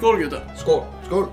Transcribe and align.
Skål 0.00 0.18
gutta! 0.18 0.56
Skål! 0.56 0.84
Skål! 1.04 1.26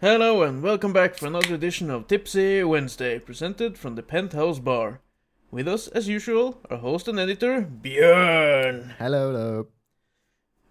Hello 0.00 0.42
and 0.42 0.62
welcome 0.62 0.92
back 0.92 1.18
for 1.18 1.26
another 1.26 1.54
edition 1.54 1.90
of 1.90 2.06
Tipsy 2.06 2.62
Wednesday, 2.62 3.18
presented 3.18 3.76
from 3.76 3.96
the 3.96 4.02
Penthouse 4.02 4.60
Bar. 4.60 5.00
With 5.50 5.66
us, 5.66 5.88
as 5.88 6.06
usual, 6.06 6.60
our 6.70 6.76
host 6.76 7.08
and 7.08 7.18
editor, 7.18 7.62
Björn. 7.82 8.94
Hello, 8.98 9.32
hello. 9.32 9.66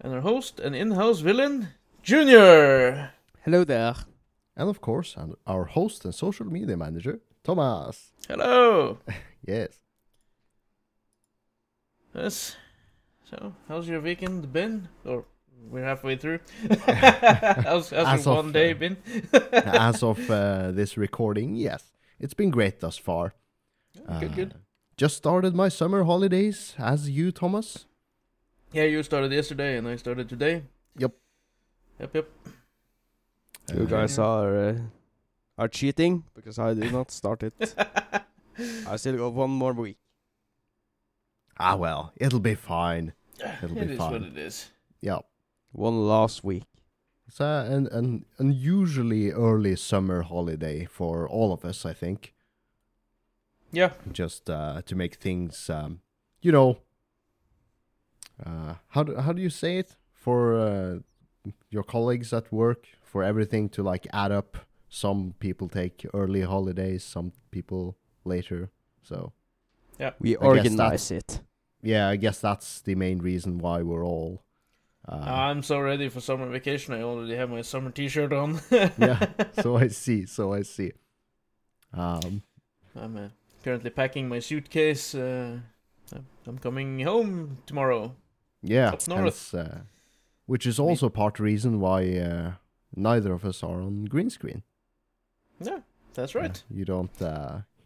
And 0.00 0.14
our 0.14 0.22
host 0.22 0.58
and 0.58 0.74
in-house 0.74 1.20
villain, 1.20 1.68
Junior. 2.02 3.12
Hello 3.44 3.62
there. 3.62 3.94
And 4.56 4.70
of 4.70 4.80
course, 4.80 5.18
our 5.46 5.64
host 5.64 6.06
and 6.06 6.14
social 6.14 6.46
media 6.46 6.78
manager, 6.78 7.20
Thomas. 7.44 8.12
Hello. 8.26 8.96
Yes. 9.46 9.80
Yes. 12.14 12.56
So, 13.30 13.54
how's 13.68 13.88
your 13.88 14.00
weekend 14.00 14.52
been? 14.52 14.88
Or 15.04 15.24
we're 15.70 15.84
halfway 15.84 16.16
through. 16.16 16.40
how's, 16.86 17.90
how's 17.90 17.92
As 17.92 18.26
your 18.26 18.36
of, 18.36 18.44
one 18.44 18.52
day 18.52 18.72
uh, 18.72 18.74
been? 18.74 18.96
As 19.52 20.02
of 20.02 20.30
uh, 20.30 20.72
this 20.72 20.96
recording, 20.96 21.54
yes. 21.56 21.92
It's 22.18 22.34
been 22.34 22.50
great 22.50 22.80
thus 22.80 22.96
far. 22.96 23.34
good, 24.18 24.32
Uh, 24.32 24.34
good. 24.34 24.54
Just 24.96 25.16
started 25.16 25.54
my 25.54 25.68
summer 25.68 26.04
holidays, 26.04 26.74
as 26.78 27.08
you, 27.08 27.32
Thomas. 27.32 27.86
Yeah, 28.72 28.84
you 28.84 29.02
started 29.02 29.32
yesterday 29.32 29.76
and 29.78 29.88
I 29.88 29.96
started 29.96 30.28
today. 30.28 30.62
Yep. 30.98 31.12
Yep, 32.00 32.14
yep. 32.14 32.28
You 33.74 33.82
Uh, 33.82 33.86
guys 33.86 34.18
are 34.18 34.58
uh, 34.68 34.78
are 35.56 35.68
cheating 35.68 36.24
because 36.34 36.58
I 36.58 36.74
did 36.74 36.92
not 36.92 37.10
start 37.10 37.42
it. 37.42 37.54
I 38.86 38.96
still 38.96 39.16
got 39.16 39.32
one 39.32 39.50
more 39.50 39.72
week. 39.72 39.98
Ah, 41.60 41.76
well, 41.76 42.12
it'll 42.16 42.40
be 42.40 42.54
fine. 42.54 43.12
It'll 43.62 43.76
It 43.78 43.86
be 43.86 43.92
is 43.92 43.98
fun. 43.98 44.12
what 44.12 44.22
it 44.22 44.36
is. 44.38 44.70
Yeah. 45.00 45.18
One 45.72 46.06
last 46.08 46.42
week. 46.44 46.64
It's 47.28 47.40
uh, 47.40 47.66
an, 47.70 47.86
an 47.92 48.24
unusually 48.38 49.30
early 49.30 49.76
summer 49.76 50.22
holiday 50.22 50.84
for 50.86 51.28
all 51.28 51.52
of 51.52 51.64
us, 51.64 51.86
I 51.86 51.92
think. 51.92 52.34
Yeah. 53.72 53.92
Just 54.12 54.50
uh, 54.50 54.82
to 54.86 54.94
make 54.96 55.14
things, 55.16 55.70
um, 55.70 56.00
you 56.42 56.50
know, 56.50 56.78
uh, 58.44 58.74
how 58.88 59.02
do 59.04 59.16
how 59.16 59.32
do 59.32 59.40
you 59.42 59.50
say 59.50 59.78
it 59.78 59.96
for 60.12 60.58
uh, 60.58 60.98
your 61.70 61.82
colleagues 61.84 62.32
at 62.32 62.50
work? 62.52 62.86
For 63.02 63.22
everything 63.24 63.68
to 63.70 63.82
like 63.82 64.06
add 64.12 64.30
up. 64.32 64.56
Some 64.88 65.34
people 65.40 65.68
take 65.68 66.06
early 66.14 66.42
holidays, 66.42 67.04
some 67.04 67.32
people 67.50 67.96
later. 68.24 68.70
So 69.02 69.32
yeah, 69.98 70.12
We 70.20 70.30
guess 70.34 70.42
organize 70.42 71.10
it. 71.10 71.40
Yeah, 71.82 72.08
I 72.08 72.16
guess 72.16 72.40
that's 72.40 72.80
the 72.80 72.94
main 72.94 73.18
reason 73.18 73.58
why 73.58 73.82
we're 73.82 74.04
all. 74.04 74.42
Uh, 75.08 75.14
I'm 75.16 75.62
so 75.62 75.80
ready 75.80 76.08
for 76.08 76.20
summer 76.20 76.46
vacation. 76.48 76.94
I 76.94 77.02
already 77.02 77.34
have 77.34 77.50
my 77.50 77.62
summer 77.62 77.90
T-shirt 77.90 78.32
on. 78.32 78.60
yeah, 78.70 79.26
so 79.60 79.76
I 79.76 79.88
see. 79.88 80.26
So 80.26 80.52
I 80.52 80.62
see. 80.62 80.92
Um, 81.92 82.42
I'm 82.94 83.16
uh, 83.16 83.28
currently 83.64 83.90
packing 83.90 84.28
my 84.28 84.38
suitcase. 84.40 85.14
Uh, 85.14 85.58
I'm- 86.12 86.58
coming 86.58 86.98
home 87.00 87.58
tomorrow. 87.66 88.14
Yeah, 88.62 88.88
Up 88.90 89.06
north. 89.08 89.52
hence, 89.52 89.54
uh, 89.54 89.78
which 90.46 90.66
is 90.66 90.78
also 90.80 91.08
part 91.08 91.38
reason 91.38 91.78
why 91.80 92.18
uh, 92.18 92.52
neither 92.94 93.32
of 93.32 93.44
us 93.44 93.62
are 93.62 93.80
on 93.80 94.04
green 94.06 94.28
screen. 94.30 94.62
Yeah, 95.60 95.78
that's 96.14 96.34
right. 96.34 96.62
You 96.68 96.84
don't. 96.84 97.22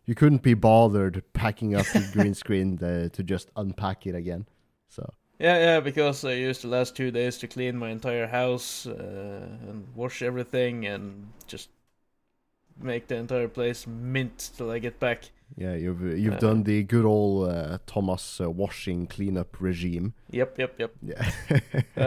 You 0.07 0.15
couldn't 0.15 0.43
be 0.43 0.55
bothered 0.55 1.23
packing 1.33 1.75
up 1.75 1.93
the 1.93 2.05
green 2.05 2.35
screen 2.35 2.83
uh, 2.83 3.09
to 3.11 3.23
just 3.23 3.51
unpack 3.57 4.07
it 4.07 4.15
again. 4.15 4.47
So 4.89 5.15
Yeah, 5.39 5.59
yeah, 5.59 5.81
because 5.81 6.25
I 6.25 6.33
used 6.33 6.63
the 6.63 6.69
last 6.69 6.97
two 6.97 7.11
days 7.11 7.39
to 7.39 7.47
clean 7.49 7.77
my 7.77 7.91
entire 7.91 8.27
house 8.27 8.87
uh, 8.87 9.59
and 9.69 9.87
wash 9.95 10.23
everything 10.23 10.87
and 10.87 11.33
just 11.47 11.69
make 12.81 13.07
the 13.09 13.17
entire 13.17 13.49
place 13.49 13.87
mint 13.87 14.51
till 14.57 14.71
I 14.71 14.79
get 14.79 15.01
back. 15.01 15.31
yeah, 15.57 15.75
you've 15.75 16.03
you've 16.19 16.35
Uh, 16.35 16.39
done 16.39 16.63
the 16.65 16.83
good 16.83 17.05
old 17.05 17.49
uh, 17.49 17.79
Thomas 17.87 18.41
uh, 18.41 18.51
washing 18.51 19.07
cleanup 19.07 19.61
regime. 19.61 20.15
Yep, 20.31 20.59
yep, 20.59 20.75
yep. 20.79 20.95
Yeah, 21.03 21.31
uh, 21.97 22.01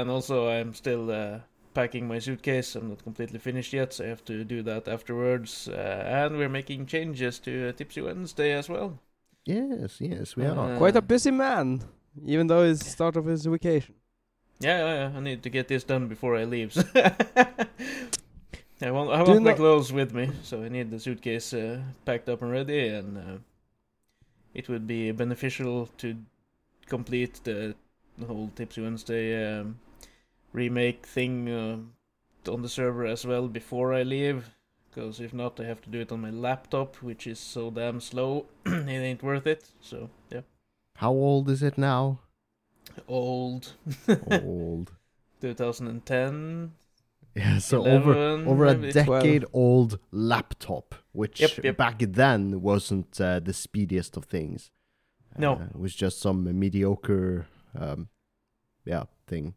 and 0.00 0.10
also, 0.10 0.48
I'm 0.48 0.74
still 0.74 1.10
uh, 1.10 1.40
packing 1.74 2.08
my 2.08 2.18
suitcase. 2.18 2.74
I'm 2.76 2.88
not 2.88 3.02
completely 3.02 3.38
finished 3.38 3.72
yet, 3.72 3.92
so 3.92 4.04
I 4.04 4.08
have 4.08 4.24
to 4.26 4.44
do 4.44 4.62
that 4.62 4.88
afterwards. 4.88 5.68
Uh, 5.68 6.04
and 6.06 6.36
we're 6.36 6.48
making 6.48 6.86
changes 6.86 7.38
to 7.40 7.68
uh, 7.68 7.72
Tipsy 7.72 8.00
Wednesday 8.02 8.52
as 8.52 8.68
well. 8.68 8.98
yes, 9.46 10.00
yes, 10.00 10.36
we 10.36 10.44
Uh, 10.46 10.54
are. 10.54 10.76
Quite 10.76 10.96
a 10.96 11.02
busy 11.02 11.30
man, 11.30 11.80
even 12.26 12.46
though 12.46 12.62
it's 12.64 12.82
the 12.84 12.90
start 12.90 13.16
of 13.16 13.24
his 13.26 13.46
vacation. 13.46 13.94
Yeah, 14.60 14.78
yeah, 14.78 14.94
yeah. 15.10 15.16
I 15.18 15.20
need 15.20 15.42
to 15.42 15.50
get 15.50 15.68
this 15.68 15.84
done 15.84 16.06
before 16.08 16.36
I 16.36 16.44
leave. 16.44 16.76
I 18.82 18.90
want, 18.90 19.10
I 19.10 19.18
Do 19.24 19.30
you 19.32 19.34
want 19.34 19.44
my 19.44 19.50
know- 19.50 19.56
clothes 19.56 19.92
with 19.92 20.14
me, 20.14 20.30
so 20.42 20.62
I 20.62 20.68
need 20.68 20.90
the 20.90 20.98
suitcase 20.98 21.52
uh, 21.52 21.80
packed 22.04 22.28
up 22.28 22.42
and 22.42 22.50
ready, 22.50 22.88
and 22.88 23.18
uh, 23.18 23.38
it 24.54 24.68
would 24.68 24.86
be 24.86 25.12
beneficial 25.12 25.86
to 25.98 26.16
complete 26.86 27.40
the, 27.44 27.74
the 28.18 28.26
whole 28.26 28.50
Tipsy 28.56 28.80
Wednesday 28.82 29.58
um, 29.60 29.78
remake 30.52 31.06
thing 31.06 31.48
uh, 31.48 32.50
on 32.50 32.62
the 32.62 32.68
server 32.68 33.06
as 33.06 33.26
well 33.26 33.48
before 33.48 33.94
I 33.94 34.02
leave. 34.02 34.50
Because 34.88 35.20
if 35.20 35.32
not, 35.32 35.60
I 35.60 35.64
have 35.64 35.80
to 35.82 35.90
do 35.90 36.00
it 36.00 36.10
on 36.10 36.20
my 36.20 36.30
laptop, 36.30 36.96
which 36.96 37.26
is 37.26 37.38
so 37.38 37.70
damn 37.70 38.00
slow. 38.00 38.46
it 38.66 38.88
ain't 38.88 39.22
worth 39.22 39.46
it. 39.46 39.70
So 39.80 40.10
yeah, 40.30 40.40
How 40.96 41.10
old 41.12 41.48
is 41.48 41.62
it 41.62 41.78
now? 41.78 42.18
old. 43.06 43.72
old. 44.42 44.92
2010. 45.40 46.72
Yeah, 47.36 47.58
so 47.58 47.86
over 47.86 48.12
11, 48.12 48.48
over 48.48 48.66
a 48.66 48.74
maybe 48.76 48.92
12. 48.92 49.06
decade 49.22 49.44
old 49.52 50.00
laptop, 50.10 50.96
which 51.12 51.40
Yep, 51.40 51.64
yep. 51.64 51.76
back 51.76 51.96
then 52.00 52.60
wasn't 52.60 53.20
uh, 53.20 53.38
the 53.38 53.52
speediest 53.52 54.16
of 54.16 54.24
things. 54.24 54.72
No. 55.38 55.52
Uh, 55.54 55.64
it 55.72 55.78
was 55.78 55.94
just 55.94 56.20
some 56.20 56.58
mediocre, 56.58 57.46
um, 57.78 58.08
yeah, 58.84 59.04
thing. 59.28 59.54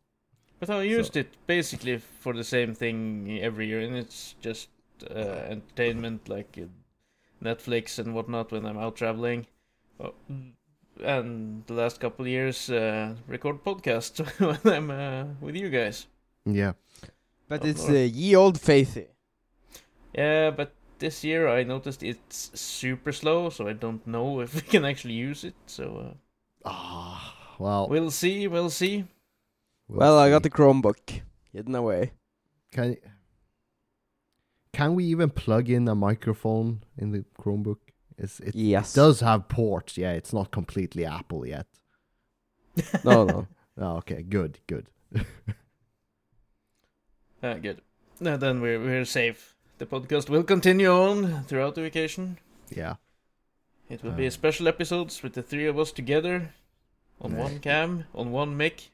But 0.66 0.78
I 0.78 0.84
used 0.84 1.18
it 1.18 1.28
basically 1.46 1.97
for 1.97 2.31
the 2.34 2.44
same 2.46 2.74
thing 2.74 3.38
every 3.41 3.68
year, 3.68 3.81
and 3.81 3.97
it's 3.97 4.35
just 4.40 4.69
uh, 5.12 5.50
entertainment 5.50 6.29
like 6.29 6.57
uh, 6.57 6.68
Netflix 7.44 8.00
and 8.00 8.16
whatnot 8.16 8.53
when 8.53 8.66
I'm 8.66 8.78
out 8.78 8.96
traveling. 8.96 9.46
Oh, 10.00 10.13
and 11.03 11.66
the 11.68 11.74
last 11.74 12.00
couple 12.00 12.24
of 12.24 12.29
years, 12.29 12.69
uh, 12.69 13.13
record 13.28 13.62
podcasts 13.66 14.25
when 14.63 14.74
I'm 14.74 14.90
uh, 14.90 15.25
with 15.41 15.57
you 15.57 15.69
guys. 15.69 16.07
Yeah, 16.46 16.74
But 17.50 17.66
Oh, 17.66 17.68
it's 17.68 17.90
Lord. 17.90 17.95
uh, 17.95 18.00
ye 18.00 18.34
old 18.34 18.57
faithy. 18.57 19.07
Yeah, 20.16 20.51
but 20.51 20.72
this 21.00 21.25
year 21.25 21.50
I 21.50 21.63
noticed 21.63 22.03
it's 22.03 22.51
super 22.57 23.12
slow, 23.12 23.50
so 23.50 23.68
I 23.68 23.74
don't 23.74 24.07
know 24.07 24.40
if 24.45 24.56
we 24.56 24.62
can 24.62 24.85
actually 24.85 25.16
use 25.16 25.44
it. 25.44 25.56
So 25.66 26.16
uh, 26.63 26.69
ah, 26.69 27.35
well, 27.59 27.90
we'll 27.90 28.12
see, 28.12 28.47
we'll 28.47 28.69
see. 28.69 29.03
We'll 29.88 30.00
well, 30.00 30.18
I 30.20 30.30
got 30.30 30.44
see. 30.44 30.50
the 30.50 30.56
Chromebook 30.56 31.22
hidden 31.52 31.76
away. 31.76 32.12
Can 32.72 32.98
can 34.74 34.96
we 34.96 35.04
even 35.06 35.30
plug 35.30 35.70
in 35.70 35.88
a 35.88 35.96
microphone 35.96 36.84
in 36.98 37.12
the 37.12 37.24
Chromebook? 37.40 37.78
It's, 38.18 38.40
it 38.40 38.56
Yes. 38.56 38.94
does 38.94 39.20
have 39.22 39.48
ports. 39.48 39.98
Yeah, 39.98 40.12
it's 40.14 40.34
not 40.34 40.52
completely 40.52 41.06
Apple 41.06 41.46
yet. 41.46 41.68
No, 43.04 43.26
no. 43.26 43.48
Oh, 43.78 43.98
okay, 43.98 44.22
good, 44.22 44.60
good. 44.68 44.88
Ah, 47.42 47.56
good. 47.56 47.81
No, 48.19 48.38
then 48.38 48.62
we're 48.62 48.80
we're 48.80 49.06
safe. 49.06 49.56
The 49.80 49.86
podcast 49.86 50.30
will 50.30 50.44
continue 50.44 50.90
on 50.90 51.44
throughout 51.46 51.75
the 51.75 51.81
vacation. 51.81 52.38
Yeah, 52.69 52.96
It 53.90 54.04
will 54.04 54.12
be 54.13 54.28
Uh. 54.28 54.31
special 54.31 54.68
episodes 54.68 55.22
with 55.24 55.34
the 55.34 55.42
three 55.44 55.68
of 55.68 55.78
us 55.78 55.92
together 55.92 56.54
on 57.19 57.36
one 57.36 57.60
cam, 57.60 58.06
on 58.13 58.31
one 58.31 58.56
mic. 58.56 58.92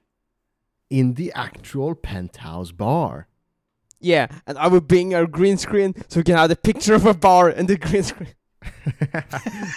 In 0.89 1.13
the 1.15 1.31
actual 1.33 1.95
penthouse 1.95 2.71
bar. 2.71 3.27
Yeah, 3.99 4.27
and 4.47 4.57
I 4.57 4.67
will 4.67 4.81
bring 4.81 5.13
our 5.13 5.25
green 5.25 5.57
screen 5.57 5.93
so 6.07 6.19
we 6.19 6.23
can 6.23 6.35
have 6.35 6.49
the 6.49 6.55
picture 6.55 6.93
of 6.93 7.05
a 7.05 7.13
bar 7.13 7.49
and 7.49 7.67
the 7.67 7.77
green 7.77 8.03
screen. 8.03 8.33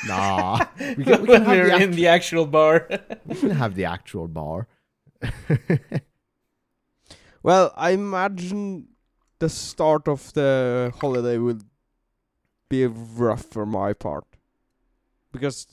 nah, 0.06 0.64
we 0.96 1.04
can, 1.04 1.22
we 1.22 1.28
when 1.28 1.44
can 1.44 1.44
have 1.44 1.46
we're 1.46 1.78
the 1.78 1.82
in 1.82 1.90
the 1.92 2.06
actual 2.06 2.46
bar. 2.46 2.88
We 3.26 3.34
can 3.34 3.50
have 3.50 3.74
the 3.74 3.84
actual 3.84 4.28
bar. 4.28 4.68
Well, 7.42 7.72
I 7.76 7.90
imagine 7.90 8.88
the 9.40 9.48
start 9.48 10.06
of 10.06 10.32
the 10.32 10.92
holiday 11.00 11.38
will 11.38 11.58
be 12.68 12.86
rough 12.86 13.46
for 13.46 13.66
my 13.66 13.92
part. 13.92 14.24
Because 15.32 15.66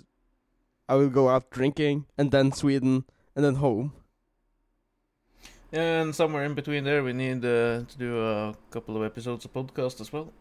I 0.87 0.95
will 0.95 1.09
go 1.09 1.29
out 1.29 1.51
drinking 1.51 2.05
and 2.17 2.31
then 2.31 2.51
Sweden 2.51 3.05
and 3.35 3.45
then 3.45 3.55
home. 3.55 3.93
And 5.71 6.15
somewhere 6.15 6.43
in 6.43 6.53
between 6.53 6.83
there, 6.83 7.03
we 7.03 7.13
need 7.13 7.45
uh, 7.45 7.83
to 7.83 7.97
do 7.97 8.19
a 8.19 8.55
couple 8.71 8.97
of 8.97 9.03
episodes 9.03 9.45
of 9.45 9.53
podcast 9.53 10.01
as 10.01 10.11
well. 10.11 10.31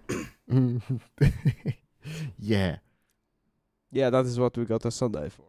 yeah. 2.39 2.77
Yeah, 3.91 4.11
that 4.11 4.27
is 4.27 4.39
what 4.39 4.57
we 4.57 4.65
got 4.65 4.85
a 4.85 4.91
Sunday 4.91 5.29
for. 5.29 5.45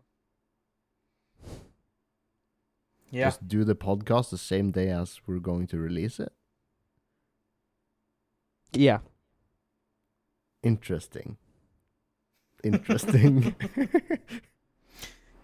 Yeah. 3.12 3.26
Just 3.26 3.48
do 3.48 3.64
the 3.64 3.76
podcast 3.76 4.30
the 4.30 4.38
same 4.38 4.72
day 4.72 4.90
as 4.90 5.20
we're 5.26 5.40
going 5.40 5.68
to 5.68 5.78
release 5.78 6.20
it. 6.20 6.32
Yeah. 8.72 9.00
Interesting. 10.62 11.38
Interesting. 12.64 13.56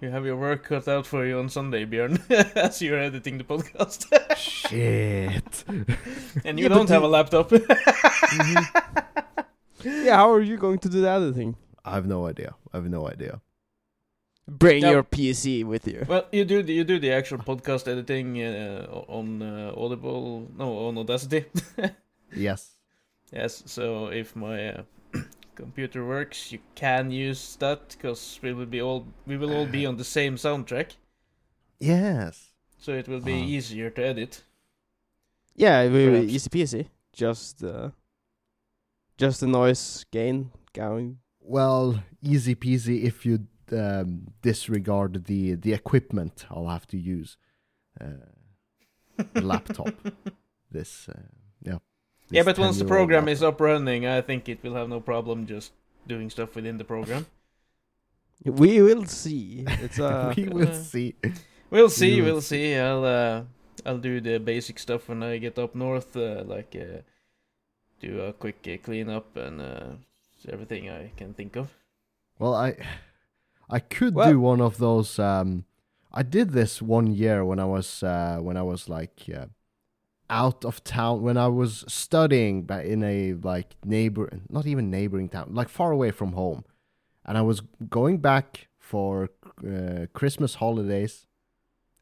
You 0.05 0.11
have 0.11 0.23
your 0.23 0.35
work 0.37 0.65
cut 0.65 0.87
out 0.87 1.07
for 1.07 1.25
you 1.25 1.39
on 1.39 1.49
Sunday, 1.49 1.83
Björn, 1.83 2.19
as 2.55 2.79
you're 2.79 2.99
editing 2.99 3.39
the 3.39 3.43
podcast. 3.43 4.05
Shit. 4.37 5.63
and 6.45 6.59
you 6.59 6.65
Yeah, 6.65 6.69
don't 6.69 6.87
have 6.89 7.01
you- 7.01 7.07
a 7.07 7.15
laptop. 7.17 7.51
Yeah, 9.83 10.15
how 10.17 10.31
are 10.31 10.41
you 10.41 10.57
going 10.57 10.77
to 10.79 10.89
do 10.89 11.01
the 11.01 11.09
other 11.09 11.31
thing? 11.33 11.55
I 11.83 11.95
have 11.95 12.05
no 12.05 12.27
idea. 12.27 12.53
I 12.71 12.77
have 12.77 12.87
no 12.87 13.07
idea. 13.09 13.41
Bring 14.47 14.83
Yeah. 14.83 14.91
your 14.91 15.03
PC 15.03 15.63
with 15.63 15.87
you. 15.87 16.05
well, 16.07 16.25
you 16.31 16.45
do 16.45 16.61
the, 16.61 16.71
you 16.73 16.83
do 16.83 16.99
the 16.99 17.11
actual 17.11 17.39
podcast 17.39 17.87
editing 17.87 18.43
uh, 18.43 18.85
on 19.07 19.41
uh, 19.41 19.73
Audible, 19.75 20.47
no, 20.55 20.87
on 20.87 20.99
Audacity. 20.99 21.45
Yes. 22.35 22.73
yes, 23.33 23.63
so 23.65 24.07
if 24.09 24.35
my 24.35 24.69
uh, 24.69 24.83
computer 25.55 26.05
works, 26.05 26.51
you 26.51 26.59
can 26.75 27.11
use 27.11 27.55
that 27.57 27.89
because 27.89 28.39
we 28.43 28.53
will 28.53 28.65
be 28.65 28.81
all 28.81 29.05
we 29.27 29.37
will 29.37 29.53
all 29.53 29.65
be 29.65 29.85
on 29.85 29.97
the 29.97 30.03
same 30.03 30.35
soundtrack, 30.35 30.97
Yes. 31.79 32.53
so 32.77 32.91
it 32.93 33.07
will 33.07 33.21
be 33.21 33.33
Ah. 33.33 33.45
easier 33.55 33.89
to 33.89 34.01
edit. 34.05 34.43
Yeah, 35.55 35.83
we 35.87 36.05
Perhaps. 36.05 36.31
easy 36.33 36.49
peasy. 36.49 36.87
Just 37.13 37.63
uh, 37.63 37.91
just 39.17 39.39
the 39.39 39.47
noise 39.47 40.05
gain 40.11 40.51
going. 40.73 41.19
Well, 41.39 42.03
easy 42.21 42.55
peasy 42.55 43.03
if 43.03 43.25
you 43.25 43.47
um, 43.71 44.27
disregard 44.41 45.25
the 45.25 45.55
the 45.55 45.73
equipment 45.73 46.45
I'll 46.49 46.67
have 46.69 46.85
to 46.87 46.97
use. 46.97 47.37
Uh, 47.99 48.27
laptop. 49.41 49.93
This, 50.71 51.07
uh, 51.07 51.21
yeah. 51.61 51.77
Yeah, 52.29 52.43
but 52.43 52.57
once 52.57 52.77
the 52.77 52.83
10-year-old 52.85 52.97
program 53.09 53.27
is 53.27 53.43
up 53.43 53.59
running, 53.61 54.05
I 54.05 54.21
think 54.21 54.49
it 54.49 54.63
will 54.63 54.75
have 54.75 54.89
no 54.89 54.99
problem 54.99 55.45
just 55.45 55.71
doing 56.07 56.29
stuff 56.29 56.55
within 56.55 56.77
the 56.77 56.83
program. 56.85 57.25
We 58.43 58.81
will 58.81 59.05
see. 59.05 59.63
It's 59.65 59.99
uh, 59.99 60.33
we 60.37 60.43
will 60.57 60.67
uh, 60.69 60.73
see. 60.73 61.15
We'll 61.71 61.89
see, 61.89 62.15
You 62.15 62.23
will 62.23 62.33
we'll 62.33 62.41
see. 62.41 62.75
I'll 62.75 63.03
uh, 63.05 63.43
I'll 63.85 63.97
do 63.97 64.19
the 64.21 64.39
basic 64.39 64.77
stuff 64.77 65.07
when 65.09 65.23
I 65.23 65.37
get 65.37 65.57
up 65.57 65.73
north, 65.73 66.15
uh, 66.15 66.43
like 66.45 66.75
uh, 66.75 67.01
do 68.01 68.21
a 68.21 68.33
quick 68.33 68.67
uh, 68.67 68.77
cleanup 68.83 69.35
and 69.37 69.61
uh, 69.61 69.89
everything 70.51 70.89
I 70.89 71.11
can 71.17 71.33
think 71.33 71.55
of. 71.55 71.73
Well, 72.37 72.53
I 72.53 72.75
I 73.69 73.79
could 73.79 74.13
Well- 74.15 74.29
do 74.31 74.39
one 74.39 74.61
of 74.61 74.77
those. 74.77 75.17
Um, 75.17 75.65
I 76.11 76.23
did 76.23 76.51
this 76.51 76.81
one 76.81 77.07
year 77.07 77.43
when 77.43 77.59
I 77.59 77.65
was 77.65 78.03
uh, 78.03 78.37
when 78.41 78.57
I 78.57 78.63
was 78.63 78.89
like 78.89 79.23
uh, 79.33 79.47
out 80.29 80.65
of 80.65 80.83
town 80.83 81.21
when 81.21 81.37
I 81.37 81.47
was 81.47 81.83
studying 81.87 82.65
ba- 82.65 82.85
in 82.85 83.03
a 83.03 83.33
like 83.33 83.75
neighbor, 83.83 84.29
not 84.49 84.65
even 84.65 84.89
neighboring 84.89 85.29
town, 85.29 85.49
like 85.51 85.69
far 85.69 85.91
away 85.91 86.11
from 86.11 86.33
home, 86.33 86.63
and 87.25 87.37
I 87.37 87.41
was 87.41 87.61
going 87.89 88.19
back 88.19 88.67
for 88.79 89.29
uh, 89.65 90.05
Christmas 90.13 90.55
holidays 90.55 91.27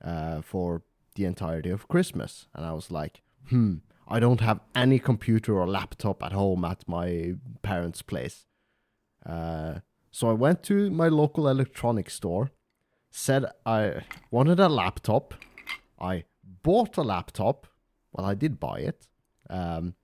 uh, 0.04 0.42
for 0.42 0.84
the 1.16 1.26
entirety 1.26 1.70
of 1.70 1.88
Christmas, 1.88 2.48
and 2.54 2.66
I 2.66 2.74
was 2.74 2.92
like, 2.92 3.22
hmm, 3.50 3.76
I 4.08 4.20
don't 4.20 4.42
have 4.42 4.60
any 4.76 5.00
computer 5.00 5.58
or 5.58 5.68
laptop 5.68 6.24
at 6.24 6.34
home 6.34 6.66
at 6.66 6.88
my 6.88 7.34
parents' 7.62 8.02
place. 8.02 8.46
Uh, 9.26 9.80
so 10.12 10.30
I 10.30 10.34
went 10.34 10.64
to 10.64 10.90
my 10.92 11.08
local 11.08 11.48
electronics 11.48 12.14
store, 12.14 12.52
said 13.12 13.46
I 13.66 14.04
wanted 14.32 14.60
a 14.60 14.70
laptop. 14.70 15.34
I 16.00 16.26
bought 16.64 16.98
a 16.98 17.02
laptop. 17.02 17.68
Well, 18.14 18.26
I 18.26 18.36
did 18.36 18.60
buy 18.60 18.80
it. 18.80 19.08
Um, 19.50 19.96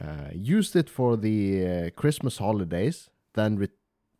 uh, 0.00 0.28
used 0.32 0.76
it 0.76 0.88
for 0.88 1.16
the 1.16 1.66
uh, 1.66 1.90
Christmas 1.90 2.38
holidays. 2.38 3.10
Then, 3.34 3.56
re- 3.56 3.68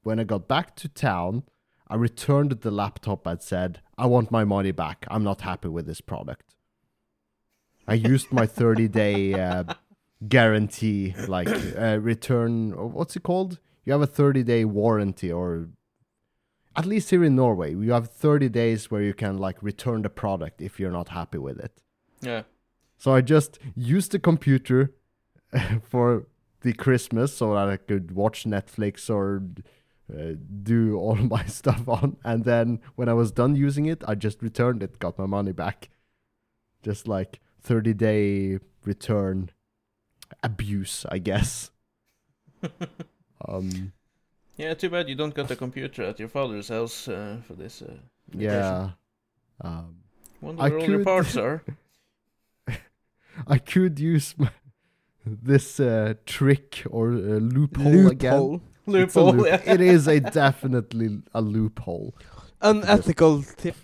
when 0.02 0.18
I 0.18 0.24
got 0.24 0.48
back 0.48 0.74
to 0.76 0.88
town, 0.88 1.44
I 1.88 1.96
returned 1.96 2.52
the 2.52 2.70
laptop 2.70 3.26
and 3.26 3.40
said, 3.40 3.80
I 3.98 4.06
want 4.06 4.30
my 4.30 4.44
money 4.44 4.72
back. 4.72 5.06
I'm 5.10 5.22
not 5.22 5.42
happy 5.42 5.68
with 5.68 5.86
this 5.86 6.00
product. 6.00 6.54
I 7.86 7.94
used 7.94 8.32
my 8.32 8.46
30 8.60 8.88
day 8.88 9.34
uh, 9.34 9.64
guarantee, 10.26 11.14
like 11.28 11.48
uh, 11.48 11.98
return, 12.00 12.72
or 12.72 12.86
what's 12.86 13.14
it 13.16 13.22
called? 13.22 13.58
You 13.84 13.92
have 13.92 14.02
a 14.02 14.06
30 14.06 14.42
day 14.42 14.64
warranty, 14.64 15.30
or 15.30 15.68
at 16.74 16.86
least 16.86 17.10
here 17.10 17.24
in 17.24 17.36
Norway, 17.36 17.74
you 17.74 17.92
have 17.92 18.10
30 18.10 18.48
days 18.48 18.90
where 18.90 19.02
you 19.02 19.12
can 19.12 19.36
like 19.36 19.62
return 19.62 20.02
the 20.02 20.08
product 20.08 20.62
if 20.62 20.80
you're 20.80 20.90
not 20.90 21.08
happy 21.10 21.38
with 21.38 21.58
it. 21.58 21.82
Yeah. 22.22 22.42
So 23.02 23.12
I 23.12 23.20
just 23.20 23.58
used 23.74 24.12
the 24.12 24.20
computer 24.20 24.92
for 25.82 26.28
the 26.60 26.72
Christmas 26.72 27.36
so 27.36 27.52
that 27.54 27.68
I 27.68 27.76
could 27.76 28.12
watch 28.12 28.44
Netflix 28.44 29.10
or 29.10 29.42
uh, 30.08 30.34
do 30.62 30.96
all 30.96 31.16
my 31.36 31.44
stuff 31.46 31.88
on. 31.88 32.16
And 32.22 32.44
then 32.44 32.78
when 32.94 33.08
I 33.08 33.14
was 33.14 33.32
done 33.32 33.56
using 33.56 33.86
it, 33.86 34.04
I 34.06 34.14
just 34.14 34.40
returned 34.40 34.84
it, 34.84 35.00
got 35.00 35.18
my 35.18 35.26
money 35.26 35.50
back. 35.50 35.88
Just 36.84 37.08
like 37.08 37.40
30 37.62 37.92
day 37.94 38.58
return 38.84 39.50
abuse, 40.44 41.04
I 41.10 41.18
guess. 41.18 41.72
um, 43.48 43.92
Yeah, 44.56 44.74
too 44.74 44.90
bad 44.90 45.08
you 45.08 45.16
don't 45.16 45.34
got 45.34 45.50
a 45.50 45.56
computer 45.56 46.04
at 46.04 46.20
your 46.20 46.28
father's 46.28 46.68
house 46.68 47.08
uh, 47.08 47.38
for 47.48 47.54
this. 47.54 47.82
Uh, 47.82 47.94
yeah. 48.32 48.90
Um, 49.60 49.96
wonder 50.40 50.62
I 50.62 50.68
where 50.68 50.78
all 50.78 50.86
your 50.88 50.98
could- 50.98 51.04
parts 51.04 51.36
are. 51.36 51.64
I 53.46 53.58
could 53.58 53.98
use 53.98 54.34
my, 54.38 54.50
this 55.24 55.78
uh, 55.80 56.14
trick 56.26 56.82
or 56.90 57.12
uh, 57.12 57.38
loophole, 57.40 58.08
again. 58.08 58.32
Loophole. 58.32 58.60
It's 58.86 59.14
a 59.14 59.20
Loophole. 59.22 59.32
loop- 59.34 59.46
yeah. 59.46 59.72
It 59.74 59.80
is 59.80 60.08
a 60.08 60.18
definitely 60.20 61.22
a 61.32 61.40
loophole. 61.40 62.14
Unethical 62.60 63.42
tip. 63.42 63.76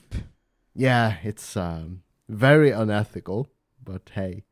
Yeah, 0.75 1.17
it's 1.23 1.57
um, 1.57 2.03
very 2.29 2.71
unethical, 2.71 3.49
but 3.85 4.11
hey, 4.15 4.45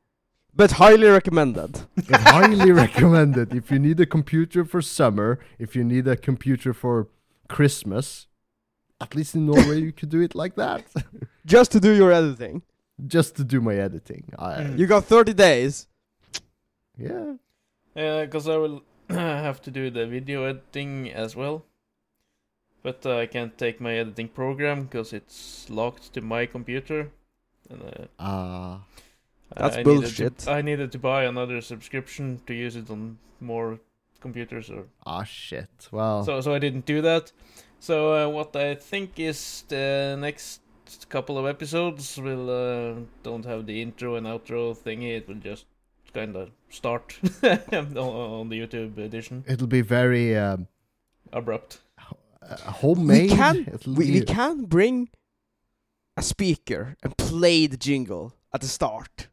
But 0.55 0.73
highly 0.73 1.09
recommended. 1.09 1.83
highly 2.11 2.73
recommended 2.73 3.55
if 3.55 3.71
you 3.71 3.79
need 3.79 4.01
a 4.01 4.07
computer 4.07 4.65
for 4.65 4.81
summer, 4.83 5.39
if 5.59 5.77
you 5.77 5.85
need 5.85 6.09
a 6.09 6.17
computer 6.17 6.73
for 6.73 7.09
Christmas. 7.49 8.27
At 9.01 9.15
least 9.15 9.35
in 9.35 9.47
Norway, 9.47 9.81
you 9.81 9.93
could 9.93 10.09
do 10.09 10.21
it 10.23 10.35
like 10.35 10.55
that, 10.57 10.85
Just 11.47 11.71
to 11.73 11.81
do 11.81 11.93
your 11.93 12.11
editing. 12.13 12.63
Just 13.07 13.37
to 13.37 13.45
do 13.45 13.61
my 13.61 13.75
editing. 13.75 14.33
I. 14.39 14.63
You 14.63 14.87
got 14.87 15.05
30 15.05 15.35
days. 15.35 15.87
yeah, 16.99 17.35
Yeah, 17.95 18.25
because 18.25 18.49
I 18.49 18.57
will 18.57 18.83
have 19.09 19.61
to 19.63 19.71
do 19.71 19.91
the 19.91 20.07
video 20.07 20.45
editing 20.45 21.11
as 21.11 21.37
well. 21.37 21.65
But 22.83 23.05
uh, 23.05 23.19
I 23.19 23.27
can't 23.27 23.59
take 23.59 23.81
my 23.81 23.95
editing 23.95 24.29
program 24.29 24.85
because 24.85 25.13
it's 25.13 25.69
locked 25.69 26.13
to 26.15 26.21
my 26.21 26.47
computer. 26.47 27.11
And, 27.69 27.83
uh, 27.83 28.23
uh, 28.23 28.79
That's 29.57 29.77
I 29.79 29.83
bullshit. 29.83 30.19
Needed 30.19 30.39
to, 30.39 30.51
I 30.53 30.63
needed 30.63 30.93
to 30.93 30.99
buy 30.99 31.25
another 31.25 31.61
subscription 31.61 32.41
to 32.47 32.55
use 32.55 32.77
it 32.77 32.89
on 32.89 33.19
more 33.41 33.81
computers, 34.21 34.71
or 34.71 34.85
ah, 35.05 35.25
shit. 35.25 35.89
Well, 35.91 36.25
so. 36.25 36.41
So 36.41 36.55
I 36.55 36.59
didn't 36.59 36.87
do 36.87 37.03
that. 37.03 37.33
So 37.81 38.15
uh, 38.15 38.29
what 38.29 38.55
I 38.57 38.75
think 38.75 39.19
is 39.19 39.65
the 39.69 40.17
next 40.19 40.61
couple 41.09 41.39
of 41.39 41.47
episodes 41.47 42.19
will 42.19 42.51
uh, 42.51 42.95
don't 43.23 43.45
have 43.45 43.67
the 43.67 43.81
intro 43.83 44.17
and 44.17 44.27
outro 44.27 44.77
thingy. 44.77 45.17
It 45.17 45.29
will 45.29 45.37
just 45.37 45.67
kind 46.15 46.35
of 46.37 46.51
start 46.71 47.19
on, 47.43 47.97
on 47.99 48.49
the 48.49 48.59
YouTube 48.61 48.97
edition. 48.99 49.45
it'll 49.47 49.67
be 49.67 49.83
very 49.83 50.37
um, 50.37 50.67
Abrupt. 51.33 51.81
uh, 52.43 52.57
homemade. 52.83 53.31
we 53.31 53.37
can 53.37 53.67
It'll 53.73 53.95
we, 53.95 54.07
be- 54.07 54.21
we 54.21 54.25
can 54.25 54.65
bring 54.65 55.09
a 56.17 56.23
speaker 56.23 56.97
and 57.03 57.17
play 57.17 57.67
the 57.67 57.77
jingle 57.77 58.33
at 58.55 58.61
the 58.63 58.69
start. 58.69 59.29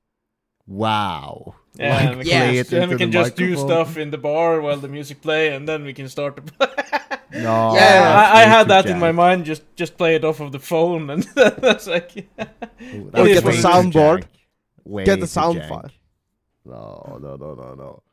Wow. 0.67 1.55
Yeah, 1.75 1.95
Like, 1.95 2.05
and 2.09 2.17
we 2.19 2.25
yeah. 2.25 2.39
can, 2.39 2.47
play 2.49 2.57
just, 2.57 2.71
it 2.73 2.75
then 2.75 2.89
we 2.89 2.95
can 2.97 3.09
the 3.11 3.19
just 3.19 3.35
do 3.35 3.55
stuff 3.55 3.97
in 3.97 4.11
the 4.11 4.17
bar 4.17 4.61
while 4.61 4.77
the 4.77 4.87
music 4.87 5.21
play, 5.21 5.53
and 5.55 5.67
then 5.67 5.83
we 5.83 5.93
can 5.93 6.07
start. 6.09 6.37
To 6.59 7.19
No, 7.33 7.73
Yeah, 7.75 8.31
I, 8.33 8.41
I 8.41 8.45
had 8.45 8.63
too 8.63 8.67
that 8.69 8.85
in 8.85 8.99
my 8.99 9.11
mind. 9.11 9.45
Just 9.45 9.63
just 9.75 9.97
play 9.97 10.15
it 10.15 10.23
off 10.23 10.39
of 10.39 10.51
the 10.51 10.59
phone, 10.59 11.09
and 11.09 11.23
that's 11.35 11.87
like 11.87 12.11
Ooh, 12.15 13.09
Or 13.13 13.25
that's 13.25 13.27
get 13.33 13.43
the 13.43 13.49
way 13.49 13.55
too 13.55 13.61
soundboard. 13.67 14.23
Get 15.05 15.19
the 15.19 15.27
sound 15.27 15.59
jank. 15.59 15.69
file. 15.69 15.91
No, 16.65 17.19
no, 17.21 17.35
no, 17.35 17.53
no, 17.55 17.73
no. 17.73 18.03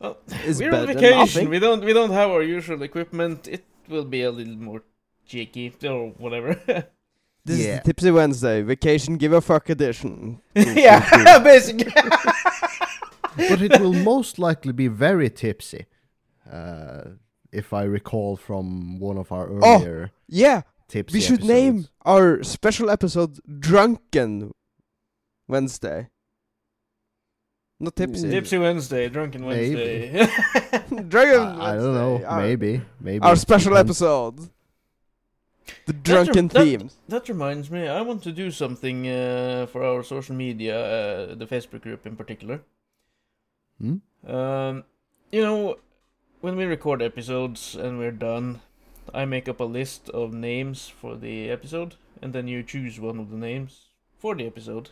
well, 0.00 0.16
It's 0.44 0.58
we're 0.60 0.74
on 0.74 0.86
vacation. 0.86 1.48
We 1.48 1.58
don't 1.58 1.84
we 1.84 1.92
don't 1.92 2.10
have 2.12 2.30
our 2.30 2.42
usual 2.42 2.82
equipment. 2.82 3.48
It 3.48 3.64
will 3.88 4.04
be 4.04 4.22
a 4.22 4.30
little 4.30 4.56
more 4.56 4.82
cheeky 5.26 5.72
or 5.84 6.10
whatever. 6.18 6.56
This 7.44 7.60
Yeah. 7.60 7.66
is 7.66 7.78
the 7.78 7.84
Tipsy 7.84 8.10
Wednesday 8.10 8.60
vacation 8.62 9.16
give 9.16 9.32
a 9.32 9.40
fuck 9.40 9.70
edition. 9.70 10.40
yeah, 10.54 11.38
basically. 11.38 11.90
But 13.36 13.62
it 13.62 13.80
will 13.80 13.94
most 13.94 14.38
likely 14.38 14.72
be 14.72 14.88
very 14.88 15.30
tipsy, 15.30 15.86
uh, 16.50 17.10
if 17.52 17.72
I 17.72 17.82
recall 17.84 18.36
from 18.36 18.98
one 18.98 19.16
of 19.18 19.32
our 19.32 19.48
Oh. 19.50 19.76
earlier. 19.80 20.10
Yeah, 20.28 20.62
tipsy. 20.88 21.16
we 21.16 21.20
should 21.20 21.34
episodes. 21.44 21.48
name 21.48 21.86
our 22.04 22.42
special 22.42 22.90
episode 22.90 23.38
Drunken 23.60 24.52
Wednesday. 25.46 26.08
Not 27.80 27.94
tipsy. 27.94 28.28
Tipsy 28.28 28.58
Wednesday, 28.58 29.08
Drunken 29.08 29.46
Maybe. 29.46 30.12
Wednesday. 30.12 30.26
Drunken 31.08 31.40
I, 31.60 31.72
I 31.72 31.76
don't 31.76 31.94
know. 31.94 32.24
Our- 32.24 32.40
maybe. 32.40 32.80
Maybe. 33.00 33.22
Our 33.22 33.36
special 33.36 33.70
Depends. 33.72 33.90
episode. 34.02 34.50
The 35.86 35.92
drunken 35.92 36.48
that- 36.48 36.64
themes. 36.64 36.96
that 37.08 37.28
reminds 37.28 37.70
me, 37.70 37.86
I 37.86 38.00
want 38.02 38.22
to 38.24 38.32
do 38.32 38.50
something 38.50 39.06
uh, 39.08 39.66
for 39.70 39.84
our 39.84 40.02
social 40.02 40.34
media, 40.34 40.74
uh, 40.76 41.34
the 41.36 41.46
Facebook 41.46 41.82
group 41.82 42.04
in 42.06 42.16
particular. 42.16 42.62
Hmm? 43.80 43.96
Um, 44.26 44.84
you 45.30 45.42
know, 45.42 45.76
when 46.40 46.56
we 46.56 46.64
record 46.64 47.02
episodes 47.02 47.74
and 47.74 47.98
we're 47.98 48.10
done, 48.12 48.60
I 49.14 49.24
make 49.24 49.48
up 49.48 49.60
a 49.60 49.64
list 49.64 50.08
of 50.10 50.32
names 50.32 50.88
for 50.88 51.16
the 51.16 51.50
episode, 51.50 51.96
and 52.22 52.32
then 52.32 52.46
you 52.48 52.62
choose 52.62 53.00
one 53.00 53.18
of 53.18 53.30
the 53.30 53.36
names 53.36 53.88
for 54.18 54.34
the 54.34 54.46
episode. 54.46 54.90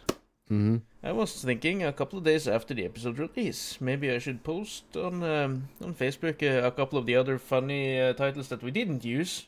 Mhm. 0.51 0.83
I 1.03 1.13
was 1.13 1.43
thinking 1.43 1.83
a 1.83 1.93
couple 1.93 2.19
of 2.19 2.25
days 2.25 2.47
after 2.47 2.73
the 2.73 2.85
episode 2.85 3.19
release, 3.19 3.81
maybe 3.81 4.11
I 4.11 4.19
should 4.19 4.45
post 4.45 4.97
on 4.97 5.23
um, 5.25 5.69
on 5.83 5.95
Facebook 5.95 6.41
uh, 6.43 6.67
a 6.67 6.71
couple 6.71 6.99
of 6.99 7.07
the 7.07 7.17
other 7.17 7.39
funny 7.39 8.01
uh, 8.01 8.13
titles 8.13 8.49
that 8.49 8.63
we 8.63 8.71
didn't 8.71 9.05
use. 9.05 9.47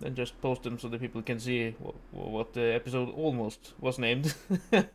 Then 0.00 0.14
just 0.14 0.40
post 0.40 0.62
them 0.62 0.78
so 0.78 0.88
that 0.88 1.00
people 1.00 1.20
can 1.22 1.38
see 1.38 1.72
wh- 1.72 1.92
wh- 2.16 2.32
what 2.32 2.54
the 2.54 2.72
episode 2.74 3.10
almost 3.10 3.74
was 3.78 3.98
named. 3.98 4.34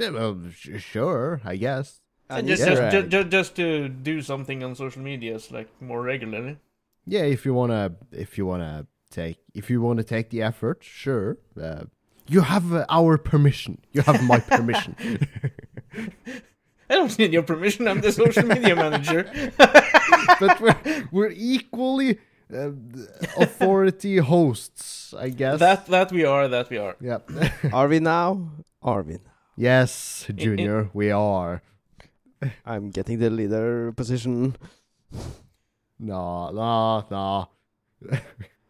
Yeah, 0.00 0.10
well, 0.10 0.38
sh- 0.52 0.78
sure, 0.80 1.40
I 1.44 1.56
guess. 1.56 2.00
An 2.30 2.46
just, 2.46 2.60
Easter 2.62 2.70
just, 2.74 2.82
egg. 2.82 3.10
ju- 3.10 3.22
ju- 3.24 3.28
just 3.30 3.56
to 3.56 3.88
do 3.88 4.20
something 4.22 4.62
on 4.62 4.74
social 4.74 5.02
medias 5.02 5.50
like 5.50 5.68
more 5.80 6.02
regularly. 6.02 6.58
Yeah, 7.06 7.22
if 7.22 7.46
you 7.46 7.54
wanna, 7.54 7.92
if 8.12 8.36
you 8.36 8.44
wanna 8.46 8.86
take, 9.10 9.38
if 9.54 9.70
you 9.70 9.80
wanna 9.80 10.02
take 10.04 10.28
the 10.30 10.42
effort, 10.42 10.78
sure. 10.82 11.38
Uh, 11.60 11.84
you 12.28 12.42
have 12.42 12.72
uh, 12.74 12.84
our 12.90 13.16
permission. 13.16 13.78
You 13.92 14.02
have 14.02 14.22
my 14.22 14.40
permission. 14.40 14.94
I 16.90 16.94
don't 16.94 17.18
need 17.18 17.32
your 17.32 17.42
permission. 17.42 17.86
I'm 17.88 18.00
the 18.00 18.12
social 18.12 18.42
media 18.54 18.76
manager. 18.76 19.30
but 19.58 20.60
we're 20.60 21.08
we're 21.10 21.32
equally 21.34 22.18
uh, 22.52 22.70
authority 23.38 24.18
hosts, 24.18 25.14
I 25.18 25.28
guess. 25.30 25.60
That 25.60 25.86
that 25.86 26.12
we 26.12 26.24
are. 26.24 26.48
That 26.48 26.68
we 26.70 26.78
are. 26.78 26.96
Yeah. 27.00 27.18
Are 27.72 27.88
we 27.88 28.00
now? 28.00 28.50
Are 28.82 29.02
we? 29.02 29.18
yes, 29.56 30.26
Junior, 30.34 30.88
we 30.94 31.10
are. 31.10 31.62
I'm 32.66 32.90
getting 32.90 33.18
the 33.18 33.30
leader 33.30 33.92
position. 33.92 34.56
No, 35.98 36.50
no, 36.50 37.06
no. 37.10 37.48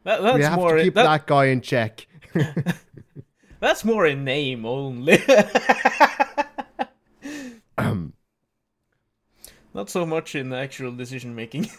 That, 0.05 0.23
that's 0.23 0.37
we 0.37 0.43
have 0.45 0.59
more. 0.59 0.77
to 0.77 0.83
keep 0.85 0.95
that- 0.95 1.05
that 1.05 1.27
guy 1.27 1.47
in 1.47 1.61
check. 1.61 2.07
That's 3.61 3.85
more 3.85 4.07
in 4.07 4.25
name 4.25 4.65
only. 4.65 5.19
um. 7.77 8.13
Not 9.75 9.91
so 9.91 10.07
much 10.07 10.35
in 10.35 10.53
actual 10.53 10.93
decision 10.93 11.35
making. 11.35 11.69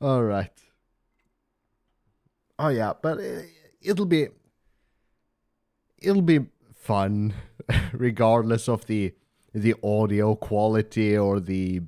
All 0.00 0.22
right. 0.22 0.52
Oh 2.58 2.68
yeah, 2.68 2.92
but 3.00 3.18
uh, 3.18 3.42
it'll 3.82 4.06
be 4.06 4.28
it'll 5.98 6.22
be 6.22 6.46
fun, 6.74 7.34
regardless 7.92 8.68
of 8.68 8.86
the 8.86 9.14
the 9.54 9.74
audio 9.82 10.34
quality 10.34 11.16
or 11.16 11.40
the 11.40 11.80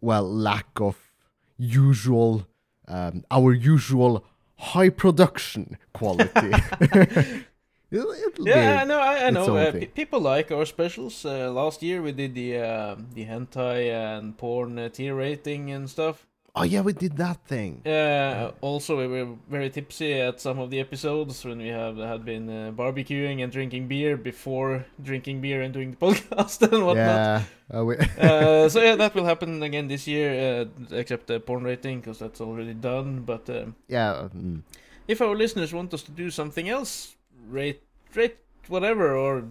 well 0.00 0.28
lack 0.28 0.80
of 0.80 1.12
usual 1.56 2.46
um, 2.88 3.24
our 3.30 3.52
usual 3.52 4.24
high 4.56 4.90
production 4.90 5.78
quality. 5.92 6.50
yeah, 8.40 8.80
I 8.80 8.84
know. 8.84 8.98
I, 8.98 9.26
I 9.26 9.30
know. 9.30 9.56
Uh, 9.56 9.72
pe- 9.72 9.86
people 9.86 10.20
like 10.20 10.50
our 10.50 10.66
specials. 10.66 11.24
Uh, 11.24 11.50
last 11.52 11.82
year 11.82 12.02
we 12.02 12.12
did 12.12 12.34
the 12.34 12.58
uh, 12.58 12.96
the 13.14 13.24
hentai 13.26 13.90
and 13.90 14.36
porn 14.36 14.78
uh, 14.78 14.88
tier 14.88 15.14
rating 15.14 15.70
and 15.70 15.88
stuff. 15.88 16.26
Oh 16.54 16.62
yeah, 16.62 16.80
we 16.80 16.92
did 16.92 17.16
that 17.16 17.44
thing. 17.46 17.82
Uh, 17.86 18.52
also, 18.60 18.96
we 18.96 19.06
were 19.06 19.36
very 19.50 19.70
tipsy 19.70 20.14
at 20.14 20.40
some 20.40 20.58
of 20.58 20.70
the 20.70 20.80
episodes 20.80 21.44
when 21.44 21.58
we 21.58 21.68
have 21.68 21.96
had 21.96 22.24
been 22.24 22.48
uh, 22.48 22.72
barbecuing 22.72 23.42
and 23.42 23.52
drinking 23.52 23.88
beer 23.88 24.16
before 24.16 24.86
drinking 25.02 25.40
beer 25.40 25.62
and 25.62 25.74
doing 25.74 25.90
the 25.90 25.96
podcast 26.06 26.62
and 26.62 26.86
whatnot. 26.86 26.96
Yeah, 26.96 27.42
uh, 27.74 27.84
we 27.84 27.96
uh, 27.98 28.68
so 28.72 28.80
yeah, 28.80 28.96
that 28.96 29.14
will 29.14 29.24
happen 29.24 29.62
again 29.62 29.88
this 29.88 30.06
year, 30.06 30.62
uh, 30.62 30.96
except 30.96 31.26
the 31.26 31.40
porn 31.40 31.64
rating 31.64 32.00
because 32.00 32.18
that's 32.18 32.40
already 32.40 32.74
done. 32.74 33.22
But 33.22 33.48
um, 33.50 33.74
yeah. 33.88 34.28
mm. 34.34 34.62
if 35.08 35.20
our 35.20 35.34
listeners 35.34 35.72
want 35.72 35.92
us 35.94 36.02
to 36.02 36.12
do 36.12 36.30
something 36.30 36.68
else, 36.68 37.16
rate 37.48 37.82
rate 38.14 38.38
whatever 38.68 39.16
or 39.16 39.44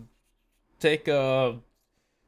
take 0.79 1.07
a 1.07 1.59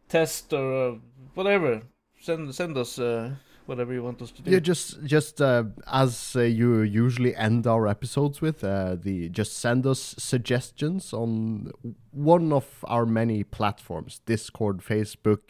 test 0.09 0.53
or 0.53 0.89
uh, 0.89 0.95
whatever, 1.33 1.81
send 2.19 2.53
send 2.53 2.77
us 2.77 2.99
uh, 2.99 3.31
whatever 3.67 3.93
you 3.93 4.03
want 4.03 4.21
us 4.21 4.31
to 4.31 4.41
do. 4.41 4.51
Yeah, 4.51 4.59
just 4.59 5.03
just 5.03 5.41
uh, 5.41 5.63
as 5.87 6.35
uh, 6.35 6.41
you 6.41 6.81
usually 6.81 7.35
end 7.35 7.67
our 7.67 7.87
episodes 7.87 8.41
with, 8.41 8.63
uh, 8.63 8.95
the 8.95 9.29
just 9.29 9.57
send 9.57 9.85
us 9.85 10.15
suggestions 10.17 11.13
on 11.13 11.71
one 12.11 12.51
of 12.53 12.65
our 12.85 13.05
many 13.05 13.43
platforms: 13.43 14.21
Discord, 14.25 14.79
Facebook, 14.79 15.41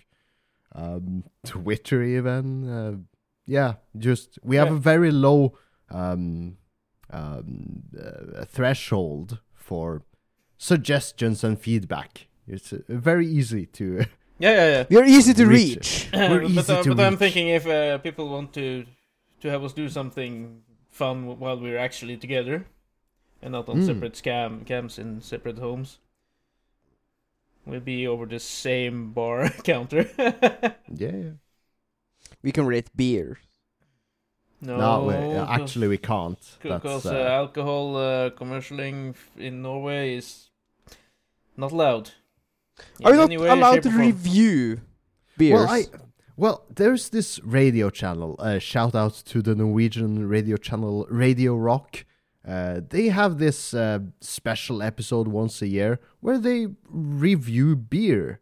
um, 0.74 1.24
Twitter, 1.46 2.02
even. 2.04 2.70
Uh, 2.70 2.96
yeah, 3.46 3.74
just 3.98 4.40
we 4.44 4.56
have 4.56 4.70
Yeah. 4.70 4.76
a 4.76 4.80
very 4.80 5.12
low 5.12 5.54
um, 5.90 6.58
um, 7.12 7.84
uh, 7.98 8.46
threshold 8.46 9.40
for 9.54 10.04
suggestions 10.58 11.44
and 11.44 11.60
feedback. 11.60 12.28
It's 12.48 12.74
uh, 12.74 12.80
very 12.88 13.28
easy 13.28 13.66
to. 13.68 14.06
yeah, 14.40 14.52
yeah, 14.52 14.68
yeah. 14.72 14.86
We 14.90 14.98
are 14.98 15.06
easy 15.06 15.34
to 15.34 15.46
Reach 15.46 15.78
reach. 15.78 16.10
We're 16.26 16.42
but 16.56 16.70
easy 16.70 16.76
uh, 16.76 16.84
to 16.84 16.96
but 16.96 17.00
I'm 17.00 17.18
thinking 17.18 17.50
if 17.50 17.68
uh, 17.68 17.98
people 18.00 18.30
want 18.30 18.54
to 18.54 18.86
to 19.42 19.50
have 19.50 19.64
us 19.64 19.74
do 19.74 19.90
something 19.90 20.64
fun 20.92 21.40
while 21.40 21.60
we're 21.60 21.78
actually 21.78 22.18
together, 22.18 22.66
and 23.42 23.54
not 23.54 23.70
on 23.70 23.82
Hmm. 23.82 23.82
separate 23.82 24.14
scam 24.14 24.66
camps 24.66 25.00
in 25.00 25.22
separate 25.22 25.60
homes, 25.60 26.00
we'll 27.66 27.80
be 27.80 28.08
over 28.08 28.26
the 28.26 28.40
same 28.40 29.12
bar 29.12 29.50
counter. 29.64 30.10
yeah, 30.88 31.12
yeah. 31.12 31.32
We 32.42 32.54
can 32.54 32.66
rate 32.66 32.90
beer. 32.96 33.40
no, 34.76 35.02
No, 35.02 35.06
we, 35.06 35.16
uh, 35.36 35.46
actually 35.48 35.88
we 35.88 35.98
can't. 35.98 36.60
Because 36.62 37.06
uh, 37.06 37.14
uh, 37.14 37.16
alcohol 37.16 37.96
uh, 37.96 38.30
commercialing 38.32 39.16
in 39.38 39.62
Norway 39.62 40.16
is 40.16 40.50
not 41.58 41.72
allowed. 41.74 42.12
Are 43.04 43.14
you 43.14 43.38
not 43.38 43.58
allowed 43.58 43.84
to 43.84 43.90
review 43.90 44.82
beers? 45.38 45.54
Well, 45.54 45.70
I 45.70 45.86
well, 46.38 46.66
there's 46.74 47.10
this 47.10 47.40
radio 47.44 47.90
channel. 47.90 48.36
Uh, 48.40 48.60
shout 48.60 48.94
out 48.94 49.14
to 49.28 49.42
the 49.42 49.56
Norwegian 49.56 50.28
radio 50.28 50.58
channel 50.58 51.08
Radio 51.10 51.56
Rock. 51.56 52.06
Uh, 52.46 52.82
they 52.90 53.08
have 53.08 53.38
this 53.38 53.74
uh, 53.74 54.00
special 54.20 54.84
episode 54.84 55.28
once 55.28 55.62
a 55.62 55.68
year 55.68 56.00
where 56.20 56.38
they 56.38 56.68
review 56.90 57.76
beer 57.76 58.42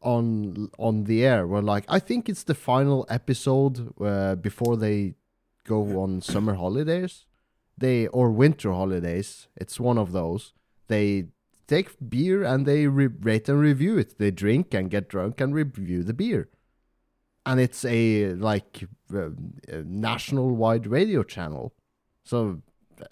on 0.00 0.70
on 0.78 1.04
the 1.04 1.24
air. 1.24 1.46
Where 1.46 1.60
like 1.60 1.84
I 1.88 1.98
think 1.98 2.28
it's 2.28 2.44
the 2.44 2.54
final 2.54 3.04
episode 3.10 3.92
uh, 4.00 4.36
before 4.36 4.76
they 4.76 5.14
go 5.66 6.00
on 6.00 6.20
summer 6.22 6.54
holidays, 6.54 7.26
they 7.76 8.06
or 8.06 8.30
winter 8.30 8.72
holidays. 8.72 9.48
It's 9.56 9.80
one 9.80 9.98
of 9.98 10.12
those. 10.12 10.52
They 10.86 11.26
take 11.68 11.90
beer 12.08 12.42
and 12.42 12.66
they 12.66 12.86
re- 12.86 13.06
rate 13.06 13.48
and 13.48 13.60
review 13.60 13.98
it. 13.98 14.18
They 14.18 14.32
drink 14.32 14.74
and 14.74 14.90
get 14.90 15.08
drunk 15.08 15.40
and 15.40 15.54
review 15.54 16.02
the 16.02 16.14
beer. 16.14 16.48
And 17.46 17.60
it's 17.60 17.84
a 17.84 18.34
like 18.34 18.84
uh, 19.14 19.30
national 19.84 20.56
wide 20.56 20.86
radio 20.86 21.22
channel. 21.22 21.72
So 22.24 22.62
uh, 23.00 23.04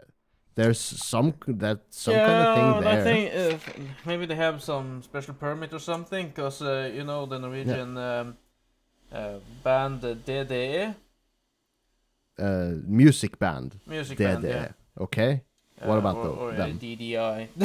there's 0.56 0.80
some 0.80 1.34
that 1.46 1.82
some 1.90 2.14
yeah, 2.14 2.26
kind 2.26 2.42
of 2.42 2.56
thing 2.56 2.84
there. 2.84 3.00
I 3.00 3.04
think 3.04 3.25
uh, 3.54 3.82
maybe 4.04 4.26
they 4.26 4.34
have 4.34 4.62
some 4.62 5.02
special 5.02 5.34
permit 5.34 5.72
or 5.72 5.78
something, 5.78 6.28
because 6.28 6.60
uh, 6.60 6.90
you 6.92 7.04
know 7.04 7.25
the 7.25 7.38
Norwegian 7.38 7.96
um, 7.96 8.36
uh, 9.10 9.38
band 9.62 10.02
DDE 10.02 10.94
uh, 12.38 12.72
music 12.86 13.38
band. 13.38 13.80
music 13.86 14.18
There, 14.18 14.34
band, 14.34 14.44
yeah. 14.44 14.50
there. 14.50 14.75
Okay. 15.78 15.88
What 15.88 15.97
Uh, 15.97 15.99
about 15.99 16.16
or, 16.16 16.25
tho- 16.25 16.35
or, 16.40 16.50
uh, 16.52 16.56
them? 16.56 16.78
DDI? 16.78 17.49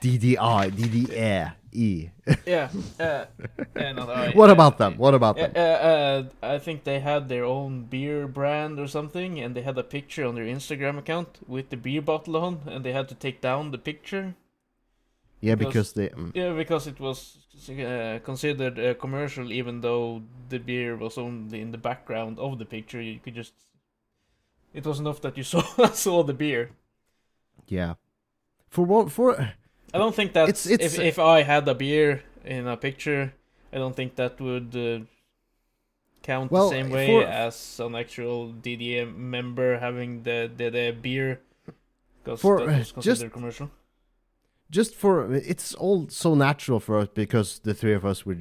DDI, 0.00 0.70
DDE, 0.78 1.52
E. 1.72 2.08
yeah, 2.46 2.70
uh, 3.00 3.24
yeah, 3.76 3.92
not 3.92 4.08
I. 4.08 4.30
What 4.34 4.48
uh, 4.48 4.52
about 4.52 4.78
them? 4.78 4.96
What 4.96 5.14
about 5.14 5.36
them? 5.36 5.52
uh, 5.54 5.58
uh, 5.58 6.22
I 6.42 6.58
think 6.58 6.84
they 6.84 7.00
had 7.00 7.28
their 7.28 7.44
own 7.44 7.82
beer 7.84 8.26
brand 8.26 8.78
or 8.78 8.86
something, 8.86 9.38
and 9.40 9.54
they 9.54 9.62
had 9.62 9.76
a 9.76 9.82
picture 9.82 10.24
on 10.26 10.34
their 10.36 10.46
Instagram 10.46 10.98
account 10.98 11.40
with 11.46 11.68
the 11.70 11.76
beer 11.76 12.00
bottle 12.00 12.36
on, 12.36 12.60
and 12.66 12.84
they 12.84 12.92
had 12.92 13.08
to 13.08 13.14
take 13.14 13.40
down 13.40 13.70
the 13.72 13.78
picture 13.78 14.34
Yeah, 15.40 15.54
Because- 15.56 15.92
because 15.92 15.92
they. 15.92 16.08
mm, 16.08 16.32
Yeah, 16.34 16.54
because 16.56 16.86
it 16.90 16.98
was 16.98 17.36
uh, 17.68 18.18
considered 18.24 18.78
a 18.78 18.94
commercial, 18.94 19.52
even 19.52 19.80
though 19.82 20.22
the 20.48 20.58
beer 20.58 20.96
was 20.96 21.18
only 21.18 21.60
in 21.60 21.72
the 21.72 21.78
background 21.78 22.38
of 22.38 22.58
the 22.58 22.64
picture. 22.64 23.02
You 23.02 23.18
could 23.22 23.34
just. 23.36 23.52
It 24.72 24.86
was 24.86 24.98
enough 24.98 25.20
that 25.20 25.36
you 25.36 25.42
saw 25.44 25.60
saw 25.92 26.22
the 26.24 26.32
beer. 26.34 26.70
Yeah. 27.68 27.94
For 28.68 28.84
one, 28.84 29.08
for 29.08 29.36
I 29.94 29.98
don't 29.98 30.14
think 30.14 30.32
that 30.34 30.48
It's- 30.48 30.66
it's- 30.66 30.94
if 30.94 31.00
if 31.00 31.18
I 31.18 31.42
had 31.42 31.66
a 31.68 31.74
beer 31.74 32.22
in 32.44 32.66
a 32.66 32.76
picture, 32.76 33.32
I 33.72 33.78
don't 33.78 33.94
think 33.96 34.14
that 34.16 34.40
would 34.40 34.74
uh, 34.76 35.04
count 36.22 36.50
Well, 36.50 36.68
the 36.68 36.74
same 36.76 36.90
way 36.90 37.06
for- 37.06 37.24
as 37.24 37.80
an 37.80 37.94
actual 37.94 38.52
DDM 38.52 39.30
member 39.30 39.78
having 39.78 40.22
the 40.22 40.50
the, 40.56 40.70
the 40.70 40.90
beer. 41.00 41.40
Because 42.24 42.40
For, 42.40 42.60
uh, 42.60 42.78
just- 42.78 42.94
considered 42.94 43.32
commercial. 43.32 43.70
just 44.68 44.94
for 44.96 45.32
it's 45.32 45.74
all 45.74 46.08
so 46.08 46.34
natural 46.34 46.80
for 46.80 46.98
us 46.98 47.08
because 47.14 47.60
the 47.60 47.72
three 47.72 47.94
of 47.94 48.04
us 48.04 48.26
were 48.26 48.36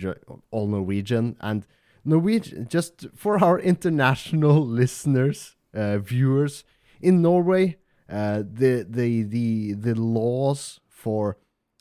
all 0.51 0.67
Norwegian 0.67 1.35
and 1.39 1.67
Norwegian 2.03 2.67
just 2.67 3.05
for 3.15 3.43
our 3.43 3.59
international 3.59 4.65
listeners 4.81 5.55
uh, 5.73 5.99
viewers 5.99 6.63
in 6.99 7.21
Norway 7.21 7.77
uh, 8.09 8.39
the 8.39 8.85
the 8.87 9.23
the 9.23 9.73
the 9.73 9.95
laws 9.95 10.79
for 10.87 11.37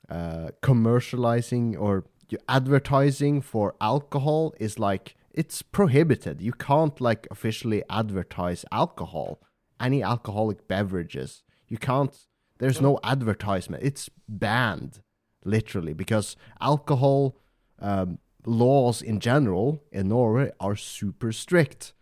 uh, 0.09 0.49
commercializing 0.63 1.79
or 1.79 2.05
advertising 2.49 3.41
for 3.41 3.75
alcohol 3.81 4.55
is 4.59 4.79
like 4.79 5.15
it's 5.33 5.63
prohibited 5.63 6.41
you 6.41 6.53
can't 6.53 7.01
like 7.01 7.27
officially 7.31 7.83
advertise 7.89 8.65
alcohol 8.73 9.41
any 9.79 10.03
alcoholic 10.03 10.67
beverages 10.67 11.43
you 11.69 11.79
can't 11.79 12.27
there's 12.59 12.81
no 12.81 12.99
advertisement. 13.03 13.83
It's 13.83 14.09
banned, 14.29 15.01
literally, 15.45 15.93
because 15.93 16.37
alcohol 16.61 17.37
um, 17.81 18.19
laws 18.47 19.03
in 19.03 19.21
general 19.21 19.83
in 19.91 20.09
Norway 20.09 20.53
are 20.61 20.77
super 20.77 21.33
strict. 21.33 21.94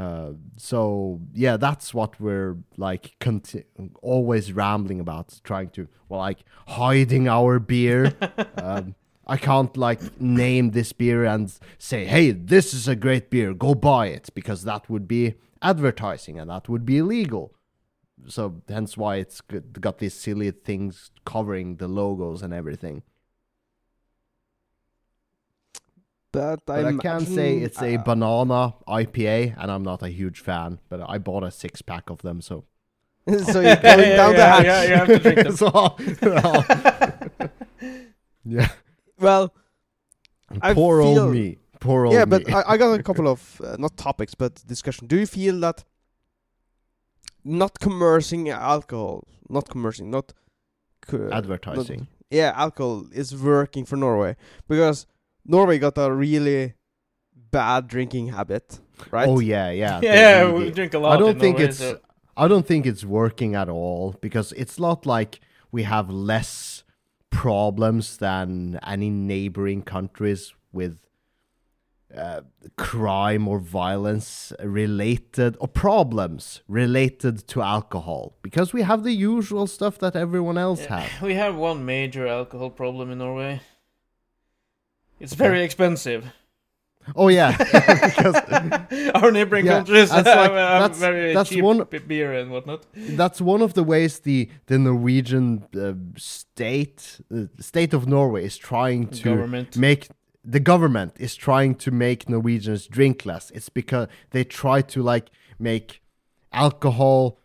Uh, 0.00 0.32
so 0.56 1.20
yeah, 1.34 1.56
that's 1.56 1.92
what 1.92 2.18
we're 2.20 2.56
like 2.76 3.16
conti- 3.20 3.64
always 4.02 4.52
rambling 4.52 5.00
about, 5.00 5.38
trying 5.44 5.68
to 5.70 5.88
well, 6.08 6.20
like 6.20 6.38
hiding 6.68 7.28
our 7.28 7.58
beer. 7.58 8.14
um, 8.56 8.94
I 9.26 9.36
can't 9.36 9.76
like 9.76 10.20
name 10.20 10.70
this 10.70 10.92
beer 10.92 11.24
and 11.24 11.52
say, 11.78 12.06
"Hey, 12.06 12.30
this 12.30 12.72
is 12.72 12.88
a 12.88 12.96
great 12.96 13.30
beer. 13.30 13.52
Go 13.52 13.74
buy 13.74 14.06
it," 14.06 14.30
because 14.34 14.64
that 14.64 14.88
would 14.88 15.06
be 15.06 15.34
advertising 15.60 16.38
and 16.38 16.48
that 16.50 16.68
would 16.70 16.86
be 16.86 16.96
illegal 16.98 17.52
so 18.26 18.62
hence 18.68 18.96
why 18.96 19.16
it's 19.16 19.40
got 19.80 19.98
these 19.98 20.14
silly 20.14 20.50
things 20.50 21.10
covering 21.24 21.76
the 21.76 21.88
logos 21.88 22.42
and 22.42 22.52
everything. 22.52 23.02
But, 26.32 26.64
But 26.64 26.84
I, 26.84 26.92
can 26.96 27.20
say 27.26 27.54
imagine- 27.58 27.64
it's 27.64 27.82
a 27.82 27.96
uh, 27.96 28.02
banana 28.04 28.74
IPA, 28.86 29.54
and 29.58 29.70
I'm 29.70 29.82
not 29.82 30.02
a 30.02 30.08
huge 30.08 30.38
fan, 30.40 30.78
but 30.88 31.00
I 31.08 31.18
bought 31.18 31.42
a 31.42 31.50
six 31.50 31.82
pack 31.82 32.08
of 32.10 32.22
them, 32.22 32.40
so. 32.40 32.64
so 33.26 33.60
you're 33.60 33.76
going 33.76 34.00
Yeah, 34.00 34.16
down 34.16 34.34
the 34.34 34.46
hatch. 34.46 34.64
yeah, 34.64 34.82
you 34.84 34.94
have 34.94 35.08
to 35.08 35.18
drink 35.18 35.42
them. 35.42 35.56
so 35.62 35.96
yeah, 38.44 38.68
Well, 39.18 39.52
I 40.62 40.74
poor 40.74 41.02
feel- 41.02 41.18
old 41.24 41.32
me, 41.34 41.58
poor 41.80 42.06
old 42.06 42.14
yeah, 42.14 42.24
me. 42.24 42.30
but 42.30 42.52
I, 42.52 42.62
I 42.72 42.76
got 42.76 42.98
a 42.98 43.02
couple 43.02 43.28
of 43.28 43.60
uh, 43.64 43.76
not 43.78 43.96
topics 43.96 44.34
but 44.34 44.62
discussion. 44.66 45.06
Do 45.06 45.16
you 45.18 45.26
feel 45.26 45.58
that 45.60 45.84
not 47.44 47.78
commercing 47.80 48.48
alcohol, 48.50 49.24
not 49.48 49.68
commercing, 49.68 50.10
not 50.10 50.32
co- 51.02 51.28
advertising. 51.32 52.08
yeah, 52.30 52.52
alcohol 52.56 53.06
is 53.12 53.34
working 53.36 53.84
for 53.84 53.96
Norway 53.96 54.36
because 54.68 55.06
Norway 55.44 55.78
got 55.78 55.98
a 55.98 56.12
really 56.12 56.74
bad 57.50 57.88
drinking 57.88 58.28
habit, 58.28 58.78
right? 59.10 59.28
Oh 59.28 59.40
yeah, 59.40 59.70
yeah. 59.70 60.00
yeah, 60.02 60.40
really- 60.42 60.64
we 60.66 60.70
drink 60.70 60.94
a 60.94 60.98
lot. 60.98 61.16
I 61.16 61.20
don't 61.20 61.30
in 61.30 61.38
think 61.40 61.56
Norway, 61.58 61.68
it's. 61.68 61.78
so- 61.78 62.00
I 62.36 62.48
don't 62.48 62.66
think 62.66 62.86
it's 62.86 63.04
working 63.04 63.54
at 63.54 63.68
all 63.68 64.16
because 64.22 64.52
it's 64.52 64.78
not 64.78 65.04
like 65.04 65.40
we 65.72 65.82
have 65.82 66.08
less 66.08 66.84
problems 67.30 68.16
than 68.16 68.78
any 68.86 69.10
neighboring 69.10 69.82
countries 69.82 70.54
with 70.72 71.00
uh, 72.16 72.40
crime 72.76 73.46
or 73.46 73.58
violence 73.58 74.52
related 74.62 75.56
or 75.60 75.68
problems 75.68 76.62
related 76.66 77.46
to 77.48 77.62
alcohol 77.62 78.36
because 78.42 78.72
we 78.72 78.82
have 78.82 79.04
the 79.04 79.12
usual 79.12 79.66
stuff 79.66 79.98
that 79.98 80.16
everyone 80.16 80.58
else 80.58 80.80
Yeah, 80.82 81.00
has. 81.00 81.20
We 81.20 81.34
have 81.34 81.54
one 81.56 81.84
major 81.84 82.26
alcohol 82.26 82.70
problem 82.70 83.10
in 83.10 83.18
Norway. 83.18 83.60
It's 85.20 85.34
very 85.34 85.62
expensive. 85.62 86.24
Oh 87.16 87.28
yeah, 87.28 87.56
because 87.56 88.36
Our 89.14 89.30
neighboring 89.30 89.66
Yeah, 89.66 89.76
countries 89.78 90.10
that's 90.10 90.28
have, 90.38 90.52
like- 90.52 90.80
that's- 90.82 90.98
very 90.98 91.34
that's 91.34 91.48
cheap 91.50 91.64
one- 91.64 91.86
beer 92.06 92.32
and 92.34 92.50
whatnot. 92.50 92.86
that's 93.16 93.40
one 93.40 93.62
of 93.62 93.72
the 93.74 93.82
ways 93.82 94.20
the 94.20 94.48
the 94.66 94.78
Norwegian 94.78 95.64
uh, 95.76 95.94
state 96.16 97.20
uh, 97.34 97.46
state 97.58 97.94
of 97.94 98.06
Norway 98.06 98.44
is 98.44 98.56
trying 98.58 99.08
to 99.08 99.24
Government. 99.24 99.76
make 99.76 100.08
the 100.44 100.60
government 100.60 101.12
is 101.18 101.36
trying 101.36 101.74
to 101.76 101.90
make 101.90 102.28
Norwegians 102.28 102.86
drink 102.86 103.26
less. 103.26 103.50
It's 103.50 103.68
because 103.70 104.08
they 104.30 104.44
try 104.44 104.82
to 104.82 105.02
like 105.02 105.30
make 105.58 106.02
alcohol 106.52 107.38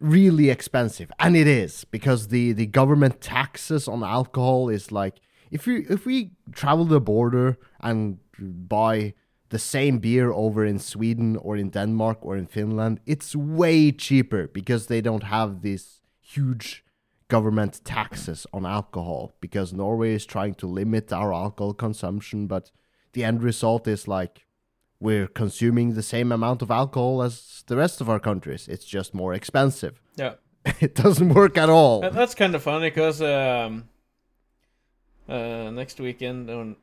really 0.00 0.50
expensive, 0.50 1.10
and 1.18 1.36
it 1.36 1.46
is 1.46 1.84
because 1.84 2.28
the 2.28 2.52
the 2.52 2.66
government 2.66 3.20
taxes 3.20 3.88
on 3.88 4.02
alcohol 4.02 4.68
is 4.68 4.90
like 4.92 5.16
if 5.52 5.66
you 5.66 5.86
if 5.88 6.06
we 6.06 6.32
travel 6.52 6.84
the 6.84 7.00
border 7.00 7.58
and 7.80 8.18
buy 8.38 9.14
the 9.50 9.58
same 9.58 9.98
beer 9.98 10.32
over 10.32 10.64
in 10.64 10.78
Sweden 10.78 11.36
or 11.36 11.56
in 11.56 11.68
Denmark 11.68 12.18
or 12.22 12.36
in 12.36 12.46
Finland, 12.46 13.00
it's 13.06 13.36
way 13.36 13.92
cheaper 13.92 14.48
because 14.48 14.86
they 14.86 15.02
don't 15.02 15.24
have 15.24 15.60
these 15.60 16.00
huge 16.20 16.84
government 17.28 17.80
taxes 17.84 18.46
on 18.52 18.64
alcohol 18.64 19.32
because 19.40 19.74
Norway 19.74 20.14
is 20.14 20.24
trying 20.24 20.54
to 20.54 20.66
limit 20.66 21.12
our 21.12 21.32
alcohol 21.34 21.74
consumption, 21.74 22.46
but 22.46 22.70
the 23.12 23.22
end 23.22 23.42
result 23.42 23.86
is 23.86 24.08
like 24.08 24.46
we're 25.00 25.26
consuming 25.26 25.94
the 25.94 26.02
same 26.02 26.32
amount 26.32 26.62
of 26.62 26.70
alcohol 26.70 27.22
as 27.22 27.62
the 27.66 27.76
rest 27.76 28.00
of 28.00 28.08
our 28.08 28.20
countries. 28.20 28.68
It's 28.68 28.86
just 28.86 29.12
more 29.12 29.34
expensive. 29.34 30.00
Yeah. 30.16 30.34
it 30.80 30.94
doesn't 30.94 31.34
work 31.34 31.58
at 31.58 31.68
all. 31.68 32.00
That's 32.00 32.34
kind 32.34 32.54
of 32.54 32.62
funny 32.62 32.88
because 32.88 33.20
um, 33.20 33.88
uh, 35.28 35.70
next 35.70 36.00
weekend 36.00 36.50
on 36.50 36.76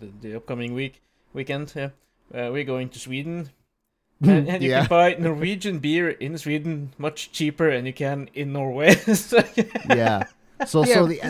the, 0.00 0.10
the 0.20 0.36
upcoming 0.36 0.74
week 0.74 1.02
weekend, 1.32 1.72
yeah, 1.76 1.90
uh, 2.34 2.50
we're 2.52 2.64
going 2.64 2.88
to 2.90 2.98
Sweden, 2.98 3.50
and, 4.22 4.48
and 4.48 4.62
you 4.62 4.70
yeah. 4.70 4.80
can 4.80 4.88
buy 4.88 5.14
Norwegian 5.18 5.78
beer 5.78 6.10
in 6.10 6.38
Sweden 6.38 6.92
much 6.98 7.32
cheaper 7.32 7.70
than 7.72 7.86
you 7.86 7.92
can 7.92 8.28
in 8.34 8.52
Norway. 8.52 8.94
So, 9.14 9.42
yeah. 9.88 10.24
So 10.66 10.84
Yeah. 10.84 10.94
so 10.94 11.06
the 11.06 11.20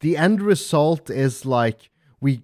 the 0.00 0.16
end 0.16 0.40
result 0.40 1.10
is 1.10 1.44
like 1.46 1.90
we 2.20 2.42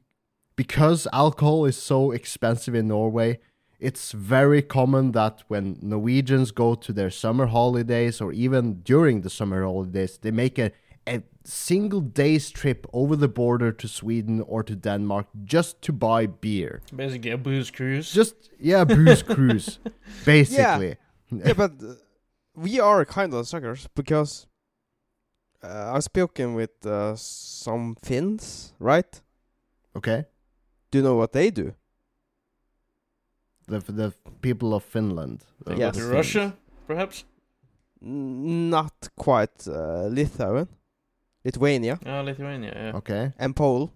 because 0.57 1.07
alcohol 1.13 1.65
is 1.65 1.77
so 1.77 2.11
expensive 2.11 2.75
in 2.75 2.89
Norway, 2.89 3.39
it's 3.81 4.13
very 4.13 4.61
common 4.61 5.13
that 5.13 5.43
when 5.49 5.79
Norwegians 5.81 6.51
go 6.51 6.75
to 6.75 6.93
their 6.93 7.11
summer 7.11 7.47
holidays 7.47 8.21
or 8.21 8.33
even 8.33 8.81
during 8.83 9.21
the 9.21 9.31
summer 9.31 9.63
holidays, 9.65 10.19
they 10.21 10.33
make 10.33 10.59
a 10.59 10.73
a 11.09 11.23
single 11.45 12.01
day's 12.01 12.51
trip 12.51 12.87
over 12.93 13.17
the 13.17 13.29
border 13.29 13.73
to 13.73 13.89
Sweden 13.89 14.41
or 14.47 14.63
to 14.63 14.75
Denmark 14.77 15.27
just 15.45 15.81
to 15.83 15.93
buy 15.93 16.27
beer. 16.27 16.81
Basically, 16.97 17.31
a 17.33 17.39
booze 17.39 17.71
cruise. 17.71 18.13
Just 18.17 18.51
yeah, 18.61 18.85
booze 18.85 19.23
cruise, 19.23 19.79
basically. 20.25 20.97
yeah, 21.31 21.47
yeah 21.47 21.55
but 21.57 21.73
uh, 21.83 21.95
we 22.55 22.81
are 22.81 23.05
kind 23.05 23.35
of 23.35 23.47
suckers 23.47 23.89
because 23.95 24.47
uh, 25.63 25.93
I've 25.95 26.05
spoken 26.05 26.55
with 26.55 26.87
uh, 26.87 27.17
some 27.17 27.97
Finns, 28.03 28.73
right? 28.79 29.23
Okay, 29.97 30.25
Do 30.91 30.99
you 30.99 31.05
know 31.05 31.17
what 31.19 31.33
they 31.33 31.51
do? 31.51 31.75
the 33.67 33.79
the 33.93 34.13
people 34.41 34.75
of 34.75 34.85
Finland. 34.85 35.45
Go 35.65 35.75
Yes. 35.77 35.97
to 35.97 36.05
Russia, 36.17 36.53
perhaps. 36.87 37.25
N- 38.03 38.71
not 38.71 39.09
quite 39.17 39.67
uh, 39.69 40.09
Lithuanian, 40.11 40.69
Lithuania, 41.45 41.99
Lithuania. 42.05 42.73
Yeah. 42.75 42.97
Okay. 42.99 43.33
and 43.39 43.55
Pole. 43.55 43.93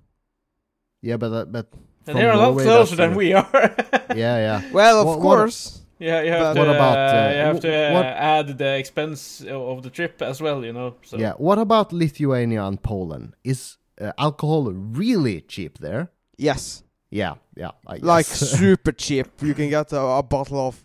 Yeah, 1.02 1.16
but 1.18 1.32
uh, 1.32 1.44
but 1.46 1.66
And 2.06 2.16
they're 2.16 2.32
a 2.32 2.36
lot 2.36 2.48
Norway, 2.54 2.64
closer 2.64 2.96
than 2.96 3.14
we 3.14 3.32
are. 3.40 3.74
Yeah, 4.16 4.36
yeah. 4.38 4.62
Well, 4.72 5.00
of 5.00 5.06
what- 5.06 5.20
course. 5.20 5.78
Yeah, 5.98 6.22
you 6.22 6.32
have 6.32 6.40
But- 6.40 6.54
to. 6.54 6.60
What 6.60 6.68
about, 6.76 6.98
uh, 6.98 7.16
uh, 7.16 7.30
you 7.30 7.44
have 7.46 7.60
to 7.60 7.72
uh, 7.72 7.92
what- 7.94 8.06
add 8.06 8.58
the 8.58 8.76
expense 8.78 9.40
of 9.48 9.82
the 9.82 9.90
trip 9.90 10.20
as 10.22 10.40
well. 10.40 10.64
You 10.64 10.72
know. 10.72 10.94
So. 11.04 11.16
Yeah. 11.16 11.34
What 11.38 11.58
about 11.58 11.92
Lithuania 11.92 12.64
and 12.64 12.82
Poland? 12.82 13.34
Is 13.44 13.78
uh, 14.00 14.10
alcohol 14.18 14.72
really 14.72 15.40
cheap 15.42 15.78
there? 15.78 16.10
Yes, 16.38 16.82
Yeah, 17.10 17.34
yeah. 17.56 17.70
I 17.86 17.98
like 18.02 18.26
super 18.58 18.92
cheap. 18.92 19.26
You 19.42 19.54
can 19.54 19.68
get 19.70 19.92
a, 19.92 20.00
a 20.00 20.22
bottle 20.22 20.58
of 20.66 20.84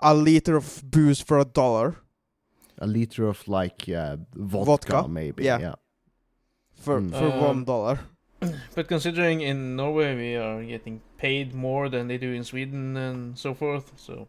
a 0.00 0.14
liter 0.14 0.56
of 0.56 0.82
booze 0.90 1.20
for 1.24 1.38
a 1.38 1.44
dollar. 1.44 1.96
A 2.78 2.86
liter 2.86 3.26
of 3.28 3.46
like 3.48 3.88
uh, 3.88 4.16
vodka, 4.34 4.64
Vodka? 4.92 5.08
maybe. 5.08 5.44
Yeah. 5.44 5.58
Yeah. 5.60 5.74
for 6.74 7.00
Mm. 7.00 7.10
for 7.18 7.30
one 7.48 7.64
dollar. 7.64 7.98
But 8.74 8.86
considering 8.88 9.40
in 9.40 9.76
Norway 9.76 10.14
we 10.16 10.36
are 10.36 10.62
getting 10.64 11.00
paid 11.18 11.54
more 11.54 11.88
than 11.88 12.08
they 12.08 12.18
do 12.18 12.32
in 12.32 12.44
Sweden 12.44 12.96
and 12.96 13.38
so 13.38 13.54
forth, 13.54 13.92
so 13.96 14.28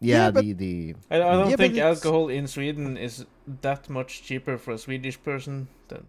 Yeah, 0.00 0.24
Yeah, 0.24 0.30
the 0.32 0.52
the 0.54 0.94
I, 1.10 1.16
I 1.16 1.32
don't 1.36 1.50
Yeah, 1.50 1.56
think 1.56 1.78
alcohol 1.78 2.28
in 2.30 2.46
Sweden 2.48 2.96
is 2.96 3.26
that 3.62 3.88
much 3.90 4.22
cheaper 4.22 4.58
for 4.58 4.72
a 4.74 4.78
Swedish 4.78 5.18
person 5.22 5.68
than. 5.88 6.06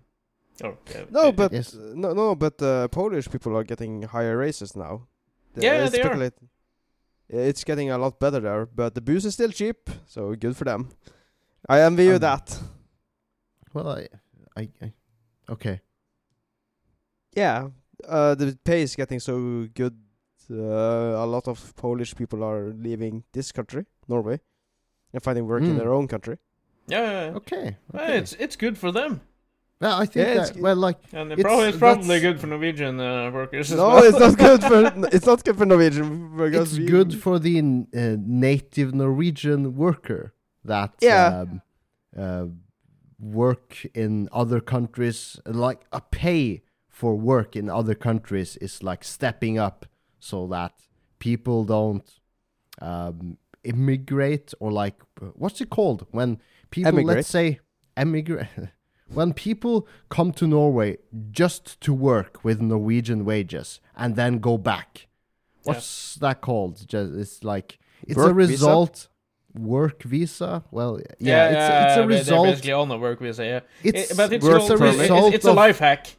Or 0.63 0.77
yeah, 0.95 1.05
No, 1.11 1.31
but 1.31 1.51
Yes. 1.53 1.75
uh, 1.75 1.93
no, 1.95 2.13
no, 2.13 2.35
but 2.35 2.61
uh, 2.61 2.87
Polish 2.87 3.27
people 3.29 3.55
are 3.57 3.63
getting 3.63 4.03
higher 4.03 4.37
raises 4.37 4.75
now. 4.75 5.07
The- 5.53 5.61
Yeah, 5.65 5.83
it's 5.85 5.91
they 5.91 6.01
are. 6.01 6.31
Speculate- 7.29 7.49
It's 7.49 7.63
getting 7.63 7.91
a 7.91 7.97
lot 7.97 8.19
better 8.19 8.39
there, 8.41 8.65
but 8.65 8.93
the 8.95 9.01
booze 9.01 9.25
is 9.25 9.33
still 9.33 9.51
cheap, 9.51 9.89
so 10.05 10.35
good 10.35 10.55
for 10.57 10.65
them. 10.65 10.89
I 11.69 11.81
envy 11.81 12.03
you 12.05 12.13
Um, 12.15 12.19
that. 12.19 12.59
well, 13.73 13.89
I, 13.89 14.07
I, 14.57 14.69
I 14.81 14.93
okay. 15.49 15.81
Yeah, 17.35 17.69
uh, 18.07 18.35
the 18.35 18.57
pay 18.63 18.81
is 18.81 18.95
getting 18.95 19.19
so 19.19 19.67
good. 19.73 19.93
Uh, 20.51 21.23
a 21.23 21.25
lot 21.27 21.47
of 21.47 21.75
Polish 21.75 22.15
people 22.15 22.43
are 22.43 22.73
leaving 22.73 23.23
this 23.33 23.51
country, 23.51 23.85
Norway, 24.07 24.39
and 25.13 25.21
finding 25.21 25.45
work 25.47 25.61
in 25.63 25.75
Mm. 25.75 25.77
their 25.77 25.93
own 25.93 26.07
country. 26.07 26.37
yeah, 26.87 27.01
yeah, 27.01 27.25
yeah. 27.25 27.35
Okay. 27.37 27.77
Okay. 27.93 28.17
it's 28.17 28.33
it's 28.39 28.55
good 28.57 28.77
for 28.77 28.91
them, 28.91 29.21
yeah, 29.81 29.95
I 29.97 30.05
think 30.05 30.15
Yeah, 30.27 30.41
it's 30.41 30.51
that. 30.51 30.61
Well, 30.61 30.75
like 30.75 30.97
and 31.13 31.31
It's- 31.31 31.41
probably 31.43 31.69
it's 31.69 31.77
probably 31.77 32.19
good 32.19 32.39
for 32.39 32.47
Norwegian 32.47 32.99
uh, 32.99 33.31
workers. 33.31 33.71
as 33.71 33.77
No, 33.77 33.87
well. 33.87 34.03
it's 34.03 34.19
not 34.19 34.37
good 34.47 34.61
for 34.63 35.07
it's 35.15 35.25
not 35.25 35.43
good 35.45 35.57
for 35.57 35.65
Norwegian 35.65 36.35
workers. 36.37 36.71
it's 36.71 36.79
we- 36.79 36.85
good 36.85 37.13
for 37.23 37.39
the 37.39 37.59
uh, 37.59 38.17
native 38.19 38.93
Norwegian 38.93 39.75
worker 39.75 40.33
that 40.65 40.91
Yeah. 41.01 41.27
um, 41.41 41.61
uh, 42.17 42.45
work 43.19 43.85
in 43.93 44.27
other 44.31 44.59
countries. 44.61 45.39
Like 45.45 45.81
a 45.91 46.01
pay 46.01 46.61
for 46.87 47.15
work 47.15 47.55
in 47.55 47.69
other 47.69 47.95
countries 47.95 48.57
is 48.57 48.83
like 48.83 49.03
stepping 49.03 49.57
up 49.57 49.85
so 50.19 50.47
that 50.47 50.73
people 51.19 51.63
don't 51.65 52.07
um, 52.81 53.37
immigrate 53.63 54.53
or 54.59 54.71
like 54.71 54.95
what's 55.35 55.61
it 55.61 55.69
called 55.69 56.05
when 56.11 56.39
people 56.71 56.89
Emigrate. 56.89 57.17
let's 57.17 57.29
say 57.29 57.59
emigrate. 57.95 58.47
When 59.13 59.33
people 59.33 59.87
come 60.09 60.31
to 60.33 60.45
Norway 60.47 60.97
just 61.31 61.79
to 61.81 61.93
work 61.93 62.43
with 62.43 62.61
Norwegian 62.61 63.25
wages 63.25 63.79
and 63.95 64.15
then 64.15 64.39
go 64.39 64.57
back, 64.57 65.07
what's 65.63 66.15
that 66.15 66.41
called? 66.41 66.87
Just 66.87 67.13
it's 67.15 67.43
like 67.43 67.79
it's 68.07 68.17
a 68.17 68.19
Work 68.19 68.35
visa? 68.37 68.51
result. 68.51 69.07
Work 69.55 70.03
visa. 70.03 70.63
Well, 70.71 70.99
yeah, 70.99 71.05
yeah, 71.19 71.45
it's 71.47 71.53
yeah, 71.55 71.83
it's 71.87 71.93
a 71.93 71.95
they're- 71.95 72.07
They're 72.07 72.17
result. 72.19 72.45
basically 72.47 72.71
on 72.73 72.91
a 72.91 72.97
work 72.97 73.19
visa, 73.19 73.43
yeah. 73.45 73.59
It's 73.83 74.11
It- 74.11 74.17
but 74.17 74.31
it's, 74.31 74.45
work 74.45 74.61
also, 74.61 74.77
permit. 74.77 74.93
it's, 74.93 75.01
result 75.01 75.33
it's 75.33 75.45
a 75.45 75.49
of- 75.49 75.55
life 75.55 75.79
hack. 75.79 76.15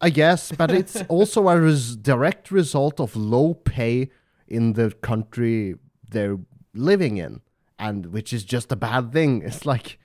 I 0.00 0.10
guess, 0.10 0.52
but 0.52 0.70
it's 0.70 1.00
also 1.08 1.48
a 1.48 1.58
res- 1.58 1.96
direct 1.96 2.50
result 2.50 3.00
of 3.00 3.16
low 3.16 3.54
pay 3.54 4.10
in 4.46 4.74
the 4.74 4.90
country 5.00 5.76
they're 6.10 6.38
living 6.74 7.16
in, 7.16 7.40
and 7.78 8.06
which 8.12 8.34
is 8.34 8.44
just 8.44 8.70
a 8.70 8.76
bad 8.76 9.12
thing. 9.14 9.40
It's 9.42 9.64
like, 9.64 9.98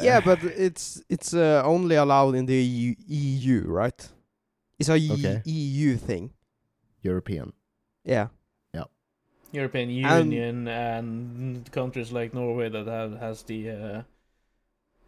Yeah, 0.00 0.20
but 0.20 0.42
it's 0.44 1.02
it's 1.08 1.34
uh, 1.34 1.62
only 1.64 1.96
allowed 1.96 2.34
in 2.34 2.46
the 2.46 2.54
EU, 2.54 2.94
EU 3.08 3.64
right? 3.66 4.08
It's 4.78 4.88
a 4.88 4.94
Okay. 4.94 5.42
EU 5.44 5.96
thing. 5.96 6.30
European. 7.02 7.52
Yeah. 8.04 8.28
Yeah. 8.74 8.84
European 9.52 9.90
Union 9.90 10.68
and 10.68 11.70
countries 11.72 12.10
like 12.12 12.32
Norway 12.34 12.68
that 12.70 12.86
have 12.86 13.18
has 13.20 13.42
the. 13.42 13.70
Uh, 13.70 14.02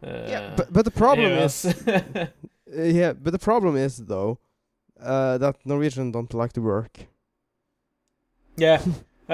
uh, 0.05 0.27
yeah, 0.29 0.53
but 0.55 0.71
but 0.71 0.85
the 0.85 0.91
problem 0.91 1.31
EOS. 1.31 1.65
is 1.65 1.87
uh, 1.87 2.27
yeah, 2.75 3.13
but 3.13 3.31
the 3.31 3.39
problem 3.39 3.75
is 3.75 3.97
though 3.97 4.37
uh, 5.01 5.37
that 5.37 5.55
Norwegian 5.65 6.11
don't 6.11 6.33
like 6.33 6.53
to 6.53 6.61
work. 6.61 7.07
Yeah, 8.57 8.81
uh, 9.29 9.33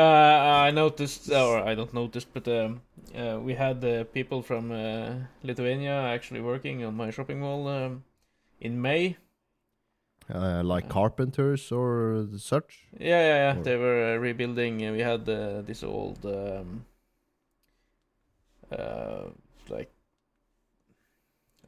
I 0.67 0.71
noticed, 0.71 1.29
or 1.31 1.59
I 1.59 1.75
don't 1.75 1.93
notice, 1.93 2.25
but 2.25 2.47
um, 2.47 2.81
uh, 3.15 3.39
we 3.41 3.53
had 3.53 3.83
uh, 3.83 4.03
people 4.05 4.41
from 4.41 4.71
uh, 4.71 5.15
Lithuania 5.43 5.93
actually 6.13 6.41
working 6.41 6.83
on 6.83 6.95
my 6.95 7.11
shopping 7.11 7.39
mall 7.41 7.67
um, 7.67 8.03
in 8.59 8.81
May. 8.81 9.17
Uh, 10.33 10.63
like 10.63 10.85
Uh, 10.85 10.93
carpenters 10.93 11.71
or 11.71 12.27
such. 12.37 12.87
Yeah, 12.99 13.21
yeah, 13.21 13.35
yeah. 13.53 13.59
Or- 13.59 13.63
They 13.63 13.75
were 13.75 14.15
uh, 14.15 14.17
rebuilding. 14.17 14.85
Uh, 14.85 14.91
we 14.93 14.99
had 14.99 15.27
uh, 15.27 15.61
this 15.61 15.83
old, 15.83 16.25
um, 16.25 16.85
uh, 18.71 19.23
like, 19.67 19.91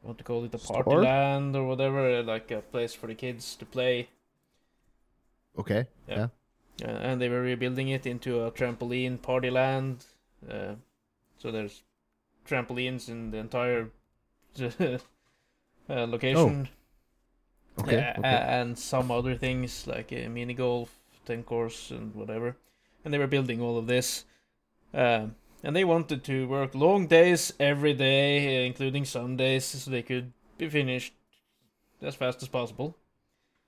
what 0.02 0.16
to 0.18 0.24
call 0.24 0.44
it 0.44 0.54
a 0.54 0.58
party 0.58 0.90
Store? 0.90 1.02
land 1.02 1.56
or 1.56 1.64
whatever, 1.66 2.22
like 2.22 2.50
a 2.50 2.62
place 2.62 2.94
for 2.94 3.06
the 3.06 3.14
kids 3.14 3.54
to 3.56 3.66
play. 3.66 4.08
Okay. 5.58 5.86
Yeah. 6.08 6.28
Uh, 6.82 6.88
and 6.88 7.20
they 7.20 7.28
were 7.28 7.42
rebuilding 7.42 7.88
it 7.88 8.06
into 8.06 8.42
a 8.44 8.50
trampoline 8.50 9.20
party 9.20 9.50
land. 9.50 10.04
Uh, 10.48 10.74
so 11.38 11.50
there's 11.50 11.82
trampolines 12.48 13.08
in 13.08 13.30
the 13.30 13.38
entire 13.38 13.90
uh, 14.60 14.98
location. 15.88 16.68
Okay. 17.78 17.98
Uh, 17.98 18.18
okay. 18.20 18.20
and 18.22 18.78
some 18.78 19.10
other 19.10 19.36
things 19.36 19.86
like 19.86 20.12
a 20.12 20.28
mini 20.28 20.54
golf, 20.54 20.90
ten 21.26 21.42
course, 21.42 21.90
and 21.90 22.14
whatever. 22.14 22.56
And 23.04 23.12
they 23.12 23.18
were 23.18 23.26
building 23.26 23.60
all 23.60 23.78
of 23.78 23.86
this. 23.86 24.24
Um, 24.92 25.34
and 25.62 25.74
they 25.74 25.84
wanted 25.84 26.22
to 26.24 26.46
work 26.46 26.74
long 26.74 27.06
days 27.06 27.52
every 27.58 27.94
day, 27.94 28.62
uh, 28.62 28.66
including 28.66 29.04
Sundays, 29.04 29.64
so 29.64 29.90
they 29.90 30.02
could 30.02 30.32
be 30.58 30.68
finished 30.68 31.14
as 32.02 32.14
fast 32.14 32.42
as 32.42 32.48
possible. 32.48 32.96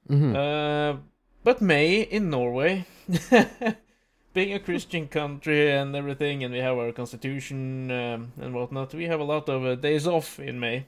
Mhm. 0.08 0.36
Uh, 0.36 1.00
but 1.42 1.60
May 1.60 2.02
in 2.02 2.30
Norway, 2.30 2.84
being 4.34 4.52
a 4.52 4.60
Christian 4.60 5.08
country 5.08 5.72
and 5.72 5.94
everything, 5.94 6.44
and 6.44 6.52
we 6.52 6.60
have 6.60 6.76
our 6.76 6.92
constitution 6.92 7.90
um, 7.90 8.32
and 8.40 8.54
whatnot, 8.54 8.94
we 8.94 9.04
have 9.06 9.20
a 9.20 9.24
lot 9.24 9.48
of 9.48 9.64
uh, 9.64 9.74
days 9.76 10.06
off 10.06 10.38
in 10.38 10.60
May. 10.60 10.86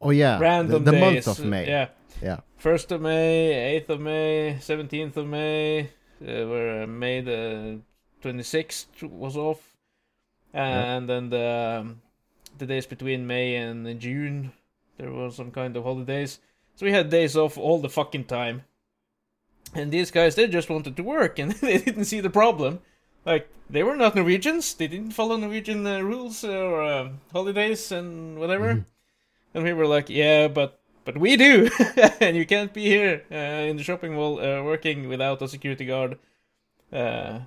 oh 0.00 0.10
yeah, 0.10 0.36
the, 0.36 0.42
Random 0.42 0.84
the 0.84 0.90
days. 0.90 1.26
month 1.26 1.38
of 1.38 1.44
May. 1.46 1.66
Yeah. 1.66 1.88
Yeah. 2.20 2.40
1st 2.62 2.92
of 2.92 3.00
May, 3.00 3.80
8th 3.80 3.88
of 3.88 4.00
May, 4.00 4.56
17th 4.60 5.16
of 5.16 5.26
May, 5.26 5.80
uh, 5.80 5.86
where 6.20 6.82
uh, 6.82 6.86
May 6.86 7.20
the 7.20 7.80
26th 8.22 9.02
was 9.10 9.36
off. 9.36 9.60
Yeah. 10.54 10.96
And 10.96 11.08
then 11.08 11.30
the, 11.30 11.80
um, 11.80 12.02
the 12.58 12.66
days 12.66 12.86
between 12.86 13.26
May 13.26 13.56
and 13.56 13.98
June, 13.98 14.52
there 14.98 15.10
were 15.10 15.30
some 15.30 15.50
kind 15.50 15.76
of 15.76 15.84
holidays. 15.84 16.38
So 16.76 16.86
we 16.86 16.92
had 16.92 17.10
days 17.10 17.36
off 17.36 17.58
all 17.58 17.80
the 17.80 17.88
fucking 17.88 18.24
time. 18.24 18.62
And 19.74 19.90
these 19.90 20.10
guys, 20.10 20.34
they 20.34 20.46
just 20.48 20.68
wanted 20.70 20.96
to 20.96 21.02
work 21.02 21.38
and 21.38 21.52
they 21.60 21.78
didn't 21.78 22.04
see 22.04 22.20
the 22.20 22.30
problem. 22.30 22.80
Like, 23.24 23.48
they 23.70 23.82
were 23.82 23.96
not 23.96 24.14
Norwegians, 24.14 24.74
they 24.74 24.86
didn't 24.88 25.12
follow 25.12 25.36
Norwegian 25.36 25.86
uh, 25.86 26.00
rules 26.00 26.44
or 26.44 26.82
uh, 26.82 27.08
holidays 27.32 27.90
and 27.92 28.38
whatever. 28.38 28.74
Mhm. 28.74 28.84
And 29.54 29.64
we 29.64 29.72
were 29.72 29.86
like, 29.86 30.08
yeah, 30.10 30.48
but 30.48 30.78
but 31.04 31.16
we 31.18 31.36
do, 31.36 31.68
and 32.20 32.36
you 32.36 32.46
can't 32.46 32.72
be 32.72 32.84
here 32.84 33.22
uh, 33.30 33.68
in 33.70 33.76
the 33.76 33.82
shopping 33.82 34.14
mall 34.14 34.38
uh, 34.38 34.62
working 34.62 35.08
without 35.08 35.42
a 35.42 35.48
security 35.48 35.84
guard. 35.84 36.16
Uh, 36.92 37.40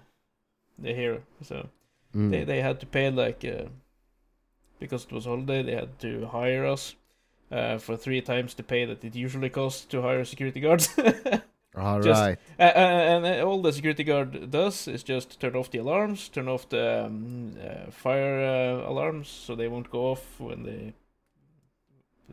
they're 0.78 0.96
here, 0.96 1.22
so 1.42 1.70
Mm. 2.16 2.32
they 2.32 2.44
they 2.46 2.62
had 2.62 2.80
to 2.80 2.86
pay 2.86 3.10
like 3.12 3.44
uh, 3.46 3.68
because 4.80 5.04
it 5.06 5.12
was 5.12 5.26
holiday, 5.26 5.64
they 5.64 5.76
had 5.76 6.00
to 6.00 6.26
hire 6.28 6.66
us 6.66 6.96
uh, 7.52 7.78
for 7.78 7.98
three 7.98 8.22
times 8.22 8.54
the 8.54 8.64
pay 8.64 8.86
that 8.86 9.04
it 9.04 9.16
usually 9.16 9.50
costs 9.50 9.86
to 9.86 10.02
hire 10.02 10.24
security 10.26 10.60
guards. 10.60 10.90
All 11.78 12.02
just- 12.02 12.22
right. 12.22 12.38
Uh, 12.60 12.64
uh, 12.64 12.68
and 12.78 13.26
uh, 13.26 13.46
all 13.48 13.62
the 13.62 13.72
security 13.74 14.04
guard 14.04 14.50
does 14.52 14.88
is 14.88 15.04
just 15.04 15.40
turn 15.40 15.56
off 15.56 15.72
the 15.72 15.80
alarms, 15.80 16.30
turn 16.30 16.48
off 16.48 16.70
the 16.70 17.06
um, 17.06 17.54
uh, 17.62 17.92
fire 17.92 18.40
uh, 18.40 18.90
alarms, 18.90 19.28
so 19.28 19.56
they 19.56 19.68
won't 19.68 19.90
go 19.92 20.12
off 20.12 20.40
when 20.40 20.64
they 20.64 20.94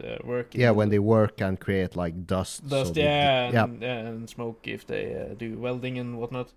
uh, 0.02 0.18
work. 0.24 0.54
Yeah, 0.54 0.70
when 0.70 0.88
they 0.88 0.98
work 0.98 1.40
and 1.40 1.58
create 1.58 1.96
like 1.96 2.26
dust. 2.26 2.62
so 2.68 2.76
dust, 2.78 2.94
they- 2.94 3.02
yeah, 3.02 3.50
yeah. 3.52 3.64
and, 3.64 3.82
and 3.82 4.30
smoke 4.30 4.66
if 4.68 4.86
they 4.86 5.14
uh, 5.14 5.34
do 5.34 5.58
welding 5.58 5.98
and 5.98 6.18
whatnot. 6.18 6.52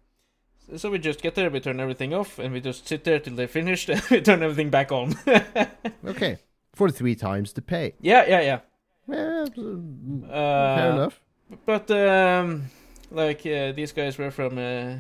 So 0.78 0.90
we 0.90 0.98
just 0.98 1.22
get 1.22 1.36
there, 1.36 1.52
we 1.52 1.60
turn 1.60 1.80
everything 1.80 2.12
off, 2.14 2.40
and 2.40 2.52
we 2.52 2.60
just 2.60 2.88
sit 2.88 3.04
there 3.04 3.20
till 3.20 3.36
they're 3.36 3.48
finished, 3.48 3.88
and 3.90 4.02
we 4.10 4.22
turn 4.22 4.42
everything 4.42 4.70
back 4.70 4.92
on. 4.92 5.16
Okay, 6.06 6.38
for 6.74 6.90
three 6.92 7.16
times 7.16 7.54
the 7.54 7.62
pay. 7.62 7.94
yeah, 8.00 8.26
yeah, 8.28 8.42
yeah. 8.42 8.60
Yeah, 9.08 9.46
fair 9.56 10.92
enough. 10.92 11.22
But 11.66 11.90
um, 11.92 12.70
like 13.12 13.46
uh, 13.46 13.72
these 13.72 13.92
guys 13.92 14.18
were 14.18 14.32
from 14.32 14.58
uh, 14.58 14.98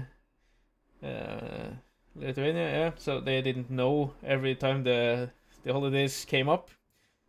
uh, 1.04 1.72
Lithuania, 2.16 2.70
yeah. 2.70 2.92
So 2.98 3.20
they 3.20 3.42
didn't 3.42 3.70
know 3.70 4.14
every 4.24 4.56
time 4.56 4.84
the 4.84 5.32
the 5.64 5.74
holidays 5.74 6.26
came 6.26 6.50
up. 6.50 6.70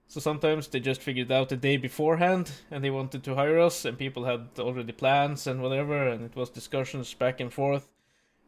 So 0.08 0.20
sometimes 0.20 0.68
they 0.68 0.80
just 0.80 1.02
figured 1.02 1.32
out 1.32 1.48
the 1.48 1.56
day 1.56 1.78
beforehand, 1.78 2.52
and 2.70 2.84
they 2.84 2.90
wanted 2.90 3.24
to 3.24 3.34
hire 3.34 3.58
us, 3.60 3.84
and 3.84 3.98
people 3.98 4.24
had 4.24 4.48
already 4.58 4.92
plans 4.92 5.46
and 5.46 5.62
whatever, 5.62 6.08
and 6.08 6.24
it 6.24 6.36
was 6.36 6.50
discussions 6.50 7.14
back 7.14 7.40
and 7.40 7.52
forth. 7.52 7.90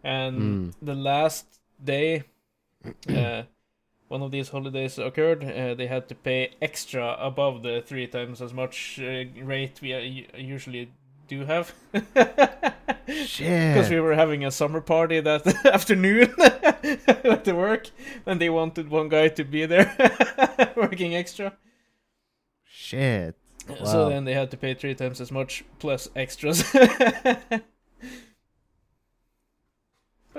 And 0.04 0.61
Mm. 0.70 0.74
the 0.83 0.94
last 0.94 1.61
day, 1.83 2.24
uh, 3.09 3.44
one 4.08 4.22
of 4.22 4.30
these 4.30 4.48
holidays 4.48 4.98
occurred, 4.98 5.44
uh, 5.44 5.74
they 5.74 5.86
had 5.86 6.08
to 6.08 6.14
pay 6.14 6.54
extra 6.60 7.16
above 7.20 7.62
the 7.62 7.82
three 7.86 8.06
times 8.06 8.40
as 8.40 8.52
much 8.54 8.98
uh, 9.02 9.24
rate 9.42 9.78
we 9.82 9.94
uh, 9.94 9.98
usually 10.36 10.90
do 11.28 11.44
have. 11.44 11.74
Shit. 13.06 13.74
Because 13.74 13.90
we 13.90 14.00
were 14.00 14.14
having 14.14 14.44
a 14.44 14.50
summer 14.50 14.80
party 14.80 15.20
that 15.20 15.46
afternoon 15.66 16.34
at 16.38 17.44
the 17.44 17.54
work, 17.54 17.90
and 18.26 18.40
they 18.40 18.50
wanted 18.50 18.88
one 18.88 19.08
guy 19.08 19.28
to 19.28 19.44
be 19.44 19.66
there 19.66 19.94
working 20.74 21.14
extra. 21.14 21.56
Shit. 22.64 23.36
So 23.84 24.08
then 24.08 24.24
they 24.24 24.32
had 24.32 24.50
to 24.52 24.56
pay 24.56 24.72
three 24.72 24.94
times 24.94 25.20
as 25.20 25.30
much 25.30 25.62
plus 25.78 26.08
extras. 26.16 26.64
but 26.72 27.62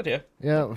yeah. 0.05 0.21
Yeah. 0.41 0.75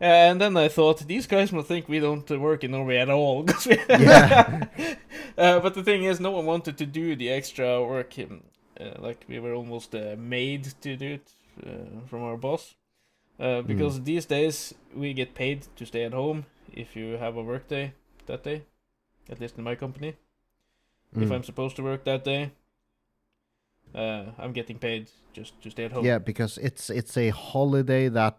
And 0.00 0.40
then 0.40 0.56
I 0.56 0.68
thought 0.68 1.06
these 1.06 1.26
guys 1.26 1.50
must 1.52 1.66
think 1.68 1.88
we 1.88 1.98
don't 2.00 2.28
work 2.30 2.62
in 2.64 2.70
Norway 2.70 2.98
at 2.98 3.10
all. 3.10 3.44
'cause 3.46 3.66
we- 3.66 3.78
Yeah. 3.88 4.64
uh, 5.38 5.60
but 5.60 5.74
the 5.74 5.82
thing 5.82 6.04
is, 6.04 6.20
no 6.20 6.30
one 6.30 6.46
wanted 6.46 6.76
to 6.78 6.86
do 6.86 7.16
the 7.16 7.30
extra 7.30 7.82
work. 7.84 8.14
Uh, 8.18 8.26
like 9.00 9.24
we 9.28 9.40
were 9.40 9.54
almost 9.54 9.94
uh, 9.94 10.14
made 10.16 10.64
to 10.82 10.96
do 10.96 11.14
it 11.14 11.32
uh, 11.66 12.06
from 12.08 12.22
our 12.22 12.36
boss. 12.36 12.76
Uh, 13.40 13.62
because 13.62 14.02
these 14.02 14.26
days 14.26 14.74
we 14.94 15.12
get 15.14 15.34
paid 15.34 15.66
to 15.76 15.84
stay 15.86 16.04
at 16.04 16.12
home 16.12 16.44
if 16.72 16.96
you 16.96 17.16
have 17.18 17.36
a 17.36 17.42
work 17.42 17.66
day 17.68 17.92
that 18.26 18.42
day. 18.44 18.62
At 19.30 19.40
least 19.40 19.58
in 19.58 19.64
my 19.64 19.74
company. 19.76 20.14
If 21.16 21.28
Mm. 21.28 21.32
I'm 21.34 21.42
supposed 21.44 21.74
to 21.76 21.82
work 21.82 22.04
that 22.04 22.24
day, 22.24 22.50
uh, 23.94 24.24
I'm 24.38 24.52
getting 24.52 24.78
paid 24.78 25.10
just 25.32 25.60
to 25.62 25.70
stay 25.70 25.84
at 25.84 25.92
home. 25.92 26.04
Yeah, 26.06 26.18
because 26.18 26.58
it's 26.58 26.90
it's 26.90 27.16
a 27.16 27.30
holiday 27.30 28.08
that 28.10 28.36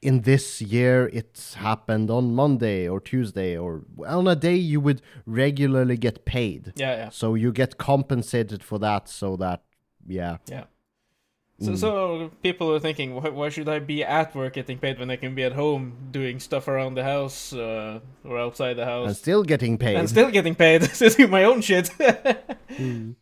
in 0.00 0.20
this 0.22 0.62
year 0.62 1.10
it's 1.12 1.54
happened 1.54 2.10
on 2.10 2.34
Monday 2.34 2.88
or 2.88 3.00
Tuesday 3.00 3.56
or 3.56 3.82
on 4.06 4.28
a 4.28 4.36
day 4.36 4.54
you 4.54 4.80
would 4.80 5.02
regularly 5.26 5.96
get 5.96 6.24
paid. 6.24 6.72
Yeah, 6.76 6.94
yeah. 6.96 7.08
So 7.10 7.34
you 7.34 7.52
get 7.52 7.78
compensated 7.78 8.62
for 8.62 8.78
that 8.78 9.08
so 9.08 9.36
that 9.36 9.62
yeah. 10.06 10.38
Yeah. 10.46 10.64
So, 11.60 11.72
Mm. 11.72 11.76
so 11.78 12.30
people 12.40 12.72
are 12.72 12.78
thinking, 12.78 13.16
why, 13.16 13.30
why 13.30 13.48
should 13.48 13.68
I 13.68 13.80
be 13.80 14.04
at 14.04 14.32
work 14.36 14.52
getting 14.54 14.78
paid 14.78 15.00
when 15.00 15.10
I 15.10 15.16
can 15.16 15.34
be 15.34 15.42
at 15.42 15.54
home 15.54 15.92
doing 16.12 16.38
stuff 16.38 16.68
around 16.68 16.94
the 16.94 17.02
house 17.02 17.52
uh, 17.52 17.98
or 18.24 18.38
outside 18.38 18.74
the 18.74 18.84
house? 18.84 19.08
And 19.08 19.16
still 19.16 19.42
getting 19.42 19.76
paid. 19.76 19.96
and 19.96 20.08
still 20.08 20.30
getting 20.30 20.54
paid 20.54 20.82
to 21.00 21.10
do 21.10 21.26
my 21.26 21.42
own 21.44 21.60
shit? 21.60 21.90
Mm. 22.78 23.16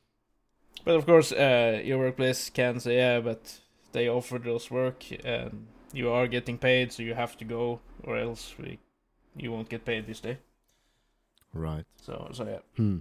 but 0.85 0.97
of 0.97 1.07
course, 1.07 1.33
uh, 1.33 1.81
your 1.83 1.99
workplace 1.99 2.51
can 2.51 2.79
say, 2.81 2.97
yeah, 2.97 3.21
but 3.21 3.59
they 3.93 4.07
offered 4.09 4.47
us 4.47 4.71
work 4.71 5.03
and 5.25 5.67
you 5.93 6.11
are 6.11 6.27
getting 6.27 6.59
paid, 6.59 6.93
so 6.93 7.03
you 7.03 7.15
have 7.15 7.37
to 7.39 7.45
go, 7.45 7.81
or 8.05 8.17
else 8.19 8.55
we, 8.59 8.79
you 9.37 9.53
won't 9.53 9.69
get 9.69 9.85
paid 9.85 10.07
this 10.07 10.21
day. 10.21 10.39
Right. 11.53 11.85
So, 12.03 12.31
so 12.33 12.45
yeah. 12.45 12.59
Hmm. 12.77 12.99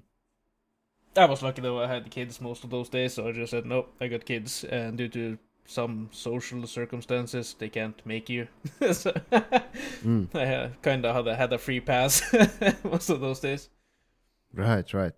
I 1.18 1.26
was 1.26 1.42
lucky 1.42 1.62
though. 1.62 1.82
I 1.82 1.88
had 1.88 2.06
the 2.06 2.10
kids 2.10 2.42
most 2.42 2.64
of 2.64 2.70
those 2.70 2.90
days, 2.90 3.14
so 3.14 3.28
I 3.28 3.32
just 3.32 3.52
said 3.52 3.66
nope. 3.66 3.94
I 4.02 4.08
got 4.08 4.26
kids, 4.26 4.64
and 4.66 4.98
due 4.98 5.08
to 5.10 5.38
some 5.66 6.10
social 6.12 6.66
circumstances, 6.68 7.56
they 7.58 7.70
can't 7.70 8.00
make 8.06 8.30
you. 8.30 8.48
so 8.92 9.14
Mm. 10.04 10.28
I 10.36 10.72
kind 10.82 11.06
of 11.06 11.16
had 11.16 11.28
a, 11.28 11.36
had 11.36 11.54
a 11.54 11.58
free 11.58 11.80
pass 11.80 12.22
most 12.84 13.10
of 13.10 13.20
those 13.22 13.40
days. 13.40 13.70
Right, 14.54 14.94
right. 14.94 15.14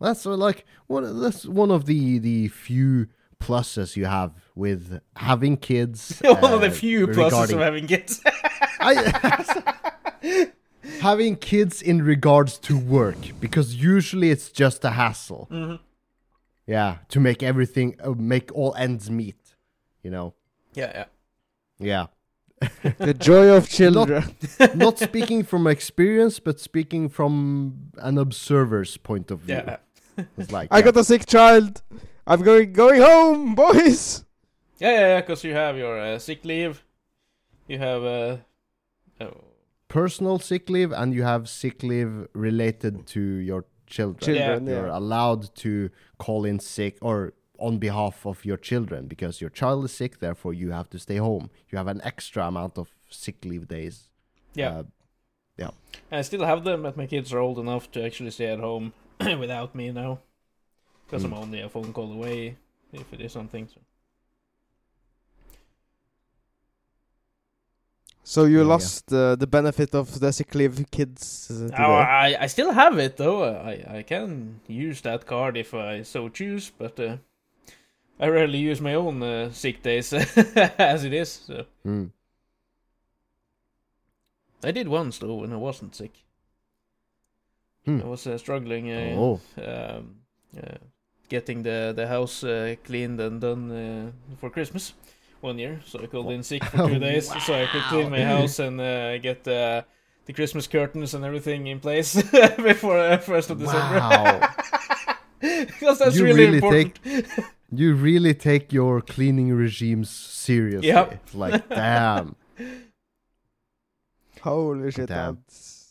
That's 0.00 0.26
uh, 0.26 0.36
like 0.36 0.64
one. 0.86 1.20
That's 1.20 1.46
one 1.46 1.70
of 1.70 1.86
the 1.86 2.18
the 2.18 2.48
few 2.48 3.08
pluses 3.40 3.96
you 3.96 4.06
have 4.06 4.34
with 4.56 5.00
having 5.14 5.56
kids. 5.56 6.18
One 6.24 6.52
of 6.52 6.60
the 6.62 6.68
uh, 6.68 6.70
few 6.70 7.06
pluses 7.06 7.52
of 7.52 7.60
having 7.60 7.86
kids. 7.86 8.20
I, 8.80 10.50
having 11.00 11.36
kids 11.36 11.82
in 11.82 12.02
regards 12.02 12.58
to 12.58 12.76
work 12.76 13.16
because 13.38 13.76
usually 13.76 14.30
it's 14.30 14.50
just 14.50 14.84
a 14.84 14.90
hassle. 14.90 15.46
Mhm. 15.52 15.78
Yeah, 16.66 16.96
to 17.10 17.20
make 17.20 17.44
everything 17.44 17.96
uh, 18.02 18.10
make 18.10 18.50
all 18.52 18.74
ends 18.74 19.08
meet. 19.10 19.54
You 20.02 20.10
know. 20.10 20.34
Yeah, 20.74 20.92
yeah. 20.94 21.04
Yeah. 21.78 22.06
the 22.98 23.12
joy 23.14 23.48
of 23.54 23.68
children. 23.68 24.34
Not 24.74 24.98
speaking 24.98 25.44
from 25.44 25.66
experience, 25.66 26.40
but 26.40 26.58
speaking 26.58 27.08
from 27.10 27.90
an 27.98 28.16
observer's 28.18 28.96
point 28.96 29.30
of 29.30 29.40
view. 29.40 29.56
Yeah, 29.56 29.76
It's 30.38 30.50
like 30.50 30.68
I 30.70 30.78
yeah. 30.78 30.84
got 30.86 30.96
a 30.96 31.04
sick 31.04 31.26
child. 31.26 31.82
I'm 32.26 32.42
going 32.42 32.72
going 32.72 33.02
home, 33.02 33.54
boys. 33.54 34.24
Yeah, 34.78 34.90
yeah, 34.92 35.00
yeah. 35.00 35.20
Because 35.20 35.44
you 35.44 35.54
have 35.54 35.76
your 35.76 35.98
uh, 35.98 36.18
sick 36.18 36.44
leave, 36.44 36.82
you 37.68 37.78
have 37.78 38.02
uh, 38.04 38.36
oh, 39.20 39.44
personal 39.88 40.38
sick 40.38 40.68
leave 40.70 40.92
and 40.92 41.14
you 41.14 41.22
have 41.22 41.48
sick 41.48 41.82
leave 41.82 42.26
related 42.32 43.06
to 43.08 43.20
your 43.20 43.64
children. 43.86 44.36
Children, 44.36 44.66
You're 44.66 44.86
yeah. 44.88 44.98
allowed 44.98 45.54
to 45.56 45.90
call 46.18 46.44
in 46.44 46.58
sick 46.58 46.98
or 47.00 47.34
on 47.58 47.78
behalf 47.78 48.26
of 48.26 48.44
your 48.44 48.58
children 48.58 49.06
because 49.06 49.40
your 49.40 49.48
child 49.50 49.84
is 49.84 49.92
sick, 49.92 50.18
therefore 50.20 50.52
you 50.52 50.72
have 50.72 50.90
to 50.90 50.98
stay 50.98 51.16
home. 51.16 51.48
You 51.70 51.78
have 51.78 51.86
an 51.86 52.00
extra 52.04 52.46
amount 52.46 52.76
of 52.78 52.88
sick 53.08 53.44
leave 53.44 53.68
days. 53.68 54.08
yeah. 54.54 54.68
Uh, 54.68 54.82
I 56.12 56.22
still 56.22 56.44
have 56.44 56.62
them, 56.64 56.82
but 56.82 56.96
my 56.96 57.06
kids 57.06 57.32
are 57.32 57.38
old 57.38 57.58
enough 57.58 57.90
to 57.92 58.04
actually 58.04 58.30
stay 58.30 58.46
at 58.46 58.60
home 58.60 58.92
without 59.20 59.74
me 59.74 59.90
now. 59.90 60.20
Because 61.06 61.24
I'm 61.24 61.32
Mm. 61.32 61.42
only 61.42 61.60
a 61.62 61.68
phone 61.68 61.92
call 61.92 62.12
away 62.12 62.56
if 62.92 63.12
it 63.12 63.20
is 63.20 63.32
something. 63.32 63.66
So. 63.68 63.80
So 68.28 68.44
you 68.44 68.56
Yeah, 68.58 68.62
yeah. 68.64 68.68
lost 68.72 69.12
uh, 69.12 69.36
the 69.36 69.46
benefit 69.46 69.94
of 69.94 70.18
the 70.18 70.32
sick 70.32 70.52
leave 70.54 70.84
kids. 70.90 71.48
Uh. 71.50 71.70
Oh, 71.78 71.92
I, 71.92 72.36
I 72.40 72.46
still 72.48 72.72
have 72.72 72.98
it 72.98 73.16
though. 73.16 73.44
I, 73.44 73.98
I 73.98 74.02
can 74.02 74.60
use 74.66 75.00
that 75.02 75.26
card 75.26 75.56
if 75.56 75.72
I 75.74 76.02
so 76.02 76.28
choose, 76.28 76.72
but 76.76 76.98
uh, 76.98 77.16
I 78.18 78.26
rarely 78.28 78.58
use 78.58 78.80
my 78.80 78.94
own 78.94 79.22
uh, 79.22 79.52
sick 79.52 79.80
days 79.82 80.12
as 80.78 81.04
it 81.04 81.12
is. 81.12 81.30
So. 81.46 81.66
mm. 81.86 82.10
I 84.64 84.72
did 84.72 84.88
once 84.88 85.18
though 85.18 85.36
when 85.36 85.52
I 85.52 85.56
wasn't 85.56 85.94
sick. 85.94 86.12
Hmm. 87.84 88.00
I 88.02 88.06
was 88.06 88.26
uh, 88.26 88.38
struggling. 88.38 88.90
Uh, 88.90 89.14
Oh. 89.16 89.40
um, 89.58 90.16
uh, 90.56 90.78
getting 91.28 91.62
the 91.62 91.92
the 91.94 92.06
house 92.08 92.42
uh, 92.42 92.74
cleaned 92.84 93.20
and 93.20 93.40
done 93.40 93.70
uh, 93.70 94.36
for 94.40 94.50
Christmas 94.50 94.94
one 95.40 95.58
year. 95.58 95.80
So 95.86 96.00
I 96.02 96.06
called 96.06 96.30
in 96.32 96.42
sick 96.42 96.64
for 96.64 96.88
two 96.88 96.98
days 96.98 97.28
so 97.44 97.54
I 97.54 97.66
could 97.66 97.82
clean 97.82 98.10
my 98.10 98.22
house 98.22 98.58
and 98.58 98.80
uh, 98.80 99.18
get 99.18 99.46
uh, 99.48 99.82
the 100.26 100.32
Christmas 100.32 100.66
curtains 100.66 101.14
and 101.14 101.24
everything 101.24 101.66
in 101.66 101.80
place 101.80 102.14
before 102.56 102.98
uh, 102.98 103.18
first 103.18 103.50
of 103.50 103.58
December. 103.58 103.98
Wow. 103.98 104.54
because 105.40 105.98
that's 105.98 106.16
You 106.16 106.24
really, 106.24 106.46
really 106.46 106.56
important. 106.58 107.00
you 107.70 107.94
really 107.94 108.34
take 108.34 108.72
your 108.72 109.00
cleaning 109.00 109.52
regimes 109.52 110.10
seriously. 110.10 110.88
Yep. 110.88 111.20
Like, 111.34 111.68
damn. 111.68 112.36
Holy 114.40 114.90
shit, 114.92 115.08
Damn. 115.08 115.38
that's 115.46 115.90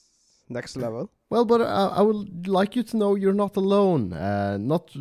next 0.50 0.78
level. 0.78 1.12
Well, 1.30 1.44
but 1.44 1.62
uh, 1.62 1.92
I 1.94 2.02
would 2.02 2.48
like 2.48 2.76
you 2.76 2.84
to 2.84 2.98
know 2.98 3.16
you're 3.16 3.34
not 3.34 3.58
alone. 3.58 4.14
Uh, 4.14 4.58
not, 4.58 4.92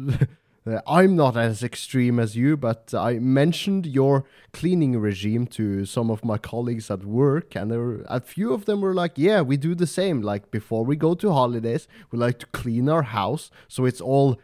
I'm 0.86 1.14
not 1.14 1.36
as 1.36 1.62
extreme 1.62 2.18
as 2.18 2.36
you, 2.36 2.56
but 2.56 2.94
I 2.94 3.18
mentioned 3.18 3.84
your 3.86 4.24
cleaning 4.54 4.98
regime 4.98 5.46
to 5.48 5.84
some 5.84 6.10
of 6.10 6.24
my 6.24 6.38
colleagues 6.38 6.90
at 6.90 7.04
work, 7.04 7.54
and 7.54 7.70
there 7.70 7.80
were, 7.80 8.04
a 8.08 8.20
few 8.20 8.54
of 8.54 8.64
them 8.64 8.80
were 8.80 8.94
like, 8.94 9.18
"Yeah, 9.18 9.42
we 9.42 9.58
do 9.58 9.74
the 9.74 9.86
same. 9.86 10.22
Like 10.22 10.50
before 10.50 10.82
we 10.82 10.96
go 10.96 11.14
to 11.14 11.30
holidays, 11.32 11.86
we 12.10 12.18
like 12.18 12.38
to 12.38 12.46
clean 12.46 12.88
our 12.88 13.02
house 13.02 13.50
so 13.68 13.84
it's 13.84 14.00
all 14.00 14.40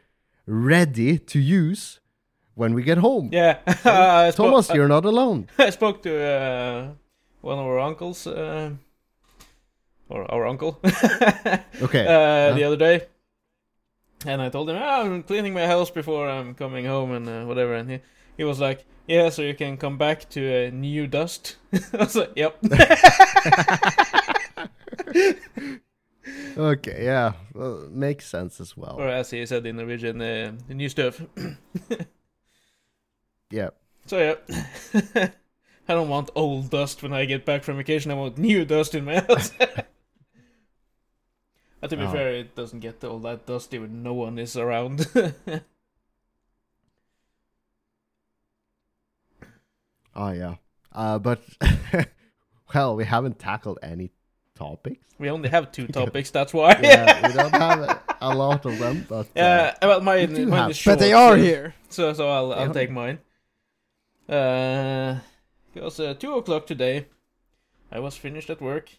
ready 0.47 1.19
to 1.19 1.39
use 1.39 2.01
when 2.55 2.75
we 2.75 2.83
get 2.83 2.99
home." 2.99 3.31
Yeah, 3.33 3.57
spoke- 3.81 4.35
Thomas, 4.37 4.71
you're 4.75 4.89
not 4.89 5.07
alone. 5.07 5.47
I 5.59 5.71
spoke 5.71 6.03
to 6.03 6.13
uh, 6.23 6.89
one 7.41 7.59
of 7.59 7.65
our 7.65 7.79
uncles, 7.79 8.27
uh, 8.27 8.73
or 10.11 10.31
our 10.31 10.47
uncle, 10.47 10.79
Okay. 11.83 12.05
uh, 12.07 12.53
the 12.55 12.65
other 12.65 12.77
day, 12.77 13.07
and 14.27 14.43
I 14.43 14.49
told 14.49 14.71
him, 14.71 14.77
"Ah, 14.79 15.03
I'm 15.03 15.23
cleaning 15.23 15.55
my 15.55 15.67
house 15.67 15.91
before 15.91 16.29
I'm 16.29 16.55
coming 16.55 16.87
home 16.87 17.13
and 17.13 17.29
uh, 17.29 17.45
whatever, 17.45 17.75
and 17.75 17.91
he, 17.91 18.01
he 18.37 18.45
was 18.45 18.61
like, 18.61 18.85
"Yeah, 19.07 19.29
so 19.31 19.43
you 19.43 19.55
can 19.55 19.77
come 19.77 19.99
back 19.99 20.29
to 20.31 20.67
uh, 20.67 20.71
new 20.71 21.07
dust." 21.07 21.57
I 21.93 21.97
was 21.97 22.17
like, 22.17 22.33
"Yep." 22.37 22.59
Okay, 26.57 27.05
yeah, 27.05 27.33
well, 27.55 27.89
makes 27.91 28.27
sense 28.27 28.61
as 28.61 28.77
well. 28.77 28.97
or 28.99 29.09
as 29.09 29.31
he 29.31 29.47
said 29.47 29.65
in 29.65 29.77
the 29.77 29.83
Norwegian, 29.83 30.21
uh, 30.21 30.53
new 30.69 30.89
stuff. 30.89 31.21
Yeah. 33.51 33.71
So 34.07 34.19
yeah. 34.19 35.31
I 35.89 35.95
don't 35.95 36.09
want 36.09 36.31
old 36.37 36.71
dust 36.71 37.03
when 37.03 37.13
I 37.13 37.25
get 37.25 37.45
back 37.45 37.65
from 37.65 37.79
vacation. 37.79 38.13
I 38.13 38.15
want 38.15 38.39
new 38.39 38.65
dust 38.65 38.95
in 38.95 39.05
my 39.05 39.19
house. 39.21 39.51
But 41.81 41.91
to 41.91 41.97
be 41.97 42.05
Oh. 42.05 42.13
fair, 42.13 42.31
it 42.33 42.55
doesn't 42.55 42.81
get 42.81 43.03
all 43.05 43.19
that 43.21 43.47
dusty 43.47 43.79
when 43.79 44.03
no 44.03 44.15
one 44.15 44.39
is 44.39 44.57
around. 44.57 45.07
Oh 50.15 50.33
yeah. 50.33 50.57
Uh, 50.93 51.19
but 51.19 51.41
well, 52.75 52.97
we 52.97 53.05
haven't 53.05 53.39
tackled 53.39 53.79
any 53.83 54.11
topics. 54.57 55.07
We 55.19 55.31
only 55.31 55.49
have 55.49 55.71
two 55.73 55.87
topics, 56.01 56.31
that's 56.31 56.53
why. 56.53 56.79
Yeah, 56.83 57.27
we 57.29 57.33
don't 57.33 57.53
have 57.55 57.79
a, 57.81 58.03
a 58.21 58.35
lot 58.35 58.67
of 58.67 58.79
them, 58.79 59.07
but 59.09 59.29
uh, 59.37 59.41
Uh, 59.41 59.73
well, 59.83 60.01
mine, 60.01 60.33
mine 60.49 60.59
have- 60.63 60.71
is 60.71 60.77
short. 60.77 60.99
But 60.99 61.05
they 61.05 61.13
are 61.13 61.37
so- 61.37 61.43
here. 61.43 61.75
So, 61.91 62.13
so 62.13 62.29
I'll, 62.29 62.53
I'll 62.53 62.67
Yeah. 62.67 62.73
take 62.73 62.91
mine. 62.91 63.19
Uh, 64.29 65.19
it 65.75 65.83
was 65.83 65.99
uh, 66.01 66.15
two 66.15 66.35
o'clock 66.35 66.67
today. 66.67 67.07
I 67.91 67.99
was 68.01 68.17
finished 68.17 68.51
at 68.51 68.61
work. 68.61 68.91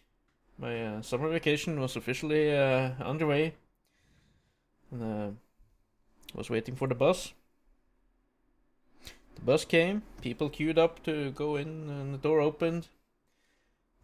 My 0.62 0.86
uh, 0.86 1.02
summer 1.02 1.28
vacation 1.28 1.80
was 1.80 1.96
officially 1.96 2.56
uh, 2.56 2.92
underway. 3.04 3.56
And, 4.92 5.02
uh, 5.02 5.32
was 6.36 6.52
waiting 6.52 6.76
for 6.76 6.88
the 6.88 6.94
bus. 6.94 7.34
The 9.36 9.42
bus 9.42 9.66
came. 9.66 10.04
People 10.22 10.50
queued 10.50 10.78
up 10.78 11.04
to 11.04 11.32
go 11.32 11.56
in, 11.56 11.90
and 11.90 12.14
the 12.14 12.20
door 12.20 12.40
opened. 12.40 12.88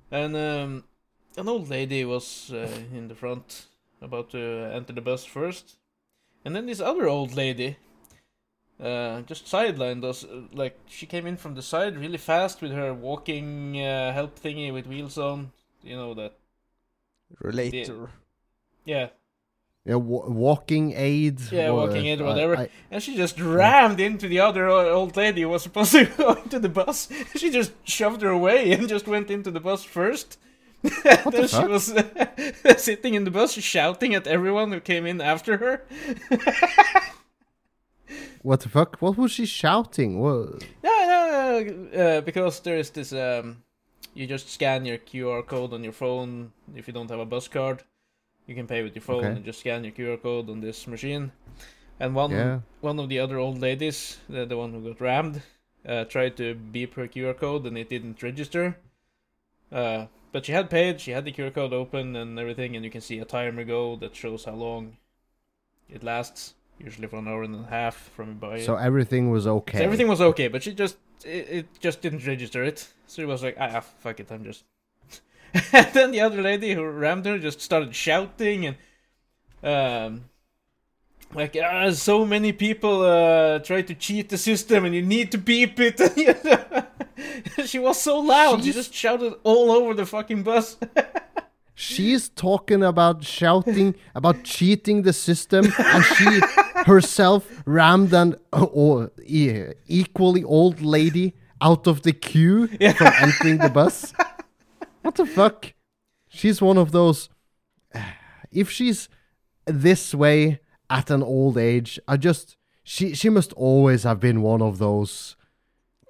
And 0.10 0.36
um, 0.36 0.84
an 1.38 1.48
old 1.48 1.70
lady 1.70 2.04
was 2.04 2.52
uh, 2.52 2.68
in 2.92 3.08
the 3.08 3.16
front, 3.16 3.68
about 4.02 4.32
to 4.32 4.70
enter 4.74 4.94
the 4.94 5.02
bus 5.02 5.26
first. 5.26 5.76
And 6.44 6.56
then 6.56 6.66
this 6.66 6.82
other 6.82 7.08
old 7.08 7.36
lady 7.36 7.78
uh, 8.80 9.22
just 9.22 9.46
sidelined 9.46 10.04
us. 10.04 10.26
Like 10.52 10.80
she 10.88 11.06
came 11.06 11.28
in 11.28 11.38
from 11.38 11.54
the 11.54 11.62
side 11.62 11.98
really 11.98 12.18
fast 12.18 12.62
with 12.64 12.72
her 12.72 12.94
walking 12.96 13.80
uh, 13.80 14.12
help 14.12 14.40
thingy 14.40 14.74
with 14.74 14.88
wheels 14.88 15.20
on. 15.20 15.52
You 15.84 15.96
know 15.96 16.14
that? 16.16 16.34
Relator. 17.40 18.10
Yeah. 18.86 19.10
yeah, 19.86 19.96
wa- 19.96 20.28
walking 20.28 20.94
aid. 20.94 21.40
Yeah, 21.52 21.70
or, 21.70 21.88
walking 21.88 22.06
aid 22.08 22.22
or 22.22 22.26
whatever. 22.26 22.58
I- 22.58 22.70
And 22.90 23.04
she 23.04 23.16
just 23.16 23.40
rammed 23.40 24.00
into 24.00 24.28
the 24.28 24.40
other 24.40 24.68
old 24.68 25.16
lady 25.18 25.42
who 25.42 25.50
was 25.50 25.64
supposed 25.64 25.92
to 25.92 26.06
go 26.18 26.34
into 26.34 26.60
the 26.60 26.70
bus. 26.70 27.10
She 27.36 27.52
just 27.52 27.74
shoved 27.84 28.22
her 28.22 28.30
away 28.30 28.72
and 28.72 28.88
just 28.90 29.08
went 29.08 29.30
into 29.30 29.52
the 29.52 29.60
bus 29.60 29.84
first. 29.84 30.38
What 30.84 31.34
then 31.34 31.42
the 31.42 31.48
she 31.48 31.56
fuck? 31.58 31.70
was 31.70 32.82
sitting 32.84 33.14
in 33.16 33.24
the 33.26 33.32
bus 33.32 33.54
shouting 33.54 34.14
at 34.16 34.28
everyone 34.28 34.72
who 34.72 34.80
came 34.80 35.06
in 35.06 35.20
after 35.22 35.58
her. 35.58 35.84
what 38.42 38.62
the 38.62 38.70
fuck? 38.70 38.98
What 39.02 39.18
was 39.18 39.32
she 39.32 39.46
shouting? 39.46 40.20
What? 40.20 40.64
No, 40.84 40.90
no, 41.06 41.64
no, 41.64 42.00
uh, 42.18 42.22
because 42.22 42.60
there 42.62 42.78
is 42.78 42.90
this. 42.92 43.12
Um, 43.12 43.64
you 44.18 44.26
just 44.26 44.50
scan 44.50 44.84
your 44.86 44.98
QR 44.98 45.46
code 45.46 45.74
on 45.74 45.84
your 45.84 45.94
phone. 45.94 46.52
If 46.76 46.88
you 46.88 46.94
don't 46.94 47.10
have 47.10 47.20
a 47.20 47.26
bus 47.26 47.48
card, 47.48 47.84
you 48.48 48.56
can 48.56 48.66
pay 48.68 48.82
with 48.82 48.96
your 48.96 49.04
phone 49.04 49.24
Okay. 49.24 49.36
and 49.36 49.46
just 49.46 49.60
scan 49.60 49.84
your 49.84 49.94
QR 49.94 50.22
code 50.22 50.50
on 50.50 50.60
this 50.62 50.88
machine. 50.88 51.32
And 52.00 52.16
one 52.16 52.32
Yeah. 52.32 52.60
one 52.82 53.00
of 53.00 53.10
the 53.10 53.20
other 53.20 53.38
old 53.38 53.60
ladies, 53.60 54.18
the, 54.28 54.46
the 54.46 54.58
one 54.58 54.74
who 54.74 54.82
got 54.82 55.00
rammed, 55.02 55.42
uh, 55.86 56.06
tried 56.06 56.36
to 56.38 56.56
beep 56.56 56.96
her 56.96 57.08
QR 57.08 57.36
code 57.38 57.66
and 57.68 57.78
it 57.78 57.90
didn't 57.90 58.24
register. 58.24 58.78
Uh, 59.72 60.08
but 60.32 60.46
she 60.46 60.52
had 60.52 60.70
paid. 60.70 61.00
She 61.00 61.12
had 61.12 61.26
the 61.26 61.32
QR 61.32 61.54
code 61.54 61.74
open 61.74 62.16
and 62.16 62.40
everything, 62.40 62.76
and 62.76 62.84
you 62.86 62.92
can 62.92 63.02
see 63.02 63.20
a 63.20 63.26
timer 63.26 63.64
go 63.64 63.96
that 63.98 64.16
shows 64.16 64.46
how 64.46 64.54
long 64.54 64.98
it 65.90 66.04
lasts. 66.04 66.54
Usually 66.80 67.08
for 67.08 67.18
an 67.18 67.28
hour 67.28 67.44
and 67.44 67.56
a 67.56 67.68
half 67.70 67.96
from 68.16 68.38
by. 68.38 68.60
So 68.62 68.76
everything 68.76 69.32
was 69.32 69.48
okay. 69.48 69.80
So 69.80 69.84
everything 69.84 70.08
was 70.08 70.22
okay, 70.22 70.48
but 70.48 70.62
she 70.64 70.74
just 70.74 70.98
it, 71.24 71.48
it 71.50 71.68
just 71.80 72.02
didn't 72.02 72.26
register 72.26 72.64
it. 72.64 72.80
So 73.08 73.22
she 73.22 73.26
was 73.26 73.44
like, 73.44 73.58
ah, 73.60 73.82
fuck 74.00 74.20
it, 74.20 74.32
I'm 74.32 74.44
just. 74.44 74.64
and 75.74 75.88
then 75.94 76.12
the 76.12 76.22
other 76.22 76.42
lady 76.42 76.74
who 76.74 76.84
rammed 76.84 77.26
her 77.26 77.40
just 77.40 77.62
started 77.62 77.96
shouting 77.96 78.66
and, 78.66 78.78
um, 79.64 80.26
like 81.34 81.58
ah, 81.62 81.92
so 81.92 82.26
many 82.26 82.54
people 82.54 83.02
uh 83.02 83.60
try 83.60 83.82
to 83.82 83.94
cheat 83.94 84.30
the 84.30 84.38
system 84.38 84.86
and 84.86 84.96
you 84.96 85.02
need 85.02 85.32
to 85.32 85.38
beep 85.38 85.78
it. 85.80 86.00
she 87.66 87.80
was 87.80 88.02
so 88.02 88.20
loud, 88.20 88.64
she 88.64 88.72
just 88.72 88.94
shouted 88.94 89.34
all 89.44 89.72
over 89.72 89.94
the 89.94 90.06
fucking 90.06 90.44
bus. 90.44 90.78
She's 91.80 92.30
talking 92.30 92.82
about 92.82 93.24
shouting 93.24 93.94
about 94.16 94.44
cheating 94.44 95.04
the 95.04 95.14
system, 95.14 95.72
and 95.78 96.04
she 96.04 96.42
herself 96.88 97.64
rammed 97.66 98.14
an 98.14 98.36
uh, 98.54 98.64
or, 98.64 99.12
equally 99.28 100.44
old 100.44 100.82
lady 100.82 101.36
out 101.62 101.86
of 101.88 102.02
the 102.04 102.14
queue 102.14 102.68
from 102.68 103.14
entering 103.20 103.58
the 103.58 103.70
bus. 103.70 104.14
What 105.02 105.16
the 105.16 105.26
fuck? 105.26 105.74
She's 106.28 106.62
one 106.62 106.78
of 106.78 106.92
those. 106.92 107.30
If 108.50 108.72
she's 108.72 109.10
this 109.66 110.16
way 110.16 110.62
at 110.90 111.12
an 111.12 111.22
old 111.22 111.58
age, 111.58 112.00
I 112.08 112.16
just 112.16 112.56
she 112.82 113.14
she 113.14 113.30
must 113.30 113.52
always 113.54 114.04
have 114.04 114.22
been 114.22 114.42
one 114.42 114.62
of 114.62 114.78
those 114.78 115.36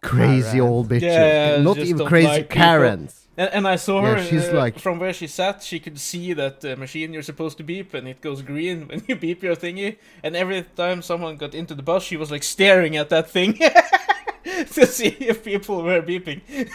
crazy 0.04 0.60
Karen. 0.60 0.68
old 0.68 0.90
bitches. 0.90 1.02
Yeah, 1.02 1.62
Not 1.62 1.80
even 1.80 2.06
crazy 2.06 2.28
like. 2.28 2.50
Karens. 2.50 3.27
And, 3.38 3.50
and 3.54 3.68
I 3.68 3.76
saw 3.76 4.02
Yeah, 4.02 4.16
her 4.16 4.24
she's 4.26 4.50
uh, 4.50 4.54
like- 4.54 4.80
from 4.80 5.00
where 5.00 5.14
she 5.14 5.28
sat. 5.28 5.62
She 5.64 5.80
could 5.80 6.00
see 6.00 6.34
that 6.34 6.66
uh, 6.66 6.76
machine 6.76 7.14
you're 7.14 7.22
supposed 7.22 7.58
to 7.58 7.64
beep, 7.64 7.94
and 7.94 8.08
it 8.08 8.20
goes 8.22 8.42
green 8.42 8.88
when 8.88 9.04
you 9.08 9.16
beep 9.16 9.44
your 9.44 9.56
thingy. 9.56 9.98
And 10.24 10.36
every 10.36 10.64
time 10.76 11.02
someone 11.02 11.38
got 11.38 11.54
into 11.54 11.76
the 11.76 11.84
bus, 11.84 12.04
she 12.04 12.18
was 12.18 12.32
like 12.32 12.44
staring 12.44 12.98
at 12.98 13.10
that 13.10 13.30
thing 13.30 13.54
to 14.74 14.86
see 14.88 15.16
if 15.20 15.44
people 15.44 15.84
were 15.84 16.02
beeping. 16.02 16.42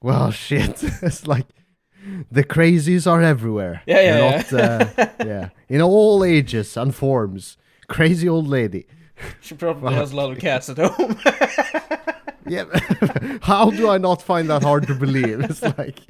Well, 0.00 0.30
shit. 0.32 0.82
it's 1.02 1.26
like 1.26 1.46
the 2.30 2.44
crazies 2.44 3.08
are 3.10 3.22
everywhere. 3.22 3.82
Yeah, 3.86 4.00
yeah, 4.00 4.42
They're 4.42 4.78
Not, 4.78 4.98
uh, 4.98 5.08
yeah. 5.24 5.48
In 5.68 5.80
all 5.80 6.24
ages 6.24 6.76
and 6.76 6.94
forms. 6.94 7.56
Crazy 7.88 8.28
old 8.28 8.48
lady. 8.48 8.86
She 9.40 9.54
probably 9.54 9.92
Wow. 9.94 10.00
has 10.00 10.12
a 10.12 10.16
lot 10.16 10.32
of 10.32 10.38
cats 10.38 10.68
at 10.68 10.78
home. 10.78 11.16
Yeah. 12.44 12.64
How 13.42 13.70
do 13.70 13.88
I 13.88 13.98
not 13.98 14.20
find 14.20 14.50
that 14.50 14.62
hard 14.64 14.88
to 14.88 14.94
believe? 14.96 15.40
It's 15.40 15.62
like 15.62 16.00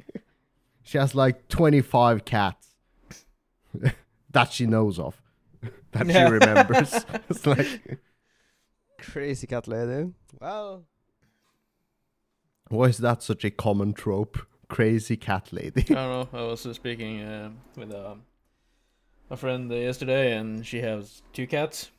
she 0.81 0.97
has 0.97 1.13
like 1.13 1.47
25 1.47 2.25
cats 2.25 2.69
that 4.31 4.51
she 4.51 4.65
knows 4.65 4.97
of. 4.97 5.21
That 5.91 6.07
Yeah. 6.07 6.25
she 6.27 6.33
remembers. 6.33 7.05
it's 7.29 7.45
like, 7.45 7.99
Crazy 8.97 9.45
cat 9.47 9.67
lady. 9.67 10.11
Well, 10.41 10.85
why 12.69 12.85
is 12.85 12.97
that 12.97 13.21
such 13.21 13.45
a 13.45 13.51
common 13.51 13.93
trope? 13.93 14.39
Crazy 14.69 15.15
cat 15.17 15.53
lady. 15.53 15.83
I 15.91 15.93
don't 15.93 16.33
know. 16.33 16.39
I 16.39 16.41
was 16.47 16.65
uh, 16.65 16.73
speaking 16.73 17.21
uh, 17.21 17.51
with 17.77 17.93
um, 17.93 18.23
a 19.29 19.37
friend 19.37 19.71
uh, 19.71 19.75
yesterday, 19.75 20.35
and 20.35 20.65
she 20.65 20.81
has 20.81 21.21
two 21.31 21.45
cats, 21.45 21.91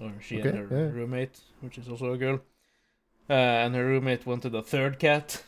or 0.00 0.12
she 0.20 0.40
Okay, 0.40 0.50
and 0.50 0.70
her 0.70 0.76
yeah. 0.76 0.90
roommate, 0.92 1.38
which 1.60 1.78
is 1.78 1.88
also 1.88 2.12
a 2.12 2.18
girl. 2.18 2.40
Uh, 3.30 3.32
and 3.34 3.74
her 3.74 3.84
roommate 3.84 4.24
wanted 4.26 4.54
a 4.54 4.62
third 4.62 4.98
cat, 4.98 5.42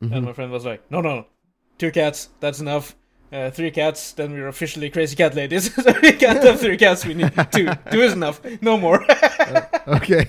and 0.00 0.10
Mhm. 0.12 0.24
my 0.24 0.32
friend 0.32 0.52
was 0.52 0.64
like, 0.64 0.88
"No, 0.90 1.00
no, 1.00 1.26
two 1.78 1.90
cats. 1.90 2.28
That's 2.40 2.60
enough. 2.60 2.94
Uh, 3.32 3.48
three 3.50 3.70
cats, 3.70 4.12
then 4.12 4.32
we're 4.32 4.48
officially 4.48 4.90
crazy 4.90 5.14
cat 5.14 5.34
ladies. 5.36 5.72
so 5.84 5.92
we 6.02 6.12
can't 6.12 6.42
have 6.42 6.58
three 6.60 6.76
cats. 6.76 7.04
We 7.06 7.14
need 7.14 7.32
two. 7.52 7.68
Two 7.92 8.00
is 8.02 8.12
enough. 8.12 8.40
No 8.60 8.76
more. 8.76 9.04
okay. 9.86 10.24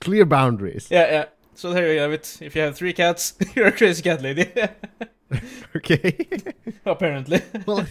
Clear 0.00 0.24
boundaries. 0.26 0.86
yeah, 0.90 1.10
yeah. 1.10 1.24
So 1.54 1.72
there 1.72 1.92
you 1.92 1.98
have 2.00 2.12
it. 2.12 2.38
If 2.40 2.54
you 2.54 2.62
have 2.62 2.76
three 2.76 2.92
cats, 2.92 3.34
you're 3.56 3.66
a 3.66 3.72
crazy 3.72 4.02
cat 4.02 4.22
lady. 4.22 4.46
Okay. 5.74 6.16
Apparently. 6.84 7.42
well, 7.66 7.84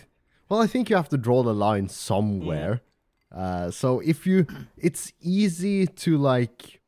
well, 0.48 0.62
I 0.62 0.68
think 0.68 0.90
you 0.90 0.96
have 0.96 1.10
to 1.10 1.18
draw 1.18 1.44
the 1.44 1.54
line 1.54 1.90
somewhere. 1.90 2.82
Uh, 3.34 3.70
so 3.72 4.00
if 4.00 4.26
you, 4.26 4.48
it's 4.78 5.12
easy 5.22 5.88
to 5.88 6.18
like 6.18 6.82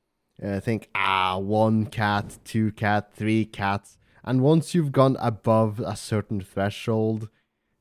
uh, 0.43 0.59
think, 0.59 0.89
ah, 0.95 1.37
one 1.37 1.85
cat, 1.85 2.37
two 2.43 2.71
cat, 2.73 3.13
three 3.13 3.45
cats, 3.45 3.97
and 4.23 4.41
once 4.41 4.75
you've 4.75 4.91
gone 4.91 5.17
above 5.19 5.79
a 5.79 5.95
certain 5.95 6.41
threshold, 6.41 7.29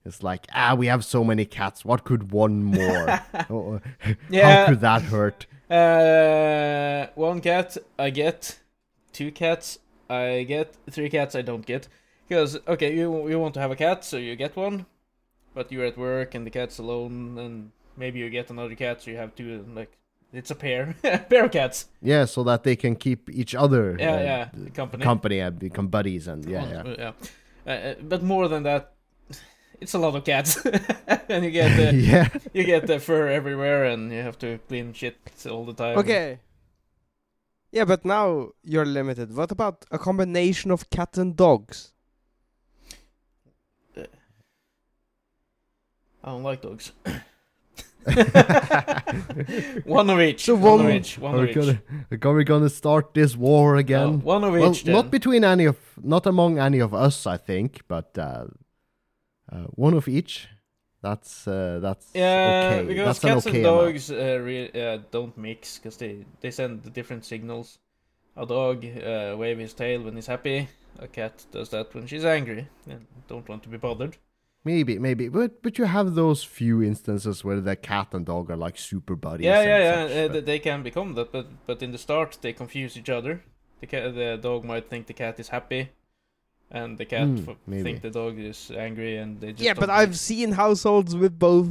it's 0.04 0.22
like, 0.22 0.46
ah, 0.54 0.74
we 0.74 0.86
have 0.86 1.04
so 1.04 1.24
many 1.24 1.44
cats. 1.44 1.84
What 1.84 2.04
could 2.04 2.30
one 2.32 2.62
more? 2.62 3.20
Oh, 3.50 3.80
Yeah. 4.30 4.64
How 4.64 4.66
could 4.66 4.80
that 4.80 5.02
hurt? 5.02 5.46
Uh, 5.68 7.08
one 7.16 7.40
cat 7.40 7.76
I 7.98 8.10
get, 8.10 8.60
two 9.12 9.32
cats 9.32 9.78
I 10.08 10.44
get, 10.46 10.74
three 10.90 11.10
cats 11.10 11.34
I 11.34 11.42
don't 11.42 11.66
get. 11.66 11.88
Because 12.28 12.58
okay, 12.66 12.94
you 12.94 13.28
you 13.28 13.38
want 13.38 13.54
to 13.54 13.60
have 13.60 13.70
a 13.70 13.76
cat, 13.76 14.04
so 14.04 14.16
you 14.16 14.34
get 14.36 14.56
one, 14.56 14.86
but 15.54 15.70
you're 15.70 15.84
at 15.84 15.96
work 15.96 16.34
and 16.34 16.46
the 16.46 16.50
cat's 16.50 16.78
alone, 16.78 17.38
and 17.38 17.70
maybe 17.96 18.18
you 18.18 18.30
get 18.30 18.50
another 18.50 18.74
cat, 18.74 19.02
so 19.02 19.10
you 19.10 19.16
have 19.16 19.34
two. 19.34 19.64
Like 19.74 19.96
it's 20.32 20.50
a 20.50 20.54
pair, 20.54 20.94
pair 21.02 21.44
of 21.44 21.50
cats. 21.52 21.86
Yeah, 22.02 22.24
so 22.26 22.42
that 22.44 22.62
they 22.62 22.76
can 22.76 22.96
keep 22.96 23.30
each 23.30 23.54
other 23.54 23.96
Yeah, 23.98 24.14
uh, 24.14 24.20
yeah, 24.20 24.48
the 24.52 24.70
company. 24.70 25.04
company 25.04 25.38
and 25.40 25.58
become 25.58 25.88
buddies 25.88 26.28
and 26.28 26.44
yeah, 26.44 26.68
yeah. 26.68 26.80
Uh, 26.80 26.94
yeah. 26.98 27.12
Uh, 27.66 27.70
uh, 27.70 27.94
but 28.02 28.22
more 28.22 28.48
than 28.48 28.62
that, 28.64 28.92
it's 29.80 29.94
a 29.94 29.98
lot 29.98 30.14
of 30.14 30.24
cats, 30.24 30.64
and 31.28 31.44
you 31.44 31.50
get 31.50 31.76
the 31.80 31.94
yeah. 31.94 32.28
you 32.52 32.64
get 32.64 32.86
the 32.86 32.98
fur 32.98 33.28
everywhere, 33.28 33.84
and 33.84 34.12
you 34.12 34.22
have 34.22 34.38
to 34.38 34.58
clean 34.68 34.92
shit 34.92 35.16
all 35.50 35.64
the 35.64 35.74
time. 35.74 35.98
okay. 35.98 36.38
Yeah, 37.72 37.84
but 37.84 38.04
now 38.04 38.50
you're 38.62 38.86
limited. 38.86 39.34
What 39.36 39.50
about 39.52 39.84
a 39.90 39.98
combination 39.98 40.70
of 40.70 40.88
cat 40.88 41.18
and 41.18 41.36
dogs? 41.36 41.92
I 46.24 46.30
don't 46.30 46.42
like 46.42 46.62
dogs. 46.62 46.92
one 49.84 50.10
of 50.10 50.20
each. 50.20 50.44
So 50.44 50.54
one, 50.54 50.62
one- 50.78 50.86
of 50.86 50.90
each. 50.92 51.18
One 51.18 51.34
Are 51.34 51.38
of 51.38 51.42
we 51.44 51.48
each. 51.50 51.54
gonna, 51.56 51.80
are 52.22 52.34
we 52.34 52.44
gonna 52.44 52.68
start 52.70 53.14
this 53.14 53.36
war 53.36 53.74
No, 53.74 53.78
again? 53.78 54.20
one 54.22 54.44
of 54.44 54.52
well, 54.52 54.70
each. 54.70 54.84
Then. 54.84 54.94
not 54.94 55.10
between 55.10 55.44
any 55.44 55.64
of, 55.66 55.76
not 56.02 56.26
among 56.26 56.58
any 56.58 56.78
of 56.80 56.94
us, 56.94 57.26
I 57.26 57.36
think, 57.36 57.82
but 57.88 58.16
uh, 58.18 58.46
uh, 59.52 59.64
one 59.74 59.94
of 59.94 60.08
each. 60.08 60.48
That's 61.02 61.46
uh, 61.46 61.78
that's 61.80 62.08
Yeah, 62.14 62.70
okay. 62.80 62.86
because 62.88 63.06
that's 63.06 63.18
cats 63.20 63.46
okay 63.46 63.58
and 63.58 63.64
dogs 63.64 64.10
uh, 64.10 64.40
re- 64.42 64.70
uh, 64.72 64.98
don't 65.10 65.36
mix 65.38 65.78
because 65.78 65.96
they 65.98 66.24
they 66.40 66.50
send 66.50 66.92
different 66.92 67.24
signals. 67.24 67.78
A 68.36 68.44
dog 68.44 68.84
uh, 68.84 69.34
wave 69.38 69.58
his 69.58 69.72
tail 69.72 70.02
when 70.02 70.14
he's 70.16 70.26
happy. 70.26 70.68
A 70.98 71.06
cat 71.06 71.44
does 71.52 71.68
that 71.68 71.94
when 71.94 72.06
she's 72.06 72.24
angry 72.24 72.66
and 72.88 73.06
don't 73.28 73.48
want 73.48 73.62
to 73.64 73.68
be 73.68 73.76
bothered. 73.76 74.16
Maybe, 74.70 74.94
maybe, 75.08 75.24
but 75.38 75.50
but 75.64 75.72
you 75.78 75.86
have 75.86 76.08
those 76.22 76.40
few 76.58 76.76
instances 76.90 77.36
where 77.46 77.60
the 77.68 77.76
cat 77.76 78.08
and 78.16 78.24
dog 78.26 78.44
are 78.52 78.60
like 78.66 78.76
super 78.90 79.16
buddies. 79.26 79.46
yeah, 79.50 79.62
yeah, 79.62 79.78
yeah. 79.88 80.06
such, 80.08 80.16
uh, 80.16 80.32
but- 80.32 80.46
they 80.50 80.58
can 80.68 80.82
become 80.82 81.14
that, 81.18 81.28
but 81.36 81.46
but 81.68 81.82
in 81.84 81.90
the 81.92 81.98
start 82.06 82.30
they 82.42 82.52
confuse 82.62 82.92
each 83.00 83.10
other. 83.18 83.34
The 83.80 83.86
cat, 83.92 84.14
the 84.14 84.30
dog 84.48 84.60
might 84.72 84.86
think 84.90 85.06
the 85.06 85.18
cat 85.24 85.38
is 85.42 85.48
happy, 85.56 85.82
and 86.80 86.98
the 87.00 87.04
cat 87.14 87.28
Hmm, 87.28 87.50
f- 87.50 87.82
think 87.84 88.00
the 88.08 88.10
dog 88.20 88.34
is 88.50 88.58
angry, 88.86 89.12
and 89.22 89.30
they 89.40 89.50
just 89.52 89.62
yeah, 89.66 89.74
but 89.80 89.86
don't 89.88 89.98
I've 90.00 90.16
seen 90.30 90.48
households 90.64 91.12
with 91.22 91.34
both 91.38 91.68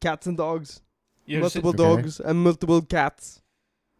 cats 0.00 0.26
and 0.26 0.36
dogs, 0.36 0.80
You've 1.26 1.40
multiple 1.42 1.70
Okay. 1.74 1.84
dogs 1.86 2.20
and 2.20 2.36
multiple 2.48 2.80
cats 2.82 3.42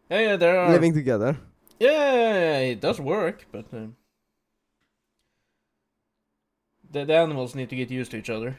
yeah, 0.09 0.21
yeah, 0.27 0.35
there 0.37 0.55
are. 0.59 0.71
living 0.71 0.93
together. 0.93 1.31
Yeah, 1.79 2.13
yeah, 2.21 2.33
yeah, 2.47 2.71
it 2.73 2.79
does 2.81 2.99
work, 2.99 3.45
but 3.51 3.65
um, 3.73 3.95
the 6.93 7.05
the 7.05 7.15
animals 7.15 7.53
need 7.55 7.69
to 7.69 7.75
get 7.75 7.91
used 7.91 8.11
to 8.11 8.17
each 8.17 8.29
other. 8.29 8.57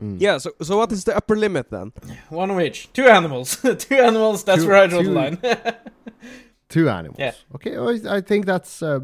Mm. 0.00 0.20
Yeah. 0.20 0.38
So 0.38 0.50
so 0.62 0.76
what 0.78 0.92
is 0.92 1.04
the 1.04 1.16
upper 1.16 1.36
limit 1.36 1.70
then? 1.70 1.92
One 2.30 2.50
of 2.50 2.60
each, 2.60 2.88
two 2.92 3.06
animals, 3.08 3.56
two 3.78 3.96
animals. 3.96 4.44
That's 4.44 4.62
Two- 4.62 4.68
where 4.68 4.82
I 4.84 4.86
draw 4.86 4.98
the 5.02 5.04
two- 5.04 5.14
line. 5.14 5.38
two 6.68 6.88
animals. 6.88 7.18
Yeah. 7.18 7.32
Okay, 7.54 7.76
I, 7.76 8.16
I 8.16 8.20
think 8.20 8.46
that's 8.46 8.82
uh, 8.82 9.00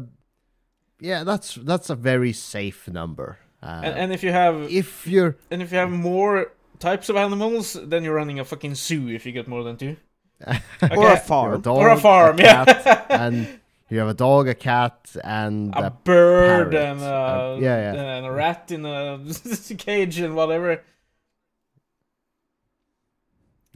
yeah, 0.99 1.23
that's 1.23 1.55
that's 1.55 1.89
a 1.89 1.95
very 1.95 2.33
safe 2.33 2.87
number. 2.87 3.37
Uh, 3.61 3.81
and, 3.83 3.95
and 3.97 4.13
if 4.13 4.23
you 4.23 4.31
have 4.31 4.55
if 4.71 5.07
you're 5.07 5.35
and 5.51 5.61
if 5.61 5.71
you 5.71 5.77
have 5.77 5.91
more 5.91 6.51
types 6.79 7.09
of 7.09 7.15
animals, 7.15 7.73
then 7.73 8.03
you're 8.03 8.15
running 8.15 8.39
a 8.39 8.45
fucking 8.45 8.75
zoo 8.75 9.09
if 9.09 9.25
you 9.25 9.31
get 9.31 9.47
more 9.47 9.63
than 9.63 9.77
two. 9.77 9.95
Or 10.47 10.53
a 10.53 10.85
Okay. 10.85 10.95
you're 10.95 11.13
a 11.13 11.17
farm. 11.17 11.61
dog, 11.61 11.77
or 11.77 11.89
a 11.89 11.97
farm, 11.97 12.37
cat, 12.37 12.67
yeah. 12.85 13.05
and 13.25 13.47
you 13.89 13.99
have 13.99 14.07
a 14.07 14.13
dog, 14.13 14.47
a 14.47 14.55
cat, 14.55 15.15
and 15.23 15.73
a 15.75 15.87
a 15.87 15.89
bird 15.91 16.71
parrot. 16.71 16.75
and, 16.91 17.01
uh, 17.01 17.05
Uh, 17.05 17.57
yeah, 17.61 17.93
yeah. 17.93 18.15
and 18.17 18.25
a 18.25 18.31
rat 18.31 18.71
in 18.71 18.85
a 18.85 19.19
cage 19.77 20.19
and 20.19 20.35
whatever. 20.35 20.81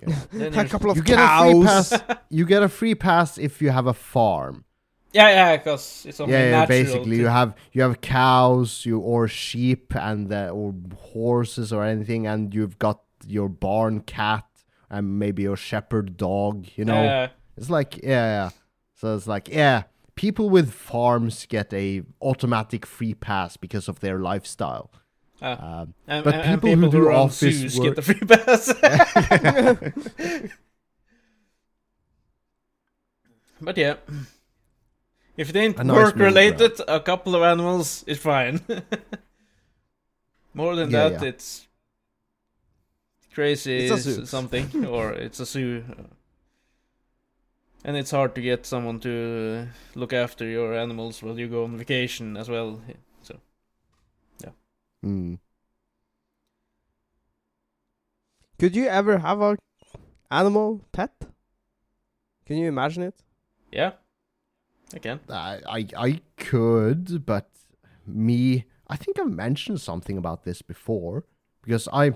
Yeah. 0.02 0.16
A 0.34 0.38
you're- 0.50 0.70
couple 0.70 0.90
of 0.92 0.98
you 0.98 1.04
get 1.04 1.20
a 1.20 1.28
free 1.28 1.54
cows. 1.64 1.90
pass. 1.90 2.18
You 2.30 2.46
get 2.46 2.64
a 2.64 2.70
free 2.70 2.96
pass 2.96 3.38
if 3.38 3.62
you 3.62 3.70
have 3.72 3.88
a 3.88 3.94
farm. 3.94 4.64
yeah, 5.12 5.30
yeah, 5.30 5.58
because 5.58 6.06
it's 6.08 6.20
only 6.20 6.34
yeah, 6.34 6.44
yeah, 6.46 6.52
natural. 6.52 6.68
basically 6.84 7.18
to- 7.18 7.24
you 7.24 7.28
have 7.28 7.54
you 7.74 7.82
have 7.82 8.00
cows, 8.02 8.86
you 8.86 9.00
or 9.00 9.28
sheep 9.28 9.94
and 9.96 10.32
uh, 10.32 10.50
or 10.54 10.74
horses 11.14 11.74
or 11.74 11.84
anything, 11.84 12.28
and 12.28 12.54
you've 12.54 12.78
got 12.80 13.02
your 13.28 13.50
barn 13.50 14.00
cat 14.02 14.46
and 14.90 15.20
maybe 15.20 15.44
your 15.44 15.58
shepherd 15.58 16.16
dog. 16.18 16.68
You 16.76 16.86
know, 16.86 17.04
Yeah, 17.04 17.28
it's 17.58 17.70
like 17.70 17.98
yeah, 18.02 18.26
yeah. 18.38 18.50
So 18.96 19.16
it's 19.16 19.28
like 19.28 19.50
yeah, 19.50 19.84
people 20.20 20.50
with 20.50 20.74
farms 20.74 21.46
get 21.48 21.74
a 21.74 22.02
automatic 22.22 22.86
free 22.86 23.14
pass 23.14 23.56
because 23.56 23.88
of 23.88 24.02
their 24.02 24.20
lifestyle. 24.20 24.92
Ah. 25.42 25.82
Um, 25.82 25.94
and, 26.08 26.26
But 26.26 26.34
and- 26.36 26.44
and 26.44 26.62
people 26.62 26.92
who 26.92 26.92
do 26.92 27.00
run 27.08 27.16
office 27.16 27.78
work- 27.78 27.86
get 27.86 27.96
the 27.96 28.02
free 28.02 28.20
pass. 28.28 28.68
but 33.62 33.78
yeah, 33.78 33.96
if 35.38 35.50
it 35.50 35.56
ain't 35.56 35.78
nice 35.84 35.96
work 35.96 36.16
related, 36.16 36.80
a 36.88 37.00
couple 37.00 37.36
of 37.36 37.42
animals 37.42 38.04
is 38.08 38.18
fine. 38.20 38.62
More 40.54 40.76
than 40.76 40.90
Yeah, 40.92 41.10
that, 41.10 41.22
yeah. 41.22 41.28
it's 41.30 41.68
crazy 43.34 43.88
It's 43.88 43.92
a 43.92 43.96
s- 43.96 44.04
zoo. 44.16 44.26
something, 44.26 44.86
or 44.86 45.14
it's 45.14 45.40
a 45.40 45.46
zoo. 45.46 45.84
And 47.86 47.96
it's 47.96 48.12
hard 48.12 48.36
to 48.36 48.42
get 48.42 48.66
someone 48.66 49.00
to 49.02 49.68
look 49.96 50.12
after 50.12 50.46
your 50.46 50.74
animals 50.74 51.24
while 51.24 51.40
you 51.40 51.48
go 51.48 51.64
on 51.64 51.78
vacation 51.78 52.36
as 52.36 52.50
well. 52.50 52.82
So 53.24 53.40
yeah. 54.44 54.52
mm. 55.04 55.40
Could 58.60 58.76
you 58.76 58.88
ever 58.88 59.20
have 59.20 59.40
a 59.40 59.58
animal 60.30 60.82
pet? 60.92 61.14
Can 62.46 62.58
you 62.58 62.68
imagine 62.68 63.04
it? 63.04 63.16
yeah, 63.72 63.92
I 64.94 65.00
can. 65.00 65.20
I, 65.30 65.60
I 65.68 65.88
I 65.96 66.22
could, 66.36 67.26
but 67.26 67.50
me, 68.06 68.66
I 68.88 68.98
think 68.98 69.20
I've 69.20 69.32
mentioned 69.32 69.80
something 69.80 70.18
about 70.18 70.44
this 70.44 70.62
before 70.62 71.26
because 71.62 71.88
I. 71.94 72.14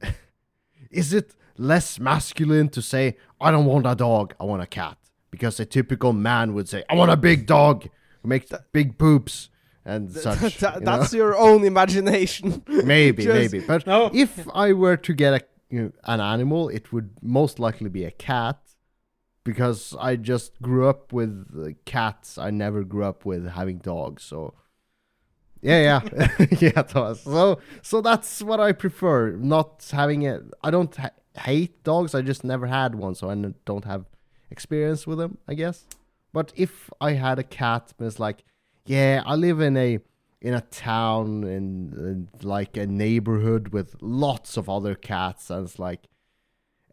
is 0.90 1.12
it 1.12 1.34
less 1.56 1.98
masculine 1.98 2.68
to 2.70 2.80
say 2.82 3.16
I 3.40 3.50
don't 3.50 3.66
want 3.66 3.86
a 3.86 3.94
dog, 3.94 4.34
I 4.38 4.44
want 4.44 4.62
a 4.62 4.66
cat? 4.66 4.96
Because 5.30 5.60
a 5.60 5.64
typical 5.64 6.12
man 6.12 6.54
would 6.54 6.68
say 6.68 6.82
I 6.90 6.94
want 6.94 7.10
a 7.10 7.16
big 7.16 7.46
dog 7.46 7.84
who 8.22 8.28
makes 8.28 8.50
big 8.72 8.98
poops 8.98 9.48
and 9.84 10.10
such. 10.10 10.58
That- 10.58 10.74
you 10.74 10.80
know? 10.80 10.84
that's 10.98 11.12
your 11.12 11.36
own 11.38 11.64
imagination. 11.64 12.62
maybe, 12.68 13.24
just- 13.24 13.52
maybe, 13.52 13.64
but 13.66 13.86
No, 13.86 14.10
if 14.12 14.46
I 14.54 14.72
were 14.72 14.96
to 14.96 15.12
get 15.14 15.34
a 15.34 15.40
you 15.68 15.82
know, 15.82 15.92
an 16.04 16.20
animal, 16.20 16.68
it 16.68 16.92
would 16.92 17.10
most 17.22 17.60
likely 17.60 17.88
be 17.88 18.04
a 18.04 18.10
cat 18.10 18.58
because 19.44 19.94
I 20.00 20.16
just 20.16 20.60
grew 20.60 20.88
up 20.88 21.12
with 21.12 21.76
cats. 21.84 22.38
I 22.38 22.50
never 22.50 22.82
grew 22.82 23.04
up 23.04 23.24
with 23.24 23.46
having 23.50 23.78
dogs. 23.78 24.24
So 24.24 24.54
yeah, 25.62 26.00
yeah, 26.02 26.46
yeah. 26.60 26.82
Thomas. 26.82 27.20
So 27.22 27.60
so 27.82 28.00
that's 28.00 28.42
what 28.42 28.58
I 28.60 28.72
prefer. 28.72 29.30
Not 29.32 29.88
having 29.92 30.22
it. 30.22 30.42
I 30.62 30.70
don't 30.70 30.94
ha- 30.96 31.10
hate 31.38 31.84
dogs. 31.84 32.14
I 32.14 32.22
just 32.22 32.44
never 32.44 32.66
had 32.66 32.94
one, 32.96 33.14
so 33.14 33.28
I 33.28 33.32
n- 33.32 33.54
don't 33.64 33.84
have 33.84 34.06
experience 34.50 35.06
with 35.06 35.18
them. 35.18 35.38
I 35.48 35.54
guess. 35.54 35.86
But 36.32 36.52
if 36.56 36.90
I 37.00 37.12
had 37.12 37.38
a 37.38 37.42
cat, 37.42 37.92
it's 37.98 38.20
like, 38.20 38.44
yeah, 38.86 39.22
I 39.26 39.34
live 39.34 39.60
in 39.60 39.76
a 39.76 39.98
in 40.40 40.54
a 40.54 40.60
town 40.62 41.44
in, 41.44 41.92
in 41.92 42.28
like 42.42 42.76
a 42.76 42.86
neighborhood 42.86 43.68
with 43.68 43.94
lots 44.00 44.56
of 44.56 44.70
other 44.70 44.94
cats 44.94 45.50
and 45.50 45.66
it's 45.66 45.78
like 45.78 46.08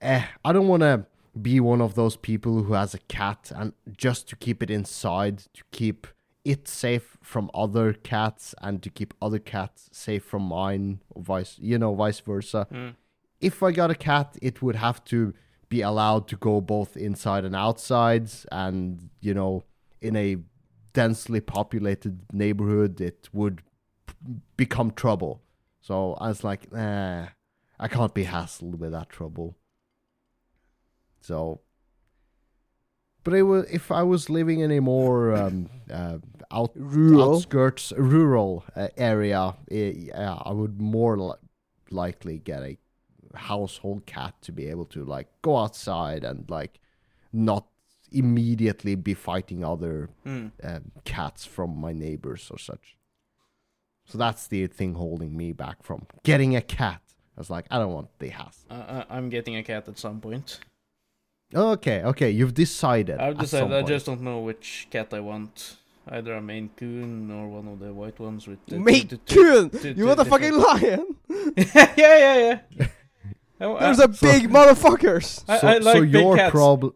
eh 0.02 0.26
i 0.44 0.52
don't 0.52 0.68
want 0.68 0.82
to 0.82 1.06
be 1.42 1.58
one 1.62 1.80
of 1.80 1.96
those 1.96 2.18
people 2.18 2.64
who 2.64 2.74
has 2.74 2.94
a 2.94 3.00
cat 3.08 3.52
and 3.56 3.72
just 3.96 4.28
to 4.28 4.36
keep 4.36 4.62
it 4.62 4.70
inside 4.70 5.38
to 5.54 5.64
keep 5.72 6.08
it 6.44 6.68
safe 6.68 7.16
from 7.22 7.50
other 7.54 7.94
cats 7.94 8.54
and 8.62 8.84
to 8.84 8.90
keep 8.90 9.14
other 9.22 9.40
cats 9.40 9.90
safe 9.94 10.26
from 10.26 10.42
mine 10.44 11.00
or 11.16 11.22
vice 11.24 11.58
you 11.58 11.78
know 11.78 11.96
vice 11.96 12.20
versa 12.20 12.68
Mm. 12.70 12.96
if 13.40 13.64
i 13.64 13.72
got 13.72 13.90
a 13.90 13.96
cat 13.96 14.38
it 14.42 14.62
would 14.62 14.76
have 14.76 15.02
to 15.06 15.34
be 15.70 15.82
allowed 15.82 16.28
to 16.30 16.36
go 16.38 16.62
both 16.62 16.96
inside 16.96 17.44
and 17.44 17.56
outside 17.56 18.30
and 18.52 19.10
you 19.20 19.34
know 19.34 19.64
in 20.02 20.16
a 20.16 20.38
densely 20.98 21.40
populated 21.40 22.22
neighborhood, 22.34 23.00
it 23.00 23.30
would 23.32 23.62
become 24.56 24.90
trouble. 24.90 25.44
So 25.80 26.16
I 26.16 26.30
was 26.30 26.44
like, 26.44 26.74
nah, 26.74 27.28
I 27.80 27.88
can't 27.88 28.16
be 28.16 28.26
hassled 28.26 28.80
with 28.80 28.94
that 28.94 29.10
trouble. 29.10 29.56
So, 31.22 31.62
but 33.24 33.36
it 33.36 33.44
was, 33.44 33.66
if 33.72 33.92
I 33.92 34.02
was 34.02 34.28
living 34.30 34.62
in 34.62 34.72
a 34.72 34.80
more 34.80 35.36
um, 35.36 35.70
uh, 35.94 36.18
out 36.52 36.72
Rural. 36.76 37.36
outskirts 37.36 37.94
rural 37.96 38.64
uh, 38.76 38.88
area, 38.98 39.56
eh, 39.70 39.94
yeah, 39.96 40.40
I 40.42 40.52
would 40.52 40.82
more 40.82 41.18
li- 41.20 41.34
likely 41.92 42.40
get 42.40 42.64
a 42.64 42.78
household 43.38 44.06
cat 44.06 44.34
to 44.42 44.52
be 44.52 44.68
able 44.68 44.86
to 44.86 45.04
like 45.04 45.28
go 45.42 45.58
outside 45.58 46.24
and 46.24 46.50
like 46.50 46.80
not 47.32 47.66
immediately 48.12 48.96
be 48.96 49.14
fighting 49.14 49.64
other 49.64 50.10
Mm. 50.26 50.52
um, 50.64 50.92
cats 51.04 51.46
from 51.46 51.78
my 51.78 51.94
neighbors 51.94 52.50
or 52.52 52.58
such. 52.58 52.96
So 54.06 54.18
that's 54.18 54.48
the 54.48 54.68
thing 54.68 54.94
holding 54.94 55.36
me 55.36 55.52
back 55.52 55.84
from 55.84 56.06
getting 56.24 56.56
a 56.56 56.62
cat. 56.62 57.02
I 57.36 57.42
was 57.42 57.50
like, 57.50 57.66
I 57.70 57.78
don't 57.78 57.94
want 57.94 58.08
the. 58.20 58.32
I, 58.34 58.76
I, 58.76 59.06
I'm 59.10 59.30
getting 59.30 59.56
a 59.58 59.64
cat 59.64 59.88
at 59.90 60.00
some 60.00 60.22
point. 60.22 60.60
Okay, 61.54 62.02
okay, 62.04 62.30
you've 62.32 62.54
decided. 62.54 63.20
I've 63.20 63.38
decided 63.38 63.72
I 63.74 63.82
point. 63.82 63.88
just 63.88 64.06
don't 64.06 64.22
know 64.22 64.40
which 64.40 64.88
cat 64.90 65.14
I 65.14 65.20
want. 65.20 65.78
Either 66.10 66.36
a 66.36 66.42
Maine 66.42 66.70
Coon 66.78 67.30
or 67.30 67.50
one 67.50 67.68
of 67.68 67.80
the 67.80 67.94
white 67.94 68.18
ones 68.18 68.48
with 68.48 68.66
the 68.66 68.80
Maine 68.80 69.10
Coon! 69.28 69.70
You 69.84 70.06
want 70.08 70.20
a 70.22 70.26
fucking 70.26 70.54
lion? 70.58 71.16
yeah, 71.58 71.94
yeah, 71.98 72.60
yeah. 72.78 72.88
Oh, 73.60 73.76
I- 73.76 73.80
There's 73.82 74.00
a 74.00 74.14
so- 74.14 74.32
big 74.32 74.50
motherfuckers. 74.50 75.44
I- 75.48 75.58
so, 75.60 75.68
I 75.68 75.78
like 75.80 75.96
so 75.96 76.02
big 76.02 76.14
your 76.14 76.50
problem. 76.52 76.94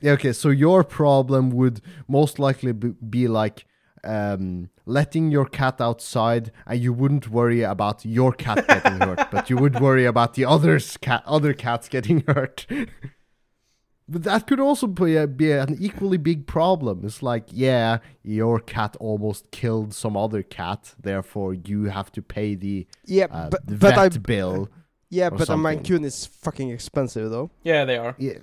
Yeah, 0.00 0.12
okay. 0.12 0.32
So 0.32 0.50
your 0.50 0.84
problem 0.84 1.50
would 1.50 1.80
most 2.06 2.38
likely 2.38 2.72
be, 2.72 2.88
be 3.08 3.28
like 3.28 3.64
um, 4.04 4.70
letting 4.86 5.30
your 5.32 5.44
cat 5.44 5.80
outside, 5.80 6.52
and 6.66 6.80
you 6.80 6.92
wouldn't 6.92 7.28
worry 7.28 7.62
about 7.62 8.04
your 8.04 8.32
cat 8.32 8.64
getting 8.68 9.00
hurt, 9.08 9.28
but 9.30 9.50
you 9.50 9.56
would 9.56 9.80
worry 9.80 10.04
about 10.04 10.34
the 10.34 10.44
others 10.44 10.96
cat 10.98 11.22
other 11.26 11.52
cats 11.52 11.88
getting 11.88 12.22
hurt. 12.28 12.64
but 14.08 14.22
that 14.22 14.46
could 14.46 14.60
also 14.60 14.86
be, 14.86 15.16
a, 15.16 15.26
be 15.26 15.50
an 15.52 15.76
equally 15.80 16.16
big 16.16 16.46
problem. 16.46 17.02
It's 17.04 17.22
like, 17.22 17.46
yeah, 17.50 17.98
your 18.22 18.60
cat 18.60 18.96
almost 19.00 19.50
killed 19.50 19.92
some 19.92 20.16
other 20.16 20.42
cat, 20.44 20.94
therefore 21.00 21.54
you 21.54 21.84
have 21.86 22.12
to 22.12 22.22
pay 22.22 22.54
the, 22.54 22.86
Yeah, 23.04 23.26
uh, 23.30 23.50
but 23.50 23.66
the 23.66 23.74
but 23.76 23.94
vet 23.94 23.98
I 23.98 24.08
bill. 24.10 24.68
Yeah, 25.10 25.28
or 25.28 25.30
but 25.30 25.40
a 25.42 25.46
something. 25.46 25.62
Maine 25.62 25.82
Coon 25.84 26.04
is 26.04 26.26
fucking 26.26 26.70
expensive 26.70 27.30
though. 27.30 27.50
Yeah, 27.62 27.84
they 27.84 27.96
are. 27.96 28.14
Yeah. 28.18 28.38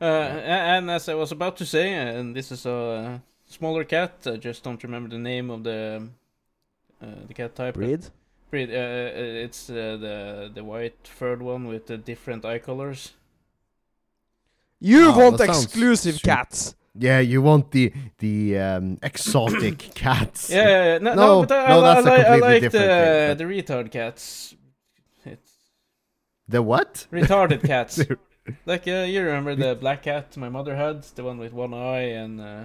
Uh, 0.00 0.04
a- 0.04 0.66
and 0.76 0.90
as 0.90 1.08
I 1.08 1.14
was 1.14 1.32
about 1.32 1.56
to 1.58 1.64
say, 1.66 1.92
and 1.94 2.34
this 2.36 2.50
is 2.52 2.66
a 2.66 3.22
smaller 3.46 3.84
cat. 3.84 4.12
I 4.26 4.36
just 4.36 4.62
don't 4.64 4.82
remember 4.82 5.08
the 5.08 5.18
name 5.18 5.50
of 5.50 5.62
the 5.64 6.08
uh, 7.02 7.06
the 7.28 7.34
cat 7.34 7.54
type. 7.54 7.74
Breed. 7.74 8.06
Breed. 8.50 8.70
Uh, 8.70 8.74
uh, 8.74 9.44
it's 9.44 9.70
uh, 9.70 9.96
the 10.00 10.50
the 10.54 10.62
white 10.64 11.06
furred 11.06 11.40
one 11.40 11.66
with 11.66 11.86
the 11.86 11.96
different 11.96 12.44
eye 12.44 12.58
colors. 12.58 13.12
You 14.80 15.10
Oh, 15.12 15.18
want 15.18 15.40
exclusive 15.40 16.16
super- 16.16 16.26
cats. 16.26 16.74
Yeah, 16.94 17.20
you 17.20 17.40
want 17.40 17.70
the 17.70 17.90
the 18.18 18.58
um, 18.58 18.98
exotic 19.02 19.78
cats. 19.94 20.50
Yeah, 20.50 20.56
yeah, 20.68 20.84
yeah. 20.92 20.98
No, 20.98 21.14
no, 21.14 21.40
No, 21.40 21.46
but 21.46 21.52
I, 21.52 21.68
no, 21.68 21.84
I, 21.84 21.94
that's 21.94 22.06
a 22.06 22.10
I, 22.10 22.14
I 22.14 22.18
completely 22.24 22.40
like 22.50 22.62
the 22.62 22.70
thing, 22.70 23.28
but- 23.28 23.38
the 23.38 23.44
retard 23.44 23.90
cats. 23.90 24.54
The 26.48 26.62
what? 26.62 27.06
retarded 27.12 27.62
cats. 27.64 28.00
Like 28.66 28.88
uh, 28.88 29.04
you 29.06 29.22
remember 29.22 29.54
the 29.54 29.76
black 29.76 30.02
cat 30.02 30.36
my 30.36 30.48
mother 30.48 30.74
had, 30.74 31.04
the 31.14 31.22
one 31.22 31.38
with 31.38 31.52
one 31.52 31.72
eye 31.72 32.08
and 32.22 32.40
uh, 32.40 32.64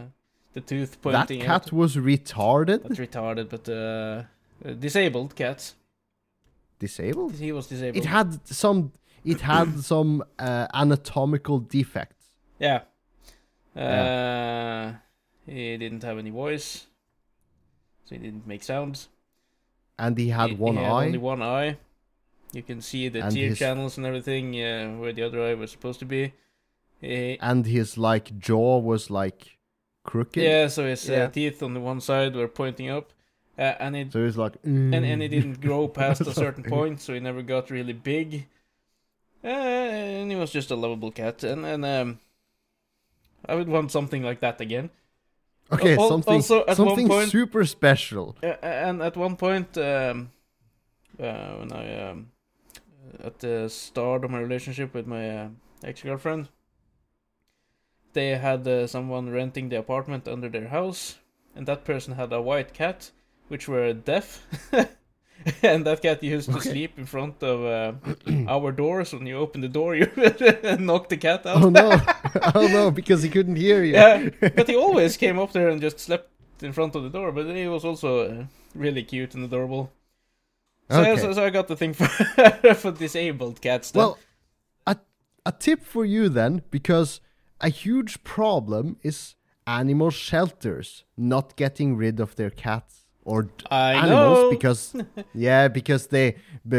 the 0.53 0.61
tooth 0.61 0.99
pointing. 1.03 1.37
that 1.37 1.45
cat 1.45 1.61
out. 1.67 1.71
was 1.71 1.95
retarded. 1.95 2.81
Not 2.81 2.97
retarded, 2.97 3.47
but 3.47 3.69
uh, 3.69 4.23
uh, 4.67 4.73
disabled 4.73 5.35
cats. 5.35 5.75
Disabled. 6.79 7.33
He 7.35 7.51
was 7.51 7.67
disabled. 7.67 8.03
It 8.03 8.07
had 8.07 8.47
some. 8.47 8.91
It 9.23 9.41
had 9.41 9.79
some 9.91 10.23
uh, 10.39 10.65
anatomical 10.73 11.59
defects. 11.59 12.25
Yeah. 12.57 12.81
Uh, 13.75 13.79
Yeah. 13.79 14.95
He 15.45 15.77
didn't 15.77 16.01
have 16.03 16.17
any 16.17 16.31
voice, 16.31 16.87
so 18.05 18.15
he 18.15 18.19
didn't 18.21 18.47
make 18.47 18.63
sounds. 18.63 19.09
and 19.99 20.17
he 20.17 20.29
had 20.29 20.49
He- 20.49 20.55
one 20.55 20.75
he 20.77 20.81
had 20.83 20.91
eye. 20.91 21.05
only 21.05 21.17
one 21.19 21.41
eye. 21.43 21.77
You 22.57 22.63
can 22.63 22.81
see 22.81 23.07
the 23.09 23.21
And 23.23 23.31
tear 23.35 23.49
his- 23.49 23.59
channels 23.59 23.97
and 23.97 24.05
everything 24.05 24.45
uh, 24.55 24.95
where 24.99 25.13
the 25.13 25.21
other 25.27 25.39
eye 25.47 25.53
was 25.53 25.69
supposed 25.71 25.99
to 25.99 26.05
be. 26.05 26.33
He, 27.01 27.37
and 27.39 27.65
his 27.67 27.97
like 27.97 28.27
jaw 28.39 28.79
was 28.79 29.11
like 29.11 29.57
crooked. 30.03 30.41
yeah, 30.41 30.67
so 30.67 30.81
his 30.87 31.07
Yeah. 31.07 31.25
uh, 31.25 31.27
teeth 31.29 31.61
on 31.61 31.73
the 31.75 31.79
one 31.91 32.01
side 32.01 32.35
were 32.35 32.47
pointing 32.47 32.89
up, 32.89 33.05
uh, 33.59 33.73
and 33.83 33.95
it 33.95 34.11
So 34.11 34.25
he's 34.25 34.37
like, 34.37 34.55
and 34.63 34.95
and 34.95 35.21
it 35.21 35.29
"Mm." 35.31 35.35
didn't 35.35 35.61
grow 35.61 35.87
past 35.87 36.21
a 36.21 36.33
certain 36.45 36.63
point, 36.63 36.99
so 37.01 37.13
he 37.13 37.19
never 37.19 37.43
got 37.43 37.69
really 37.69 37.93
big. 37.93 38.47
Uh, 39.43 39.47
and 39.47 40.31
he 40.31 40.35
was 40.43 40.51
just 40.51 40.71
a 40.71 40.75
lovable 40.75 41.11
cat, 41.11 41.43
and 41.43 41.63
and 41.65 41.85
um, 41.85 42.19
I 43.45 43.53
would 43.53 43.69
want 43.69 43.91
something 43.91 44.23
like 44.23 44.39
that 44.39 44.59
again. 44.61 44.89
Okay, 45.71 45.95
Al- 45.95 46.09
something 46.09 46.33
also, 46.41 46.61
at 46.61 46.67
one 46.69 46.75
something 46.77 47.07
point- 47.07 47.29
super 47.29 47.63
special. 47.65 48.35
Uh, 48.41 48.55
and 48.63 49.01
at 49.03 49.15
one 49.15 49.35
point, 49.35 49.77
um, 49.77 50.31
uh, 51.19 51.51
when 51.59 51.71
I 51.71 52.09
um, 52.09 52.31
at 53.23 53.39
the 53.39 53.69
start 53.69 54.23
of 54.23 54.31
my 54.31 54.39
relationship 54.39 54.93
with 54.93 55.07
my 55.07 55.29
uh, 55.29 55.49
ex 55.83 56.01
girlfriend, 56.01 56.49
they 58.13 58.29
had 58.37 58.67
uh, 58.67 58.87
someone 58.87 59.29
renting 59.29 59.69
the 59.69 59.77
apartment 59.79 60.27
under 60.27 60.49
their 60.49 60.67
house, 60.69 61.17
and 61.55 61.67
that 61.67 61.85
person 61.85 62.15
had 62.15 62.33
a 62.33 62.41
white 62.41 62.73
cat, 62.73 63.11
which 63.47 63.67
were 63.67 63.93
deaf. 63.93 64.45
and 65.63 65.85
that 65.85 66.01
cat 66.01 66.23
used 66.23 66.51
to 66.51 66.57
Okay. 66.57 66.69
sleep 66.71 66.97
in 66.97 67.05
front 67.05 67.41
of 67.43 67.63
uh, 67.63 67.93
our 68.47 68.71
doors. 68.71 69.13
When 69.13 69.25
you 69.27 69.37
open 69.37 69.61
the 69.61 69.67
door, 69.69 69.95
you 69.99 70.05
knock 70.79 71.09
the 71.09 71.17
cat 71.17 71.45
out. 71.45 71.63
Oh 71.63 71.69
no! 71.69 72.01
oh 72.55 72.67
no! 72.67 72.91
Because 72.91 73.23
he 73.23 73.29
couldn't 73.29 73.55
hear 73.55 73.83
you. 73.83 73.93
Yeah, 73.93 74.29
but 74.55 74.67
he 74.67 74.75
always 74.75 75.17
came 75.17 75.39
up 75.39 75.51
there 75.53 75.69
and 75.69 75.81
just 75.81 75.99
slept 75.99 76.29
in 76.61 76.73
front 76.73 76.95
of 76.95 77.03
the 77.03 77.09
door. 77.09 77.31
But 77.31 77.47
he 77.55 77.67
was 77.67 77.85
also 77.85 78.29
uh, 78.29 78.45
really 78.75 79.03
cute 79.03 79.35
and 79.35 79.43
adorable. 79.45 79.91
So, 80.89 81.01
Okay. 81.01 81.17
so, 81.21 81.33
so 81.33 81.43
I 81.43 81.49
got 81.49 81.67
the 81.67 81.75
thing 81.75 81.93
for 81.99 82.07
for 82.75 82.91
disabled 82.91 83.61
cats. 83.61 83.91
Then. 83.91 83.99
Well, 83.99 84.17
a 84.85 84.97
a 85.45 85.51
tip 85.51 85.83
for 85.83 86.05
you 86.05 86.29
then, 86.29 86.61
because 86.71 87.21
a 87.59 87.69
huge 87.69 88.23
problem 88.23 88.97
is 89.03 89.35
animal 89.65 90.11
shelters 90.11 91.03
not 91.17 91.55
getting 91.57 91.97
rid 91.97 92.19
of 92.19 92.35
their 92.35 92.49
cats 92.49 93.05
or 93.25 93.49
I 93.69 93.95
animals 93.95 94.39
know. 94.39 94.49
because 94.49 94.95
yeah, 95.35 95.67
because 95.67 96.07
they 96.07 96.37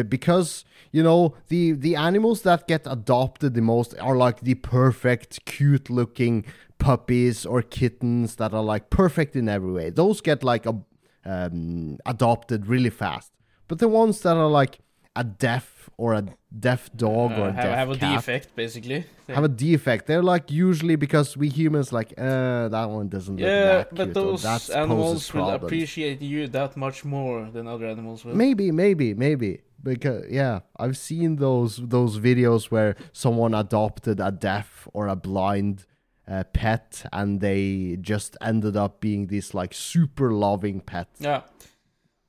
because 0.09 0.65
you 0.91 1.03
know 1.03 1.35
the 1.49 1.73
the 1.73 1.95
animals 1.97 2.43
that 2.43 2.67
get 2.67 2.87
adopted 2.87 3.55
the 3.55 3.61
most 3.61 3.95
are 4.01 4.17
like 4.17 4.41
the 4.41 4.55
perfect, 4.55 5.45
cute 5.45 5.91
looking 5.91 6.45
puppies 6.79 7.45
or 7.45 7.61
kittens 7.63 8.37
that 8.37 8.55
are 8.55 8.63
like 8.63 8.89
perfect 8.89 9.37
in 9.37 9.49
every 9.49 9.73
way. 9.73 9.91
Those 9.91 10.21
get 10.21 10.43
like 10.43 10.65
a, 10.65 10.81
um, 11.25 11.99
adopted 12.07 12.67
really 12.67 12.91
fast. 12.91 13.33
But 13.69 13.79
the 13.79 13.89
ones 13.89 14.21
that 14.23 14.37
are 14.37 14.49
like 14.49 14.79
a 15.15 15.25
deaf 15.25 15.91
or 15.97 16.15
a 16.15 16.25
deaf 16.67 16.91
dog 16.97 17.33
or 17.33 17.47
Uh, 17.47 17.49
a 17.49 17.53
have, 17.53 17.65
deaf 17.65 17.79
have 17.79 17.91
a 17.91 17.97
cat 17.97 18.15
defect 18.15 18.57
basically. 18.57 19.05
have 19.29 19.45
a 19.45 19.49
defect. 19.49 20.07
They're 20.07 20.23
like 20.23 20.51
usually 20.51 20.97
because 20.97 21.37
we 21.37 21.49
humans 21.49 21.93
like, 21.93 22.15
uh, 22.17 22.69
that 22.69 22.89
one 22.89 23.09
doesn't 23.09 23.37
look 23.37 23.45
yeah, 23.45 23.79
that 23.79 23.95
but 23.95 24.15
those 24.15 24.71
animals 24.71 25.33
will 25.35 25.51
appreciate 25.51 26.23
you 26.23 26.47
that 26.49 26.77
much 26.77 27.05
more 27.05 27.51
than 27.51 27.67
other 27.67 27.87
animals 27.87 28.25
will. 28.25 28.35
Maybe, 28.35 28.71
maybe, 28.73 29.13
maybe. 29.15 29.61
Because 29.83 30.25
yeah, 30.31 30.61
I've 30.77 30.97
seen 30.97 31.37
those 31.37 31.77
those 31.77 32.19
videos 32.19 32.65
where 32.71 32.97
someone 33.13 33.55
adopted 33.55 34.19
a 34.21 34.33
deaf 34.33 34.89
or 34.93 35.07
a 35.07 35.15
blind 35.15 35.87
uh, 36.27 36.43
pet, 36.53 37.05
and 37.13 37.41
they 37.41 37.97
just 38.01 38.37
ended 38.41 38.77
up 38.77 39.01
being 39.01 39.29
this 39.29 39.55
like 39.55 39.73
super 39.73 40.33
loving 40.33 40.81
pet. 40.81 41.09
Yeah. 41.21 41.43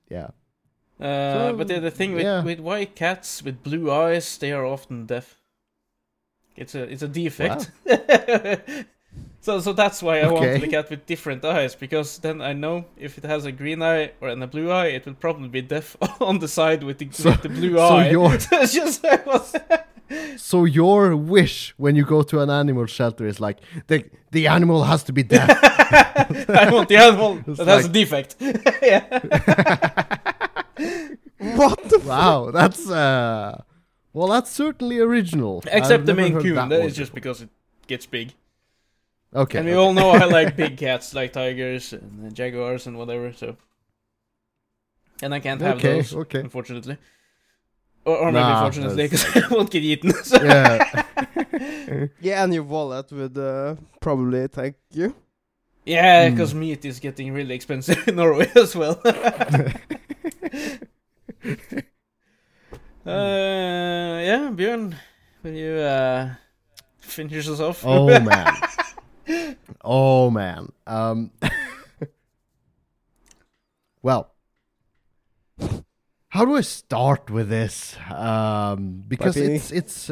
Yeah. 0.10 0.30
Uh, 1.00 1.34
So, 1.34 1.56
but 1.58 1.68
the, 1.68 1.80
the 1.80 1.91
thing 1.91 2.14
with, 2.14 2.24
yeah. 2.24 2.43
with 2.43 2.60
white 2.60 2.95
cats 2.95 3.41
with 3.43 3.64
blue 3.64 3.89
eyes, 3.91 4.38
they 4.38 4.52
are 4.52 4.66
often 4.66 5.06
deaf. 5.06 5.36
It's 6.58 6.76
a 6.76 6.84
it's 6.84 7.02
a 7.04 7.08
defect. 7.08 7.72
so 9.41 9.60
so 9.62 9.74
that's 9.74 10.04
why 10.04 10.20
I 10.20 10.24
Okay. 10.24 10.50
want 10.50 10.62
the 10.62 10.68
cat 10.68 10.89
with 10.89 11.06
different 11.06 11.45
eyes 11.45 11.74
because 11.76 12.20
then 12.20 12.41
I 12.41 12.54
know 12.54 12.84
if 12.97 13.18
it 13.18 13.24
has 13.24 13.45
a 13.45 13.52
green 13.52 13.82
eye 13.82 14.12
or 14.22 14.28
and 14.30 14.43
a 14.43 14.47
blue 14.47 14.70
eye, 14.70 14.88
it 14.95 15.06
will 15.06 15.16
probably 15.16 15.47
be 15.47 15.62
deaf 15.62 15.95
on 16.22 16.39
the 16.39 16.47
side 16.47 16.84
with 16.84 16.97
the, 16.97 17.08
So- 17.12 17.30
with 17.30 17.41
the 17.43 17.50
blue 17.50 17.76
so 17.78 17.82
eye. 17.95 18.10
you're- 18.12 18.39
So 18.39 18.66
just 18.66 19.06
So 20.38 20.66
your 20.66 21.16
wish 21.16 21.74
when 21.78 21.95
you 21.95 22.04
go 22.06 22.24
to 22.24 22.39
an 22.41 22.50
animal 22.50 22.88
shelter 22.88 23.28
is 23.28 23.39
like 23.39 23.58
the 23.88 24.04
the 24.32 24.47
animal 24.47 24.84
has 24.84 25.04
to 25.04 25.14
be 25.14 25.24
deaf. 25.24 25.50
I 26.50 26.70
want 26.72 26.89
the 26.89 26.97
animal 26.97 27.39
It's 27.47 27.58
that 27.60 27.68
has 27.68 27.86
a 27.86 27.89
defect. 27.89 28.36
yeah. 28.82 30.18
What 31.40 31.84
the? 31.90 32.00
wow, 32.00 32.52
that's 32.52 32.90
uh, 32.90 33.62
well, 34.14 34.28
that's 34.28 34.52
certainly 34.52 35.00
original. 35.00 35.62
Except 35.66 35.92
I've 35.92 36.06
the 36.06 36.14
never 36.14 36.22
Maine 36.22 36.34
heard 36.34 36.44
Coon. 36.44 36.56
that 36.56 36.70
That 36.70 36.80
one 36.80 36.88
is 36.90 36.96
just 36.98 37.14
because 37.14 37.42
it 37.42 37.50
gets 37.88 38.06
big. 38.06 38.34
Okay. 39.34 39.60
and 39.60 39.68
we 39.68 39.74
okay. 39.74 39.80
all 39.80 39.94
know 39.94 40.10
I 40.10 40.26
like 40.26 40.56
big 40.64 40.78
cats, 40.78 41.14
like 41.14 41.32
tigers 41.34 41.94
and 41.94 42.34
jaguars 42.36 42.88
and 42.88 42.98
whatever. 42.98 43.32
So, 43.34 43.56
and 45.22 45.34
I 45.34 45.40
can't 45.40 45.62
have 45.62 45.78
Okay, 45.78 45.98
those, 45.98 46.16
okay. 46.16 46.40
unfortunately. 46.40 46.98
Or, 48.06 48.18
or 48.18 48.32
maybe 48.32 48.44
Nah, 48.44 48.62
fortunately, 48.64 49.04
because 49.08 49.26
I 49.36 49.48
won't 49.54 49.70
get 49.70 49.84
eaten. 49.84 50.12
So. 50.24 50.42
yeah. 50.44 51.04
Yeah, 52.22 52.44
and 52.44 52.54
your 52.54 52.64
wallet 52.64 53.12
would 53.12 53.38
uh, 53.38 53.76
probably 54.02 54.48
thank 54.48 54.76
you. 54.92 55.14
Yeah, 55.86 56.28
Hmm. 56.28 56.36
because 56.36 56.54
meat 56.56 56.86
is 56.86 57.00
getting 57.00 57.34
really 57.34 57.56
expensive 57.56 58.08
in 58.08 58.16
Norway 58.16 58.50
as 58.56 58.76
well. 58.76 59.00
uh, 61.46 61.52
yeah, 63.06 64.50
Björn, 64.52 64.96
will 65.44 65.54
you 65.54 65.76
uh, 65.76 66.34
finish 67.00 67.48
us 67.48 67.60
off? 67.60 67.84
oh 67.86 68.20
man. 68.30 68.56
Oh 69.84 70.30
man. 70.30 70.72
Um. 70.86 71.32
well. 74.02 74.34
How 76.30 76.46
do 76.46 76.56
I 76.56 76.62
start 76.62 77.32
with 77.32 77.50
this? 77.50 77.96
Um, 78.12 79.04
because 79.08 79.36
By 79.36 79.42
it's 79.42 79.72
it's. 79.72 80.12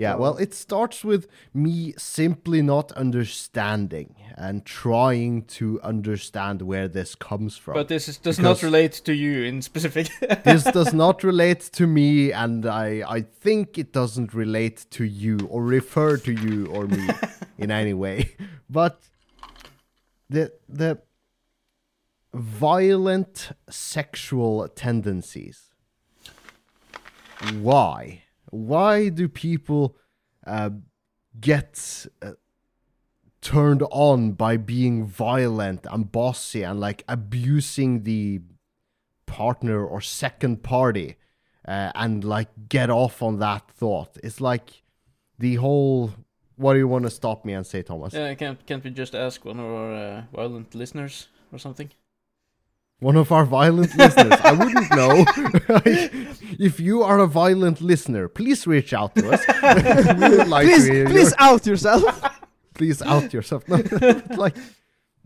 Yeah, 0.00 0.14
well, 0.14 0.38
it 0.38 0.54
starts 0.54 1.04
with 1.04 1.28
me 1.52 1.92
simply 1.98 2.62
not 2.62 2.90
understanding 2.92 4.14
and 4.34 4.64
trying 4.64 5.42
to 5.58 5.78
understand 5.82 6.62
where 6.62 6.88
this 6.88 7.14
comes 7.14 7.58
from. 7.58 7.74
but 7.74 7.88
this 7.88 8.08
is, 8.08 8.16
does 8.16 8.38
Because- 8.38 8.62
not 8.62 8.66
relate 8.66 8.92
to 9.04 9.12
you 9.12 9.42
in 9.44 9.60
specific. 9.60 10.08
this 10.44 10.64
does 10.78 10.94
not 10.94 11.22
relate 11.22 11.60
to 11.72 11.86
me, 11.86 12.32
and 12.32 12.64
I 12.64 13.02
I 13.16 13.20
think 13.44 13.76
it 13.76 13.92
doesn't 13.92 14.32
relate 14.32 14.86
to 14.96 15.04
you 15.04 15.36
or 15.50 15.62
refer 15.78 16.16
to 16.16 16.32
you 16.32 16.66
or 16.74 16.86
me 16.86 17.06
in 17.58 17.70
any 17.70 17.92
way. 17.92 18.16
But 18.70 18.94
the 20.30 20.50
the 20.66 21.02
violent 22.32 23.50
sexual 23.68 24.66
tendencies. 24.68 25.58
Why? 27.60 28.22
Why 28.50 29.08
do 29.08 29.28
people 29.28 29.96
uh, 30.46 30.70
get 31.40 32.06
uh, 32.22 32.32
turned 33.40 33.82
on 33.90 34.32
by 34.32 34.56
being 34.56 35.06
violent 35.06 35.86
and 35.90 36.10
bossy 36.10 36.62
and 36.62 36.78
like 36.80 37.04
abusing 37.08 38.02
the 38.02 38.42
partner 39.26 39.84
or 39.84 40.00
second 40.00 40.62
party 40.62 41.16
uh, 41.66 41.92
and 41.94 42.24
like 42.24 42.48
get 42.68 42.90
off 42.90 43.22
on 43.22 43.38
that 43.38 43.70
thought? 43.70 44.18
It's 44.22 44.40
like 44.40 44.82
the 45.38 45.56
whole. 45.56 46.12
What 46.56 46.74
do 46.74 46.78
you 46.78 46.88
want 46.88 47.04
to 47.04 47.10
stop 47.10 47.46
me 47.46 47.54
and 47.54 47.66
say, 47.66 47.82
Thomas? 47.82 48.12
Yeah, 48.12 48.34
can't 48.34 48.66
can't 48.66 48.84
we 48.84 48.90
just 48.90 49.14
ask 49.14 49.44
one 49.46 49.58
of 49.58 49.64
our 49.64 49.94
uh, 49.94 50.22
violent 50.34 50.74
listeners 50.74 51.28
or 51.52 51.58
something? 51.58 51.90
One 53.00 53.16
of 53.16 53.32
our 53.32 53.44
violent 53.46 53.96
listeners. 53.96 54.38
I 54.42 54.52
wouldn't 54.52 54.90
know. 54.94 55.24
if 56.58 56.78
you 56.78 57.02
are 57.02 57.18
a 57.18 57.26
violent 57.26 57.80
listener, 57.80 58.28
please 58.28 58.66
reach 58.66 58.92
out 58.92 59.14
to 59.16 59.30
us. 59.30 59.42
we 60.20 60.36
would 60.36 60.48
like 60.48 60.66
please, 60.66 60.86
to 60.86 60.92
hear 60.92 61.06
please 61.06 61.30
your- 61.30 61.48
out 61.48 61.66
yourself. 61.66 62.04
please 62.74 63.00
out 63.02 63.32
yourself. 63.32 63.66
No, 63.68 63.82
like 64.36 64.56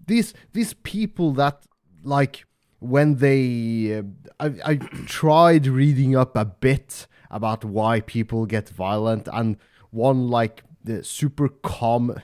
these 0.07 0.35
these 0.53 0.75
people 0.75 1.33
that 1.33 1.66
like 2.05 2.45
when 2.79 3.16
they 3.16 3.99
uh, 3.99 4.03
I 4.39 4.47
I 4.72 4.75
tried 5.07 5.66
reading 5.66 6.14
up 6.16 6.37
a 6.37 6.45
bit 6.45 7.09
about 7.31 7.64
why 7.64 8.01
people 8.01 8.47
get 8.47 8.68
violent 8.68 9.29
and 9.33 9.57
one 9.91 10.29
like 10.29 10.62
the 10.85 11.03
super 11.03 11.49
common 11.49 12.22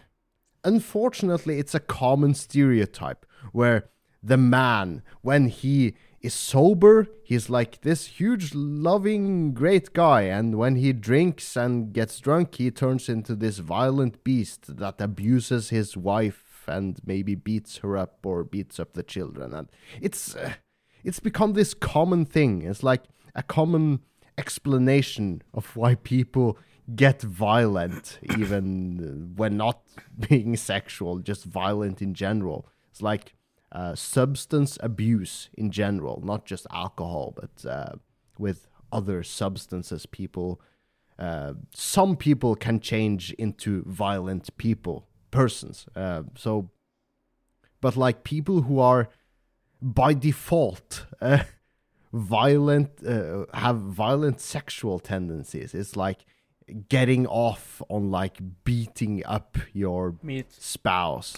unfortunately 0.65 1.59
it's 1.59 1.75
a 1.75 1.81
common 1.81 2.35
stereotype 2.35 3.25
where 3.53 3.89
the 4.23 4.37
man. 4.37 5.03
When 5.23 5.49
he 5.49 5.95
is 6.21 6.35
sober 6.35 7.07
he's 7.25 7.49
like 7.49 7.81
this 7.81 8.07
huge 8.07 8.55
loving 8.55 9.55
great 9.55 9.93
guy. 9.93 10.23
And 10.23 10.57
when 10.57 10.77
he 10.77 10.93
drinks 10.93 11.57
and 11.57 11.93
gets 11.93 12.19
drunk 12.21 12.57
he 12.57 12.71
turns 12.71 13.09
into 13.09 13.35
this 13.35 13.59
violent 13.59 14.23
beast 14.25 14.77
that 14.77 15.01
abuses 15.01 15.71
his 15.71 15.97
wife 15.97 16.65
and 16.67 17.01
maybe 17.05 17.35
beats 17.35 17.79
her 17.79 17.97
up 17.97 18.19
or 18.25 18.45
beats 18.45 18.79
up 18.79 18.93
the 18.93 19.03
children. 19.03 19.55
And 19.55 19.69
it's 20.01 20.37
uh, 20.37 20.55
it's 21.03 21.21
become 21.21 21.55
this 21.55 21.75
common 21.75 22.27
thing. 22.27 22.63
It's 22.63 22.83
like 22.83 23.05
a 23.35 23.43
common 23.43 24.01
explanation 24.37 25.43
of 25.55 25.77
why 25.77 25.95
people 25.95 26.59
get 26.95 27.23
violent 27.23 28.19
even 28.39 29.33
when 29.37 29.57
not 29.57 29.83
being 30.29 30.57
sexual 30.57 31.19
just 31.19 31.45
violent 31.45 32.03
in 32.03 32.15
general. 32.15 32.69
It's 32.91 33.03
like 33.03 33.35
uh, 33.73 33.95
substance 33.95 34.79
abuse 34.81 35.49
in 35.55 35.71
general 35.71 36.21
not 36.25 36.45
just 36.45 36.67
alcohol 36.73 37.35
but 37.37 37.69
uh, 37.71 37.93
with 38.39 38.67
other 38.93 39.23
substances 39.23 40.07
people 40.07 40.61
uh, 41.19 41.53
some 41.75 42.17
people 42.17 42.57
can 42.57 42.81
change 42.81 43.33
into 43.35 43.83
violent 43.87 44.57
people 44.57 45.07
persons 45.31 45.87
uh, 45.95 46.23
so 46.35 46.71
but 47.81 47.97
like 47.97 48.25
people 48.25 48.63
who 48.63 48.79
are 48.81 49.09
by 49.81 50.15
default 50.15 51.07
uh, 51.21 51.45
violent 52.13 52.91
uh, 53.07 53.45
have 53.55 53.77
violent 53.77 54.41
sexual 54.41 54.99
tendencies 54.99 55.75
it's 55.75 55.97
like 55.97 56.25
getting 56.89 57.27
off 57.27 57.83
on 57.89 58.11
like 58.11 58.39
beating 58.65 59.25
up 59.27 59.59
your 59.73 60.17
Meat. 60.23 60.53
spouse 60.53 61.37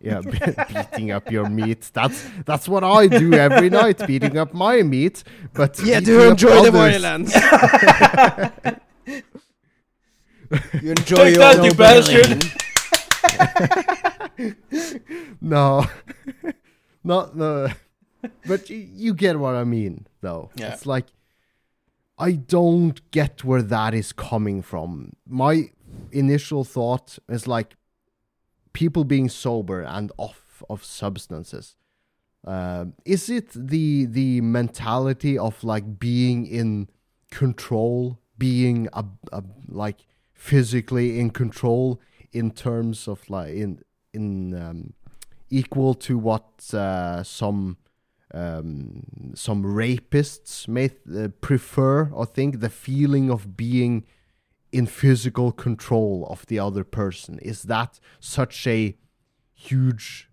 yeah 0.00 0.20
be- 0.20 0.30
beating 0.74 1.10
up 1.12 1.30
your 1.30 1.48
meat 1.48 1.90
that's 1.92 2.26
that's 2.44 2.68
what 2.68 2.82
i 2.84 3.06
do 3.06 3.32
every 3.34 3.70
night 3.70 4.04
beating 4.06 4.36
up 4.38 4.52
my 4.54 4.82
meat 4.82 5.22
but 5.54 5.78
yeah, 5.84 6.00
do 6.00 6.12
you 6.12 6.22
enjoy 6.30 6.70
the 6.70 6.78
others- 6.78 7.02
violence? 7.02 7.34
you 10.82 10.90
enjoy 10.98 11.16
Take 11.16 11.36
your 11.36 11.54
that, 11.54 11.64
you 11.64 11.74
bastard. 11.74 12.44
no 15.40 15.86
not 17.02 17.36
no 17.36 17.68
but 18.46 18.68
y- 18.70 18.88
you 18.92 19.14
get 19.14 19.38
what 19.38 19.54
i 19.54 19.64
mean 19.64 20.06
though 20.20 20.50
Yeah. 20.56 20.72
it's 20.72 20.86
like 20.86 21.06
i 22.18 22.32
don't 22.32 23.00
get 23.10 23.44
where 23.44 23.62
that 23.62 23.94
is 23.94 24.12
coming 24.12 24.62
from 24.62 25.12
my 25.26 25.70
initial 26.12 26.64
thought 26.64 27.18
is 27.28 27.46
like 27.46 27.76
people 28.74 29.04
being 29.04 29.30
sober 29.30 29.80
and 29.82 30.12
off 30.18 30.62
of 30.68 30.84
substances. 30.84 31.76
Uh, 32.46 32.84
is 33.06 33.30
it 33.30 33.48
the 33.54 34.04
the 34.04 34.42
mentality 34.42 35.38
of 35.38 35.64
like 35.64 35.98
being 35.98 36.46
in 36.46 36.88
control 37.30 38.20
being 38.36 38.88
a, 38.92 39.04
a 39.32 39.42
like 39.68 40.00
physically 40.34 41.18
in 41.18 41.30
control 41.30 42.00
in 42.32 42.50
terms 42.50 43.08
of 43.08 43.30
like 43.30 43.54
in 43.54 43.80
in 44.12 44.54
um, 44.54 44.92
equal 45.48 45.94
to 45.94 46.18
what 46.18 46.74
uh, 46.74 47.22
some 47.22 47.78
um, 48.34 49.32
some 49.34 49.62
rapists 49.62 50.66
may 50.66 50.90
uh, 51.16 51.28
prefer 51.40 52.10
or 52.12 52.26
think? 52.26 52.60
The 52.60 52.70
feeling 52.70 53.30
of 53.30 53.56
being 53.56 54.04
in 54.74 54.86
physical 54.86 55.52
control 55.52 56.26
of 56.28 56.44
the 56.46 56.58
other 56.58 56.82
person 56.82 57.38
is 57.38 57.62
that 57.62 58.00
such 58.18 58.66
a 58.66 58.96
huge 59.54 60.28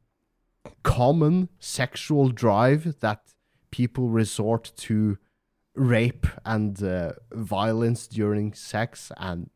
common 0.84 1.48
sexual 1.60 2.30
drive 2.30 3.00
that 3.02 3.22
people 3.70 4.10
resort 4.10 4.72
to 4.76 5.18
rape 5.76 6.26
and 6.44 6.84
uh, 6.84 7.12
violence 7.32 8.08
during 8.08 8.52
sex 8.54 9.12
and 9.18 9.50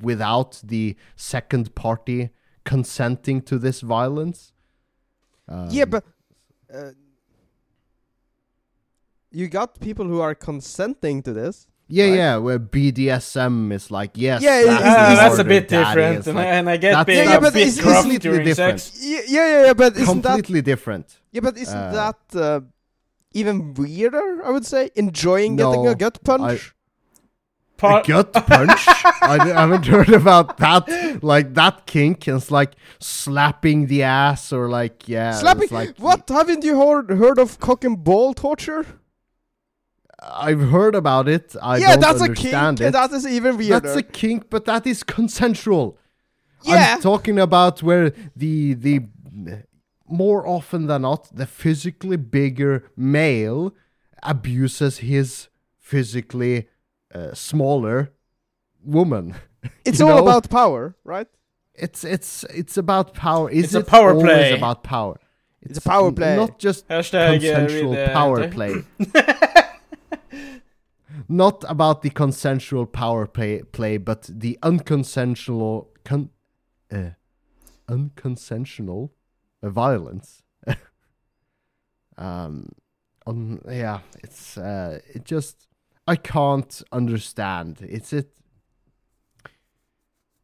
without 0.00 0.60
the 0.64 0.96
second 1.16 1.74
party 1.74 2.30
consenting 2.64 3.42
to 3.42 3.58
this 3.58 3.80
violence 3.80 4.52
yeah, 5.68 5.82
Um, 5.82 5.90
but 5.90 6.04
uh, 6.72 6.90
you 9.30 9.48
got 9.48 9.80
people 9.80 10.06
who 10.06 10.20
are 10.20 10.34
consenting 10.34 11.22
to 11.22 11.32
this. 11.32 11.66
Yeah 11.90 12.04
right? 12.04 12.14
yeah 12.14 12.36
where 12.36 12.58
bdsm 12.58 13.72
is 13.72 13.90
like 13.90 14.12
yes 14.14 14.42
Yeah, 14.42 14.62
that's 14.64 14.80
it's- 14.80 14.92
it's- 15.12 15.18
that's 15.18 15.38
a 15.38 15.44
bit 15.44 15.68
different, 15.68 16.26
and, 16.26 16.36
like 16.36 16.46
I, 16.46 16.50
and 16.58 16.70
I 16.70 16.76
get 16.76 16.90
that's- 16.92 17.06
being 17.06 17.18
Yeah, 17.18 17.30
yeah, 17.32 17.36
a 17.36 17.40
but 17.40 17.52
bit 17.54 17.68
it's 17.68 17.80
gruff 17.80 17.96
completely 18.02 18.18
during 18.30 18.44
different. 18.46 18.80
sex. 18.80 18.98
Yeah, 19.02 19.20
yeah, 19.26 19.46
yeah, 19.52 19.64
yeah 19.66 19.74
but 19.74 19.96
isn't 19.96 20.22
that 20.22 20.28
completely 20.36 20.62
different 20.62 21.06
yeah, 21.32 21.40
but 21.46 21.56
isn't 21.56 21.76
Uh, 21.76 21.92
that 22.00 22.20
uh, 22.46 22.60
even 23.32 23.74
weirder? 23.74 24.42
I 24.46 24.50
would 24.50 24.66
say 24.66 24.90
enjoying 24.96 25.56
getting 25.56 25.86
a 25.86 25.94
gut 25.94 26.18
punch. 26.24 26.74
a 27.82 28.02
gut 28.06 28.32
punch. 28.32 28.82
I, 29.22 29.38
haven't 29.54 29.86
heard 29.86 30.10
about 30.10 30.58
that. 30.58 30.82
Like 31.22 31.54
that 31.54 31.86
kink. 31.86 32.28
It's 32.28 32.50
like 32.50 32.72
slapping 32.98 33.86
the 33.86 34.02
ass 34.02 34.52
or 34.52 34.68
like 34.68 35.08
yeah. 35.08 35.32
Slapping. 35.32 35.68
Like 35.70 35.96
what 35.98 36.28
haven't 36.28 36.62
you 36.64 36.74
heard 36.78 37.08
heard 37.10 37.38
of 37.38 37.58
cock 37.58 37.84
and 37.84 38.02
ball 38.04 38.34
torture? 38.34 38.84
I've 40.22 40.60
heard 40.60 40.94
about 40.94 41.28
it. 41.28 41.56
I 41.62 41.78
yeah, 41.78 41.96
don't 41.96 42.00
that's 42.00 42.20
a 42.20 42.32
kink. 42.34 42.80
it. 42.80 42.92
That 42.92 43.12
is 43.12 43.26
even 43.26 43.56
weirder. 43.56 43.80
That's 43.80 43.96
a 43.96 44.02
kink, 44.02 44.50
but 44.50 44.64
that 44.66 44.86
is 44.86 45.02
consensual. 45.02 45.98
yeah, 46.62 46.94
I'm 46.94 47.00
talking 47.00 47.38
about 47.38 47.82
where 47.82 48.12
the 48.36 48.74
the 48.74 49.02
more 50.06 50.46
often 50.46 50.86
than 50.86 51.02
not 51.02 51.34
the 51.34 51.46
physically 51.46 52.16
bigger 52.16 52.90
male 52.96 53.74
abuses 54.22 54.98
his 54.98 55.48
physically 55.78 56.68
uh, 57.14 57.32
smaller 57.32 58.12
woman. 58.84 59.34
it's 59.84 60.00
you 60.00 60.08
all 60.08 60.16
know? 60.16 60.22
about 60.22 60.50
power, 60.50 60.96
right? 61.04 61.28
It's 61.74 62.04
it's 62.04 62.44
it's 62.44 62.76
about 62.76 63.14
power. 63.14 63.50
Is 63.50 63.74
It's 63.74 63.74
a 63.74 63.90
power 63.90 64.10
always 64.10 64.24
play. 64.24 64.52
about 64.52 64.82
power? 64.82 65.18
It's 65.62 65.78
a 65.78 65.82
power 65.82 66.12
play. 66.12 66.36
Not 66.36 66.58
just 66.58 66.88
hashtag 66.88 67.38
uh, 67.38 67.40
consensual 67.40 67.92
read, 67.92 68.10
uh, 68.10 68.12
power 68.12 68.48
play. 68.48 68.84
Not 71.28 71.64
about 71.68 72.02
the 72.02 72.10
consensual 72.10 72.86
power 72.86 73.26
play, 73.26 73.62
play, 73.62 73.96
but 73.96 74.28
the 74.32 74.58
unconsensual 74.62 75.88
con, 76.04 76.30
uh, 76.92 77.10
unconsensual 77.88 79.10
uh, 79.62 79.70
violence. 79.70 80.42
um, 82.16 82.70
um, 83.26 83.60
yeah, 83.68 84.00
it's 84.22 84.56
uh, 84.56 85.00
it 85.14 85.24
just 85.24 85.68
I 86.06 86.16
can't 86.16 86.82
understand. 86.92 87.82
Is 87.82 88.12
it 88.12 88.30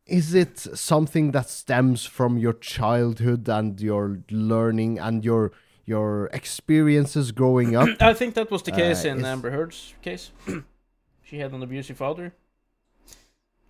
is 0.06 0.34
it 0.34 0.58
something 0.58 1.32
that 1.32 1.48
stems 1.48 2.04
from 2.04 2.38
your 2.38 2.52
childhood 2.52 3.48
and 3.48 3.80
your 3.80 4.20
learning 4.30 4.98
and 4.98 5.24
your 5.24 5.50
your 5.86 6.26
experiences 6.32 7.32
growing 7.32 7.74
up? 7.76 7.88
I 8.00 8.12
think 8.14 8.34
that 8.34 8.50
was 8.50 8.62
the 8.62 8.72
case 8.72 9.04
Uh, 9.04 9.08
in 9.12 9.18
is- 9.18 9.24
Amber 9.24 9.50
Heard's 9.50 9.94
case. 10.02 10.32
she 11.22 11.38
had 11.38 11.52
an 11.52 11.62
abusive 11.62 11.96
father. 11.96 12.32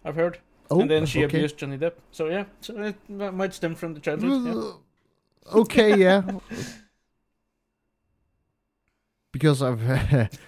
I've 0.05 0.17
heard, 0.17 0.39
Oh, 0.71 0.81
and 0.81 0.91
then 0.91 1.07
she 1.07 1.25
okay. 1.25 1.37
abused 1.39 1.59
Johnny 1.59 1.79
Depp. 1.79 1.93
So 2.11 2.27
yeah, 2.29 2.45
so 2.61 2.75
it 2.79 2.97
might 3.09 3.55
stem 3.55 3.75
from 3.75 3.95
the 3.95 4.01
childhood. 4.01 4.43
yeah. 4.47 5.53
okay, 5.61 5.97
yeah. 5.97 6.23
because 9.33 9.61
of 9.63 9.81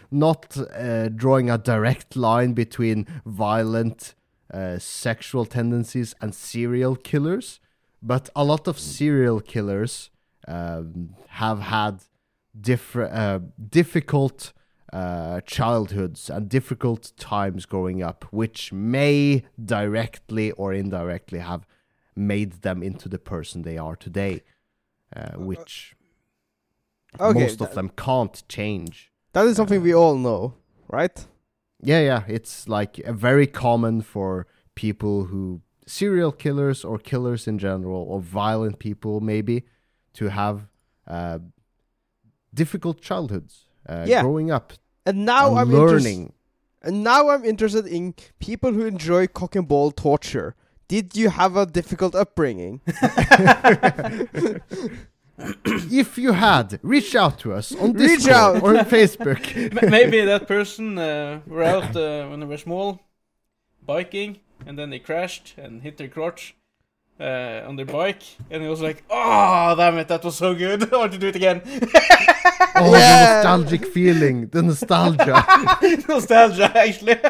not 0.10 0.56
uh, 0.56 1.08
drawing 1.08 1.50
a 1.50 1.58
direct 1.58 2.16
line 2.16 2.52
between 2.54 3.06
violent 3.26 4.14
uh, 4.52 4.78
sexual 4.78 5.44
tendencies 5.44 6.14
and 6.20 6.34
serial 6.34 6.96
killers, 6.96 7.60
but 8.02 8.30
a 8.34 8.44
lot 8.44 8.66
of 8.66 8.78
serial 8.78 9.40
killers 9.40 10.10
um, 10.49 11.14
have 11.28 11.61
had 11.61 12.03
different 12.59 13.12
uh, 13.12 13.40
difficult 13.68 14.53
uh, 14.92 15.40
childhoods 15.42 16.30
and 16.30 16.49
difficult 16.49 17.12
times 17.16 17.66
growing 17.66 18.03
up, 18.03 18.24
which 18.30 18.72
may 18.72 19.44
directly 19.62 20.51
or 20.53 20.72
indirectly 20.72 21.38
have 21.40 21.66
made 22.16 22.62
them 22.62 22.82
into 22.82 23.09
the 23.09 23.18
person 23.18 23.62
they 23.62 23.78
are 23.78 23.94
today, 23.94 24.42
uh, 25.14 25.32
which 25.36 25.94
Okay, 27.20 27.38
most 27.38 27.61
of 27.61 27.74
them 27.74 27.90
can't 27.90 28.42
change. 28.49 29.12
That 29.32 29.46
is 29.46 29.57
something 29.57 29.82
we 29.82 29.94
all 29.94 30.16
know, 30.16 30.55
right? 30.88 31.26
Yeah, 31.82 32.01
yeah, 32.01 32.22
it's 32.26 32.68
like 32.68 33.01
uh, 33.07 33.12
very 33.12 33.46
common 33.46 34.03
for 34.03 34.46
people 34.74 35.24
who 35.24 35.61
serial 35.86 36.32
killers 36.32 36.84
or 36.84 36.99
killers 36.99 37.46
in 37.46 37.59
general 37.59 38.03
or 38.03 38.20
violent 38.20 38.78
people 38.78 39.20
maybe 39.20 39.64
to 40.18 40.24
have 40.30 40.56
uh, 41.06 41.38
difficult 42.54 43.00
childhoods 43.00 43.52
uh, 43.88 44.04
Yeah. 44.06 44.22
growing 44.22 44.50
up 44.50 44.72
And 45.06 45.24
now 45.24 45.50
and 45.50 45.58
I'm 45.60 45.70
interest- 45.70 46.04
learning. 46.04 46.32
and 46.82 47.02
now 47.04 47.28
I'm 47.32 47.44
interested 47.44 47.86
in 47.86 48.14
people 48.38 48.72
who 48.72 48.84
enjoy 48.86 49.26
cock 49.28 49.56
and 49.56 49.66
ball 49.68 49.90
torture. 49.92 50.54
Did 50.88 51.14
you 51.16 51.28
have 51.30 51.56
a 51.56 51.66
difficult 51.66 52.14
upbringing? 52.14 52.80
if 55.38 56.18
you 56.18 56.32
had, 56.32 56.80
reach 56.82 57.14
out 57.14 57.38
to 57.40 57.52
us 57.52 57.72
on 57.74 57.92
Reach 57.92 58.24
Discord 58.24 58.36
out. 58.36 58.62
or 58.62 58.76
on 58.78 58.84
Facebook. 58.86 59.42
Maybe 59.90 60.20
that 60.24 60.48
person 60.48 60.98
uh, 60.98 61.40
were 61.46 61.62
out 61.62 61.94
uh, 61.96 62.26
when 62.28 62.40
they 62.40 62.46
were 62.46 62.56
small, 62.58 63.00
biking, 63.86 64.38
and 64.66 64.78
then 64.78 64.90
they 64.90 64.98
crashed 64.98 65.54
and 65.56 65.82
hit 65.82 65.96
their 65.98 66.08
crotch 66.08 66.54
uh, 67.20 67.62
on 67.66 67.76
their 67.76 67.86
bike, 67.86 68.22
and 68.50 68.62
it 68.62 68.68
was 68.68 68.80
like, 68.80 69.04
oh, 69.10 69.74
damn 69.76 69.98
it, 69.98 70.08
that 70.08 70.24
was 70.24 70.36
so 70.36 70.54
good. 70.54 70.92
I 70.92 70.96
want 70.96 71.12
to 71.12 71.18
do 71.18 71.28
it 71.28 71.36
again. 71.36 71.62
oh, 72.76 72.92
Yeah. 72.92 73.42
the 73.42 73.48
nostalgic 73.58 73.86
feeling, 73.86 74.48
the 74.48 74.62
nostalgia. 74.62 75.44
Nostalgia, 76.08 76.72
actually. 76.76 77.16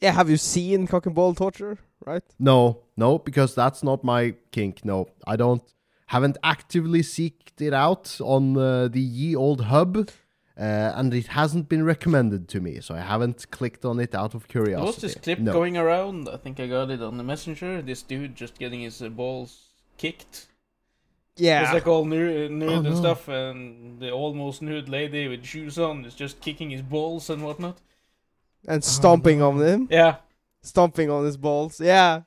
Yeah, 0.00 0.12
have 0.12 0.28
you 0.28 0.36
seen 0.36 0.86
cock 0.86 1.06
and 1.06 1.14
ball 1.14 1.34
torture? 1.34 1.78
Right? 2.04 2.22
No, 2.38 2.82
no, 2.96 3.18
because 3.18 3.54
that's 3.54 3.82
not 3.82 4.04
my 4.04 4.34
kink. 4.52 4.84
No, 4.84 5.08
I 5.26 5.36
don't. 5.36 5.62
Haven't 6.08 6.36
actively 6.44 7.00
seeked 7.00 7.60
it 7.60 7.72
out 7.72 8.18
on 8.20 8.56
uh, 8.56 8.88
the 8.88 9.00
ye 9.00 9.34
old 9.34 9.62
hub, 9.62 10.08
uh, 10.58 10.92
and 10.96 11.12
it 11.12 11.26
hasn't 11.28 11.68
been 11.68 11.84
recommended 11.84 12.48
to 12.48 12.60
me, 12.60 12.80
so 12.80 12.94
I 12.94 13.00
haven't 13.00 13.50
clicked 13.50 13.84
on 13.84 14.00
it 14.00 14.14
out 14.14 14.34
of 14.34 14.42
There 14.48 14.62
curiosity. 14.64 14.86
was 14.86 14.96
this 14.96 15.14
clip 15.14 15.38
no. 15.38 15.52
going 15.52 15.76
around. 15.76 16.28
I 16.28 16.36
think 16.38 16.58
I 16.60 16.66
got 16.66 16.90
it 16.90 17.02
on 17.02 17.16
the 17.18 17.24
messenger. 17.24 17.82
This 17.82 18.02
dude 18.02 18.34
just 18.34 18.58
getting 18.58 18.80
his 18.80 19.02
uh, 19.02 19.08
balls 19.10 19.68
kicked. 19.98 20.46
Yeah. 21.36 21.64
It's 21.64 21.74
like 21.74 21.86
all 21.86 22.06
nude, 22.06 22.50
nude 22.50 22.70
Oh, 22.70 22.74
and 22.76 22.84
no. 22.84 22.94
stuff, 22.94 23.28
and 23.28 24.00
the 24.00 24.10
almost 24.10 24.62
nude 24.62 24.88
lady 24.88 25.28
with 25.28 25.44
shoes 25.44 25.78
on 25.78 26.04
is 26.06 26.14
just 26.14 26.40
kicking 26.40 26.70
his 26.70 26.80
balls 26.82 27.28
and 27.28 27.42
whatnot. 27.44 27.76
and 28.66 28.82
stomping 28.82 29.42
Oh, 29.42 29.48
on 29.50 29.58
no. 29.58 29.64
him. 29.64 29.88
Yeah. 29.90 30.16
Stomping 30.62 31.10
on 31.10 31.24
his 31.26 31.36
balls. 31.36 31.78
Yeah. 31.80 32.22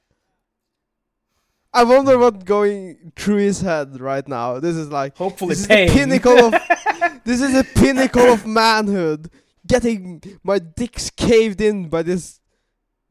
I 1.74 1.84
wonder 1.84 2.18
what's 2.18 2.44
going 2.44 3.12
through 3.16 3.38
his 3.38 3.62
head 3.62 4.00
right 4.00 4.28
now. 4.28 4.60
This 4.60 4.76
is 4.76 4.90
like 4.90 5.18
Hopefully 5.18 5.50
this 5.50 5.62
is 5.62 5.68
pain. 5.68 5.88
the 5.88 5.94
pinnacle 5.94 6.38
of 6.46 6.54
this 7.30 7.42
is 7.42 7.56
a 7.56 7.64
pinnacle 7.64 8.34
of 8.34 8.48
manhood. 8.48 9.30
Getting 9.68 10.22
my 10.44 10.58
dicks 10.58 11.12
caved 11.12 11.62
in 11.62 11.88
by 11.88 12.02
this 12.02 12.40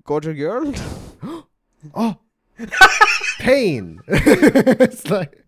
gorgeous 0.04 0.36
girl. 0.36 0.72
Oh, 1.94 2.16
pain. 3.38 4.00
it's 4.08 5.08
like 5.08 5.44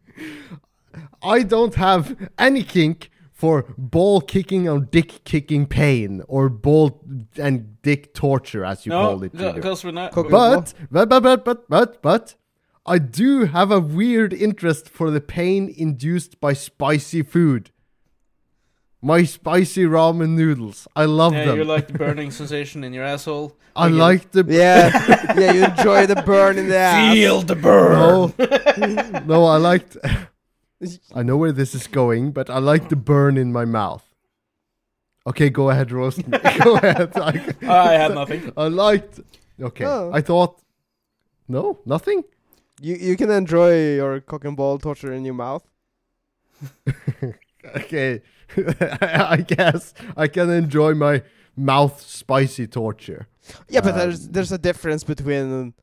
I 1.20 1.42
don't 1.42 1.74
have 1.74 2.16
any 2.38 2.62
kink 2.62 3.10
for 3.32 3.74
ball 3.76 4.20
kicking 4.20 4.68
or 4.68 4.78
dick 4.78 5.24
kicking 5.24 5.66
pain 5.66 6.22
or 6.28 6.48
ball 6.48 7.02
and 7.36 7.82
dick 7.82 8.14
torture, 8.14 8.64
as 8.64 8.86
you 8.86 8.90
no, 8.90 9.08
call 9.08 9.24
it. 9.24 9.34
Junior. 9.34 9.54
because 9.54 9.82
we're 9.84 9.90
not. 9.90 10.12
Cook- 10.12 10.30
But, 10.30 10.72
but, 10.88 11.08
but, 11.08 11.20
but, 11.24 11.44
but, 11.44 11.68
but, 11.68 12.00
but, 12.00 12.34
I 12.86 12.98
do 12.98 13.46
have 13.46 13.72
a 13.72 13.80
weird 13.80 14.32
interest 14.32 14.88
for 14.88 15.10
the 15.10 15.20
pain 15.20 15.74
induced 15.76 16.40
by 16.40 16.52
spicy 16.52 17.22
food. 17.22 17.72
My 19.02 19.24
spicy 19.24 19.84
ramen 19.84 20.30
noodles. 20.30 20.86
I 20.94 21.06
love 21.06 21.32
yeah, 21.32 21.46
them. 21.46 21.56
you 21.58 21.64
like 21.64 21.86
the 21.88 21.98
burning 22.04 22.30
sensation 22.30 22.84
in 22.84 22.92
your 22.92 23.04
asshole. 23.04 23.56
I 23.74 23.88
you- 23.88 23.94
like 23.94 24.30
the. 24.32 24.44
Yeah, 24.46 24.90
yeah, 25.38 25.52
you 25.52 25.64
enjoy 25.64 26.06
the 26.06 26.22
burn 26.26 26.58
in 26.58 26.68
the 26.68 26.76
ass. 26.90 27.14
Feel 27.14 27.40
the 27.42 27.56
burn. 27.56 27.92
No, 27.92 29.22
no, 29.26 29.44
I 29.46 29.56
liked. 29.56 29.96
I 31.14 31.22
know 31.22 31.36
where 31.38 31.52
this 31.52 31.74
is 31.74 31.86
going, 31.86 32.32
but 32.32 32.50
I 32.50 32.58
like 32.58 32.88
the 32.90 32.96
burn 32.96 33.36
in 33.38 33.52
my 33.52 33.64
mouth. 33.64 34.04
Okay, 35.26 35.48
go 35.50 35.70
ahead, 35.70 35.92
roast 35.92 36.26
me. 36.26 36.38
go 36.64 36.76
ahead. 36.76 37.12
I, 37.16 37.54
I 37.68 37.92
had 37.92 38.14
nothing. 38.14 38.52
I 38.56 38.68
liked. 38.68 39.20
Okay, 39.60 39.84
Oh. 39.84 40.10
I 40.12 40.20
thought. 40.20 40.60
No, 41.48 41.78
nothing. 41.86 42.22
You 42.82 42.96
you 42.96 43.16
can 43.16 43.30
enjoy 43.30 43.94
your 43.96 44.20
cock 44.20 44.44
and 44.44 44.56
ball 44.56 44.78
torture 44.78 45.12
in 45.12 45.24
your 45.24 45.34
mouth. 45.34 45.64
Okay, 47.76 48.22
I 49.36 49.44
guess 49.46 49.94
I 50.16 50.28
can 50.28 50.50
enjoy 50.50 50.94
my 50.94 51.22
mouth 51.56 52.00
spicy 52.00 52.66
torture. 52.66 53.26
Yeah, 53.68 53.80
but 53.82 53.94
there's 53.96 54.26
Um, 54.26 54.32
there's 54.32 54.52
a 54.52 54.58
difference 54.58 55.04
between 55.04 55.74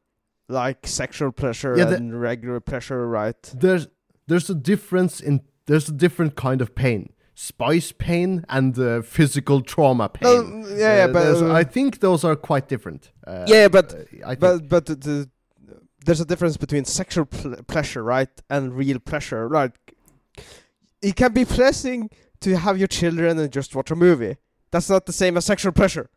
like 0.49 0.87
sexual 0.87 1.31
pleasure 1.31 1.75
Yeah, 1.77 1.85
the- 1.89 1.97
and 1.97 2.21
regular 2.21 2.59
pleasure, 2.59 3.07
right? 3.07 3.41
There's 3.59 3.87
there's 4.27 4.49
a 4.49 4.55
difference 4.55 5.19
in 5.23 5.41
there's 5.65 5.89
a 5.89 5.93
different 5.93 6.35
kind 6.35 6.61
of 6.61 6.73
pain. 6.73 7.09
Spice 7.35 7.93
pain 7.97 8.43
and 8.49 8.77
uh, 8.79 9.01
physical 9.03 9.61
trauma 9.61 10.09
pain. 10.09 10.23
No, 10.61 10.67
yeah, 10.69 10.95
yeah, 10.97 11.03
Uh, 11.09 11.13
but 11.13 11.25
uh, 11.43 11.59
I 11.61 11.63
think 11.65 11.99
those 11.99 12.23
are 12.27 12.35
quite 12.35 12.67
different. 12.67 13.11
Uh, 13.27 13.45
Yeah, 13.47 13.67
but- 13.69 13.93
uh, 13.93 14.35
but 14.39 14.67
but 14.69 14.85
the, 14.85 14.95
the, 14.95 15.29
there's 16.05 16.21
a 16.21 16.25
difference 16.25 16.57
between 16.57 16.85
sexual 16.85 17.25
pl- 17.25 17.63
pleasure, 17.67 18.03
right, 18.03 18.41
and 18.49 18.73
real 18.77 18.99
pleasure. 18.99 19.47
Right? 19.47 19.71
It 21.01 21.15
can 21.15 21.33
be 21.33 21.45
pleasing 21.45 22.09
to 22.41 22.57
have 22.57 22.77
your 22.77 22.87
children 22.87 23.37
and 23.39 23.51
just 23.51 23.75
watch 23.75 23.91
a 23.91 23.95
movie. 23.95 24.37
That's 24.71 24.89
not 24.89 25.05
the 25.05 25.13
same 25.13 25.37
as 25.37 25.45
sexual 25.45 25.71
pleasure, 25.71 26.09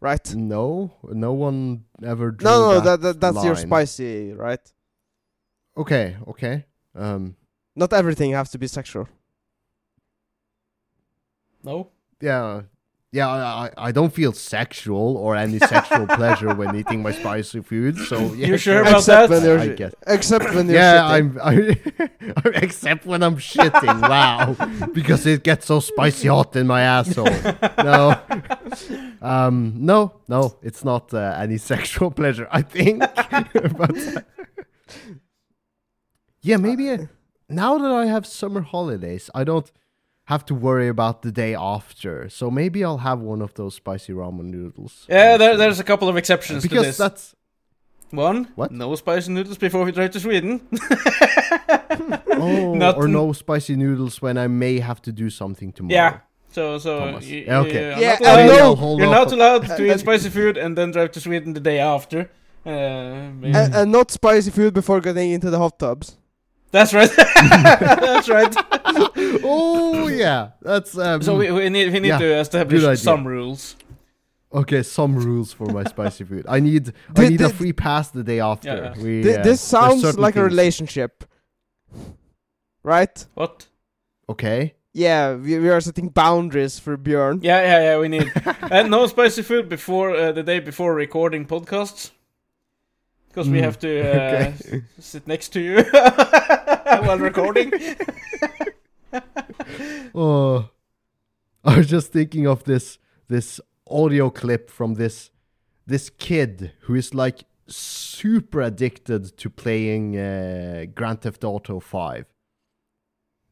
right? 0.00 0.34
no, 0.34 0.92
no 1.04 1.32
one 1.32 1.84
ever. 2.02 2.30
Drew 2.32 2.44
No, 2.48 2.72
no, 2.72 2.80
that, 2.80 3.00
that, 3.00 3.20
that 3.20 3.20
that's 3.20 3.44
your 3.44 3.56
spicy, 3.56 4.32
right? 4.32 4.60
Okay, 5.76 6.16
okay. 6.28 6.64
Um, 6.94 7.36
Not 7.74 7.92
everything 7.92 8.32
has 8.32 8.50
to 8.50 8.58
be 8.58 8.66
sexual. 8.66 9.08
No. 11.62 11.90
yeah, 12.20 12.62
yeah. 13.12 13.28
I, 13.28 13.66
I 13.66 13.70
I 13.88 13.92
don't 13.92 14.12
feel 14.12 14.32
sexual 14.32 15.16
or 15.16 15.36
any 15.36 15.58
sexual 15.58 16.06
pleasure 16.18 16.54
when 16.54 16.74
eating 16.76 17.02
my 17.02 17.12
spicy 17.12 17.60
food. 17.62 17.96
So 17.98 18.18
yeah, 18.34 18.48
You 18.48 18.56
sure 18.58 18.80
about 18.82 18.98
Except 18.98 19.28
that? 19.30 19.30
when 19.30 19.44
you're 19.44 19.58
I 19.58 19.66
shi- 19.68 19.74
guess. 19.76 19.94
except 20.06 20.44
when 20.54 20.66
you're 20.66 20.76
Yeah, 20.76 21.00
shitting. 21.00 21.40
I'm. 21.42 22.44
I, 22.44 22.50
except 22.64 23.06
when 23.06 23.22
I'm 23.22 23.36
shitting. 23.38 24.00
Wow, 24.08 24.56
because 24.92 25.24
it 25.26 25.42
gets 25.44 25.66
so 25.66 25.80
spicy 25.80 26.28
hot 26.28 26.54
in 26.56 26.66
my 26.66 26.82
asshole. 26.82 27.26
No, 27.78 28.18
um, 29.22 29.74
no, 29.76 30.20
no. 30.28 30.56
It's 30.62 30.84
not 30.84 31.12
uh, 31.14 31.36
any 31.38 31.58
sexual 31.58 32.10
pleasure. 32.10 32.48
I 32.50 32.62
think, 32.62 33.00
but 33.00 34.24
yeah, 36.42 36.56
maybe 36.56 36.90
uh, 36.90 37.06
now 37.48 37.78
that 37.78 37.90
I 37.90 38.06
have 38.06 38.26
summer 38.26 38.60
holidays, 38.60 39.30
I 39.34 39.44
don't 39.44 39.70
have 40.26 40.44
to 40.46 40.54
worry 40.54 40.88
about 40.88 41.22
the 41.22 41.32
day 41.32 41.54
after. 41.54 42.28
So 42.28 42.50
maybe 42.50 42.84
I'll 42.84 42.98
have 42.98 43.20
one 43.20 43.42
of 43.42 43.54
those 43.54 43.74
spicy 43.74 44.12
ramen 44.12 44.44
noodles. 44.50 45.06
Yeah, 45.08 45.36
there, 45.36 45.56
there's 45.56 45.80
a 45.80 45.84
couple 45.84 46.08
of 46.08 46.16
exceptions 46.16 46.62
to 46.62 46.68
because 46.68 46.86
this. 46.86 46.96
that's 46.98 47.34
One, 48.10 48.48
What? 48.54 48.70
no 48.70 48.94
spicy 48.96 49.32
noodles 49.32 49.58
before 49.58 49.84
we 49.84 49.92
drive 49.92 50.10
to 50.12 50.20
Sweden. 50.20 50.60
oh, 52.30 52.74
Not- 52.74 52.96
or 52.96 53.08
no 53.08 53.32
spicy 53.32 53.76
noodles 53.76 54.20
when 54.22 54.38
I 54.38 54.46
may 54.48 54.78
have 54.80 55.00
to 55.02 55.12
do 55.12 55.30
something 55.30 55.72
tomorrow. 55.72 55.94
yeah. 55.94 56.18
So, 56.50 56.78
so 56.78 56.98
Thomas. 57.00 57.26
you, 57.26 57.44
Yeah, 57.46 57.60
okay. 57.60 57.72
you're 57.90 57.98
Yeah, 57.98 58.16
not 58.20 58.38
and 58.38 58.50
allowed, 58.50 58.78
no- 58.80 58.98
you're 58.98 59.10
not 59.10 59.32
allowed 59.32 59.66
to 59.66 59.90
Uh, 59.90 59.94
eat 59.94 60.00
spicy 60.00 60.30
food 60.30 60.56
and 60.56 60.76
then 60.78 60.90
drive 60.92 61.10
to 61.12 61.20
Sweden 61.20 61.52
the 61.52 61.60
day 61.60 61.78
after. 61.78 62.30
Uh, 62.64 62.70
and, 62.70 63.74
and 63.74 63.92
not 63.92 64.10
spicy 64.10 64.50
food 64.50 64.72
before 64.74 65.00
getting 65.00 65.30
into 65.32 65.50
the 65.50 65.58
hot 65.58 65.78
tubs. 65.78 66.16
That's 66.72 66.92
right. 66.94 67.10
That's 67.16 68.28
right. 68.28 68.52
oh 69.42 70.08
yeah, 70.08 70.50
that's 70.62 70.96
um, 70.98 71.22
So 71.22 71.36
we, 71.36 71.50
we 71.50 71.68
need 71.68 71.92
we 71.92 72.00
need 72.00 72.08
Yeah, 72.08 72.18
to 72.18 72.38
establish 72.40 73.00
some 73.00 73.26
rules. 73.26 73.76
Okay, 74.52 74.82
some 74.82 75.16
rules 75.16 75.52
for 75.52 75.66
my 75.72 75.84
spicy 75.84 76.24
food. 76.24 76.46
I 76.48 76.60
need 76.60 76.92
I 77.14 77.20
Did- 77.22 77.30
need 77.32 77.42
a 77.42 77.48
free 77.48 77.72
pass 77.72 78.10
the 78.10 78.22
day 78.22 78.40
after. 78.40 78.68
Yeah, 78.68 78.94
yeah. 78.96 79.02
We, 79.02 79.22
Th- 79.22 79.38
uh, 79.38 79.42
this 79.42 79.60
sounds 79.60 80.00
certain 80.02 80.22
like 80.22 80.36
a 80.36 80.44
relationship, 80.44 81.24
right? 82.82 83.26
What? 83.34 83.66
Okay. 84.28 84.74
Yeah, 84.92 85.34
we, 85.34 85.58
we 85.58 85.68
are 85.68 85.80
setting 85.80 86.08
boundaries 86.08 86.78
for 86.78 86.96
Björn. 86.96 87.40
Yeah, 87.42 87.60
yeah, 87.62 87.80
yeah. 87.82 87.98
We 87.98 88.08
need 88.08 88.32
and 88.70 88.90
no 88.90 89.06
spicy 89.06 89.42
food 89.42 89.68
before 89.68 90.14
uh, 90.16 90.32
the 90.32 90.42
day 90.42 90.58
before 90.60 90.94
recording 90.94 91.44
podcasts, 91.46 92.12
because 93.28 93.50
we 93.50 93.58
Mm, 93.58 93.64
have 93.64 93.78
to 93.80 93.88
uh, 93.88 94.02
okay. 94.20 94.54
s- 94.54 94.72
sit 95.00 95.26
next 95.26 95.48
to 95.52 95.60
you 95.60 95.84
while 97.04 97.18
recording. 97.18 97.72
Oh, 100.14 100.70
I 101.64 101.78
was 101.78 101.86
just 101.88 102.12
thinking 102.12 102.46
of 102.46 102.64
this 102.64 102.98
this 103.28 103.60
audio 103.88 104.30
clip 104.30 104.70
from 104.70 104.94
this 104.94 105.30
this 105.86 106.10
kid 106.10 106.72
who 106.82 106.94
is 106.94 107.14
like 107.14 107.44
super 107.68 108.62
addicted 108.62 109.36
to 109.36 109.50
playing 109.50 110.16
uh, 110.16 110.86
Grand 110.94 111.22
Theft 111.22 111.44
Auto 111.44 111.80
Five. 111.80 112.26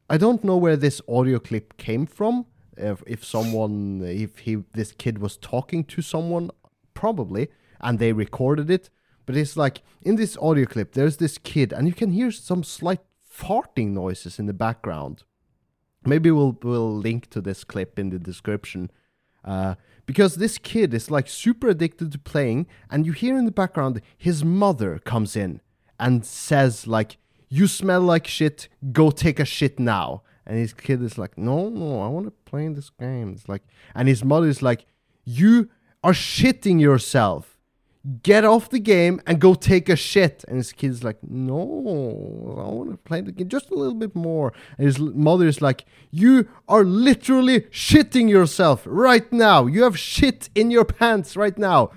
I 0.09 0.17
don't 0.17 0.43
know 0.43 0.57
where 0.57 0.77
this 0.77 1.01
audio 1.07 1.39
clip 1.39 1.77
came 1.77 2.05
from. 2.05 2.45
If, 2.77 3.01
if 3.07 3.23
someone, 3.23 4.01
if 4.03 4.39
he, 4.39 4.57
this 4.73 4.91
kid 4.91 5.17
was 5.17 5.37
talking 5.37 5.83
to 5.85 6.01
someone, 6.01 6.51
probably, 6.93 7.49
and 7.79 7.97
they 7.97 8.13
recorded 8.13 8.69
it. 8.69 8.89
But 9.25 9.35
it's 9.35 9.57
like 9.57 9.81
in 10.01 10.15
this 10.15 10.37
audio 10.37 10.65
clip, 10.65 10.93
there's 10.93 11.17
this 11.17 11.37
kid, 11.37 11.73
and 11.73 11.87
you 11.87 11.93
can 11.93 12.11
hear 12.11 12.31
some 12.31 12.63
slight 12.63 12.99
farting 13.27 13.91
noises 13.91 14.37
in 14.37 14.45
the 14.45 14.53
background. 14.53 15.23
Maybe 16.05 16.31
we'll 16.31 16.57
we'll 16.61 16.95
link 16.95 17.29
to 17.31 17.41
this 17.41 17.63
clip 17.63 17.97
in 17.99 18.09
the 18.09 18.19
description. 18.19 18.91
Uh, 19.43 19.75
because 20.05 20.35
this 20.35 20.57
kid 20.57 20.93
is 20.93 21.11
like 21.11 21.27
super 21.27 21.67
addicted 21.67 22.11
to 22.11 22.19
playing, 22.19 22.67
and 22.89 23.05
you 23.05 23.11
hear 23.11 23.37
in 23.37 23.45
the 23.45 23.51
background 23.51 24.01
his 24.17 24.43
mother 24.43 24.99
comes 24.99 25.35
in 25.35 25.61
and 25.99 26.25
says 26.25 26.87
like, 26.87 27.17
"You 27.49 27.67
smell 27.67 28.01
like 28.01 28.27
shit. 28.27 28.67
Go 28.91 29.11
take 29.11 29.39
a 29.39 29.45
shit 29.45 29.79
now." 29.79 30.23
And 30.45 30.57
his 30.59 30.73
kid 30.73 31.01
is 31.01 31.17
like, 31.17 31.37
"No, 31.37 31.69
no, 31.69 32.01
I 32.01 32.07
want 32.07 32.27
to 32.27 32.31
play 32.31 32.65
in 32.65 32.73
this 32.75 32.89
game." 32.89 33.33
It's 33.33 33.49
like, 33.49 33.63
and 33.95 34.07
his 34.07 34.23
mother 34.23 34.47
is 34.47 34.61
like, 34.61 34.85
"You 35.23 35.69
are 36.03 36.13
shitting 36.13 36.79
yourself. 36.79 37.54
Get 38.21 38.45
off 38.45 38.69
the 38.69 38.79
game 38.79 39.21
and 39.25 39.39
go 39.39 39.53
take 39.53 39.89
a 39.89 39.95
shit." 39.95 40.43
And 40.47 40.57
his 40.57 40.71
kid's 40.71 41.03
like, 41.03 41.17
"No, 41.23 41.59
I 42.57 42.71
want 42.71 42.91
to 42.91 42.97
play 42.97 43.21
the 43.21 43.31
game 43.31 43.49
just 43.49 43.71
a 43.71 43.75
little 43.75 43.95
bit 43.95 44.15
more." 44.15 44.53
And 44.77 44.85
his 44.85 44.99
mother 44.99 45.47
is 45.47 45.61
like, 45.61 45.85
"You 46.11 46.47
are 46.67 46.83
literally 46.83 47.61
shitting 47.71 48.29
yourself 48.29 48.83
right 48.85 49.31
now. 49.33 49.65
You 49.65 49.83
have 49.83 49.97
shit 49.97 50.49
in 50.55 50.71
your 50.71 50.85
pants 50.85 51.35
right 51.35 51.57
now. 51.57 51.91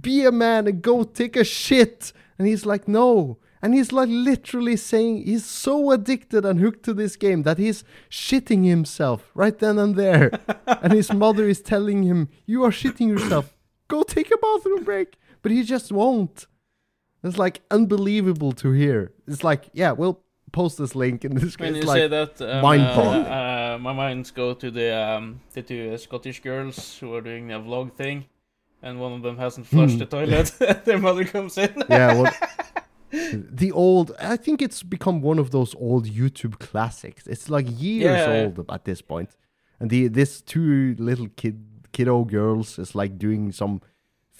Be 0.00 0.24
a 0.24 0.32
man 0.32 0.66
and 0.66 0.82
go 0.82 1.04
take 1.04 1.36
a 1.36 1.44
shit." 1.44 2.12
And 2.38 2.48
he's 2.48 2.66
like, 2.66 2.88
"No." 2.88 3.38
And 3.64 3.72
he's 3.72 3.92
like 3.92 4.10
literally 4.10 4.76
saying 4.76 5.24
he's 5.24 5.46
so 5.46 5.90
addicted 5.90 6.44
and 6.44 6.60
hooked 6.60 6.82
to 6.82 6.92
this 6.92 7.16
game 7.16 7.44
that 7.44 7.56
he's 7.56 7.82
shitting 8.10 8.66
himself 8.66 9.30
right 9.34 9.58
then 9.58 9.78
and 9.78 9.96
there. 9.96 10.38
and 10.66 10.92
his 10.92 11.10
mother 11.10 11.48
is 11.48 11.62
telling 11.62 12.02
him, 12.02 12.28
You 12.44 12.62
are 12.64 12.70
shitting 12.70 13.08
yourself. 13.08 13.56
Go 13.88 14.02
take 14.02 14.30
a 14.30 14.36
bathroom 14.36 14.84
break. 14.84 15.16
But 15.44 15.52
he 15.52 15.62
just 15.62 15.92
won't. 15.92 16.46
It's 17.22 17.38
like 17.38 17.60
unbelievable 17.70 18.52
to 18.62 18.72
hear. 18.72 19.12
It's 19.28 19.44
like, 19.44 19.62
yeah, 19.74 19.92
we'll 19.92 20.18
post 20.52 20.78
this 20.78 20.94
link 20.94 21.24
in 21.24 21.34
this. 21.34 21.58
When 21.58 21.74
it's 21.76 21.84
you 21.84 21.88
like, 21.90 21.98
say 22.02 22.08
that, 22.08 22.40
um, 22.40 22.62
mind 22.62 22.82
uh, 22.82 23.02
uh, 23.74 23.78
my 23.80 23.92
minds 23.92 24.30
go 24.32 24.54
to 24.54 24.70
the 24.70 24.88
um, 24.96 25.40
the 25.52 25.62
two 25.62 25.92
uh, 25.94 25.98
Scottish 25.98 26.40
girls 26.40 26.98
who 26.98 27.14
are 27.14 27.20
doing 27.20 27.52
a 27.52 27.60
vlog 27.60 27.92
thing, 27.92 28.24
and 28.82 28.98
one 29.00 29.12
of 29.12 29.22
them 29.22 29.36
hasn't 29.38 29.66
flushed 29.66 29.94
Hmm. 29.94 29.98
the 30.04 30.06
toilet. 30.06 30.48
Their 30.86 30.98
mother 30.98 31.24
comes 31.24 31.58
in. 31.58 31.72
yeah, 31.90 32.14
well, 32.20 32.32
the 33.62 33.70
old. 33.72 34.12
I 34.18 34.36
think 34.36 34.62
it's 34.62 34.82
become 34.82 35.20
one 35.20 35.38
of 35.38 35.50
those 35.50 35.74
old 35.74 36.06
YouTube 36.06 36.58
classics. 36.58 37.26
It's 37.26 37.48
like 37.50 37.66
years 37.68 38.18
Yeah. 38.26 38.34
old 38.44 38.64
at 38.70 38.84
this 38.84 39.02
point, 39.02 39.30
and 39.78 39.90
the 39.90 40.08
this 40.08 40.40
two 40.42 40.96
little 40.98 41.28
kid 41.36 41.56
kiddo 41.92 42.24
girls 42.24 42.78
is 42.78 42.94
like 42.94 43.18
doing 43.18 43.52
some 43.52 43.80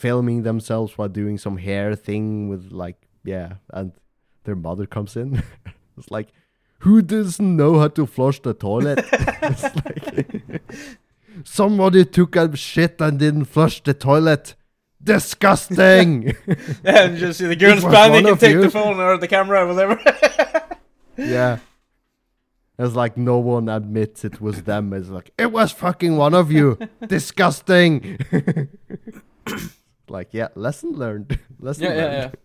filming 0.05 0.43
themselves 0.43 0.99
while 0.99 1.09
doing 1.09 1.39
some 1.39 1.57
hair 1.57 1.95
thing 1.95 2.51
with 2.51 2.71
like 2.71 2.99
yeah, 3.25 3.55
and 3.71 3.93
their 4.45 4.55
mother 4.55 4.87
comes 4.87 5.17
in. 5.17 5.43
it's 5.99 6.11
like. 6.11 6.29
Who 6.81 7.01
doesn't 7.01 7.57
know 7.57 7.79
how 7.79 7.89
to 7.89 8.05
flush 8.05 8.43
the 8.43 8.53
toilet? 8.53 8.99
it's 9.13 9.63
like 9.63 10.61
somebody 11.45 12.05
took 12.05 12.37
a 12.37 12.55
shit 12.55 13.01
and 13.01 13.19
didn't 13.19 13.47
flush 13.47 13.83
the 13.83 13.95
toilet. 13.95 14.55
Disgusting. 15.03 16.37
and 16.85 17.17
just 17.17 17.39
see 17.39 17.47
the 17.47 17.57
girls 17.57 17.85
panic 17.85 18.27
and 18.27 18.39
take 18.39 18.53
you. 18.53 18.63
the 18.65 18.71
phone 18.71 19.01
or 19.01 19.17
the 19.17 19.29
camera 19.29 19.65
or 19.65 19.69
whatever. 19.73 19.97
Yeah. 21.17 21.61
It's 22.79 22.95
like 22.95 23.17
no 23.17 23.39
one 23.39 23.71
admits 23.71 24.23
it 24.23 24.43
was 24.43 24.65
them. 24.65 24.93
It's 24.93 25.09
like, 25.09 25.31
it 25.39 25.53
was 25.53 25.73
fucking 25.73 26.19
one 26.19 26.35
of 26.35 26.53
you. 26.53 26.77
Disgusting. 27.07 28.19
Like, 30.19 30.29
yeah, 30.39 30.49
lesson 30.55 30.91
learned. 31.05 31.39
lesson 31.67 31.85
yeah, 31.85 31.95
yeah, 31.95 32.07
learned. 32.07 32.37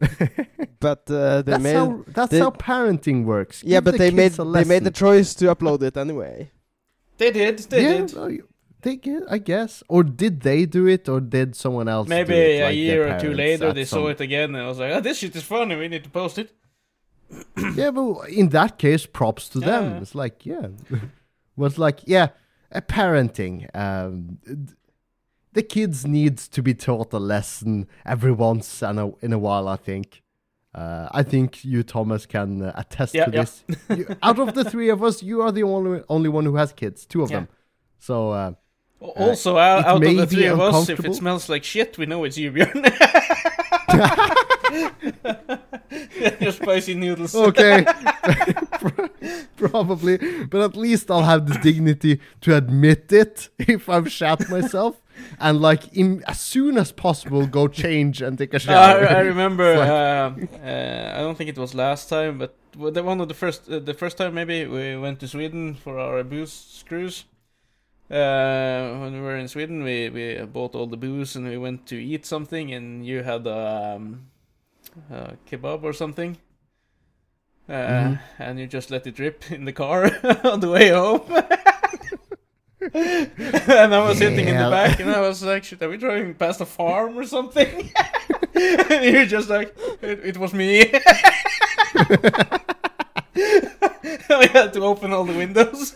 yeah. 0.00 0.28
But 0.78 1.10
uh, 1.10 1.40
they 1.42 1.52
That's, 1.52 1.62
made 1.62 1.74
how, 1.74 2.04
that's 2.18 2.30
they- 2.32 2.38
how 2.38 2.50
parenting 2.50 3.24
works. 3.24 3.56
yeah, 3.64 3.78
Give 3.78 3.84
but 3.86 3.92
the 3.92 3.98
they 3.98 4.10
made 4.10 4.32
they 4.32 4.64
made 4.74 4.84
the 4.84 4.90
choice 5.04 5.34
to 5.36 5.44
upload 5.54 5.80
it 5.82 5.96
anyway. 5.96 6.50
They 7.18 7.30
did. 7.30 7.58
They 7.72 7.82
yeah, 7.82 7.94
did. 8.06 8.14
well, 8.14 8.30
they 8.82 8.96
get, 8.96 9.22
I 9.36 9.38
guess. 9.38 9.82
Or 9.88 10.02
did 10.22 10.34
they 10.42 10.66
do 10.66 10.86
it, 10.86 11.08
or 11.08 11.20
did 11.20 11.56
someone 11.56 11.88
else? 11.88 12.08
Maybe 12.08 12.34
do 12.34 12.40
it, 12.40 12.60
a 12.60 12.64
like 12.66 12.74
their 12.74 12.74
year 12.74 13.02
or 13.16 13.18
two 13.18 13.32
later, 13.32 13.72
they 13.72 13.86
some- 13.86 14.00
saw 14.02 14.08
it 14.08 14.20
again, 14.20 14.54
and 14.54 14.62
I 14.64 14.68
was 14.68 14.78
like, 14.78 14.92
"Oh, 14.92 15.00
this 15.00 15.16
shit 15.18 15.34
is 15.34 15.42
funny. 15.54 15.74
We 15.76 15.88
need 15.88 16.04
to 16.04 16.10
post 16.10 16.36
it." 16.38 16.52
yeah, 17.74 17.90
but 17.90 18.28
in 18.28 18.50
that 18.50 18.76
case, 18.78 19.06
props 19.06 19.48
to 19.54 19.60
them. 19.60 19.84
It's 20.02 20.14
like, 20.14 20.44
yeah, 20.44 20.66
was 21.56 21.78
like, 21.78 22.00
yeah, 22.04 22.28
a 22.70 22.82
parenting. 22.82 23.56
Um, 23.74 24.38
d- 24.44 24.74
the 25.56 25.62
kids 25.62 26.06
need 26.06 26.36
to 26.38 26.60
be 26.62 26.74
taught 26.74 27.12
a 27.12 27.18
lesson 27.18 27.86
every 28.04 28.32
once 28.32 28.82
in 28.82 28.98
a, 28.98 29.06
in 29.26 29.32
a 29.32 29.38
while. 29.38 29.66
I 29.68 29.76
think. 29.76 30.22
Uh, 30.74 31.08
I 31.20 31.22
think 31.22 31.64
you, 31.64 31.82
Thomas, 31.82 32.26
can 32.26 32.60
uh, 32.62 32.72
attest 32.82 33.14
Yeah, 33.14 33.24
to 33.24 33.30
yeah. 33.32 33.40
this. 33.44 33.64
You, 33.98 34.04
out 34.22 34.38
of 34.38 34.52
the 34.54 34.62
three 34.72 34.90
of 34.90 35.02
us, 35.02 35.22
you 35.22 35.40
are 35.40 35.50
the 35.50 35.62
only 35.62 36.02
only 36.08 36.28
one 36.28 36.44
who 36.44 36.56
has 36.56 36.72
kids. 36.72 37.06
Two 37.06 37.22
of 37.22 37.30
Yeah. 37.30 37.36
them. 37.38 37.48
So 37.98 38.30
uh, 38.30 38.52
Al- 39.02 39.10
Also, 39.28 39.56
out, 39.56 39.84
out 39.86 39.96
of 40.04 40.16
the 40.16 40.26
three 40.26 40.46
of 40.46 40.60
us, 40.60 40.88
if 40.90 41.00
it 41.04 41.14
smells 41.14 41.48
like 41.48 41.64
shit, 41.64 41.96
we 41.98 42.04
know 42.06 42.24
it's 42.24 42.36
you, 42.38 42.52
Björn. 42.52 42.82
Your 46.40 46.52
spicy 46.60 46.94
noodles. 46.94 47.34
okay, 47.34 47.84
probably, 49.56 50.16
but 50.46 50.60
at 50.60 50.76
least 50.76 51.10
I'll 51.10 51.22
have 51.24 51.46
the 51.46 51.58
dignity 51.58 52.20
to 52.42 52.56
admit 52.56 53.12
it 53.12 53.48
if 53.58 53.88
I've 53.88 54.10
shat 54.10 54.48
myself, 54.50 55.00
and 55.40 55.60
like 55.60 55.96
in, 55.96 56.22
as 56.26 56.40
soon 56.40 56.76
as 56.78 56.92
possible 56.92 57.46
go 57.46 57.68
change 57.68 58.22
and 58.22 58.38
take 58.38 58.54
a 58.54 58.58
shower. 58.58 59.06
I, 59.08 59.14
I 59.14 59.20
remember. 59.20 59.76
Like- 59.78 59.88
uh, 59.90 60.66
uh, 60.66 61.12
I 61.16 61.20
don't 61.20 61.36
think 61.38 61.50
it 61.50 61.58
was 61.58 61.74
last 61.74 62.08
time, 62.08 62.38
but 62.38 62.54
the 62.94 63.02
one 63.02 63.20
of 63.20 63.28
the 63.28 63.34
first, 63.34 63.68
uh, 63.70 63.78
the 63.78 63.94
first 63.94 64.16
time 64.16 64.34
maybe 64.34 64.66
we 64.66 64.96
went 64.96 65.20
to 65.20 65.28
Sweden 65.28 65.74
for 65.74 65.98
our 65.98 66.22
booze 66.24 66.84
cruise. 66.88 67.24
Uh, 68.10 68.98
when 69.00 69.12
we 69.14 69.20
were 69.20 69.36
in 69.36 69.48
Sweden, 69.48 69.82
we 69.82 70.08
we 70.10 70.38
bought 70.46 70.74
all 70.74 70.86
the 70.86 70.96
booze 70.96 71.34
and 71.36 71.48
we 71.48 71.58
went 71.58 71.86
to 71.86 71.96
eat 71.96 72.24
something, 72.24 72.72
and 72.72 73.04
you 73.04 73.22
had 73.24 73.46
um, 73.48 74.26
a 75.10 75.32
kebab 75.50 75.82
or 75.82 75.92
something. 75.92 76.36
Uh, 77.68 77.72
Mhm. 77.72 78.18
And 78.38 78.58
you 78.60 78.66
just 78.68 78.90
let 78.92 79.06
it 79.08 79.16
drip 79.16 79.50
in 79.50 79.64
the 79.64 79.72
car 79.72 80.04
on 80.44 80.60
the 80.60 80.70
way 80.70 80.90
home. 80.90 81.22
And 82.80 83.94
I 83.94 84.06
was 84.06 84.18
sitting 84.18 84.46
in 84.48 84.56
the 84.56 84.70
back, 84.70 85.00
and 85.00 85.10
I 85.10 85.20
was 85.20 85.42
like, 85.42 85.64
"Shit, 85.64 85.82
are 85.82 85.88
we 85.88 85.96
driving 85.96 86.34
past 86.34 86.60
a 86.60 86.66
farm 86.66 87.18
or 87.18 87.24
something?" 87.24 87.90
and 88.54 89.04
you're 89.04 89.26
just 89.26 89.48
like, 89.48 89.74
"It, 90.02 90.20
it 90.24 90.36
was 90.38 90.52
me." 90.52 90.84
we 93.34 94.46
had 94.48 94.72
to 94.74 94.80
open 94.82 95.12
all 95.12 95.24
the 95.24 95.34
windows. 95.36 95.94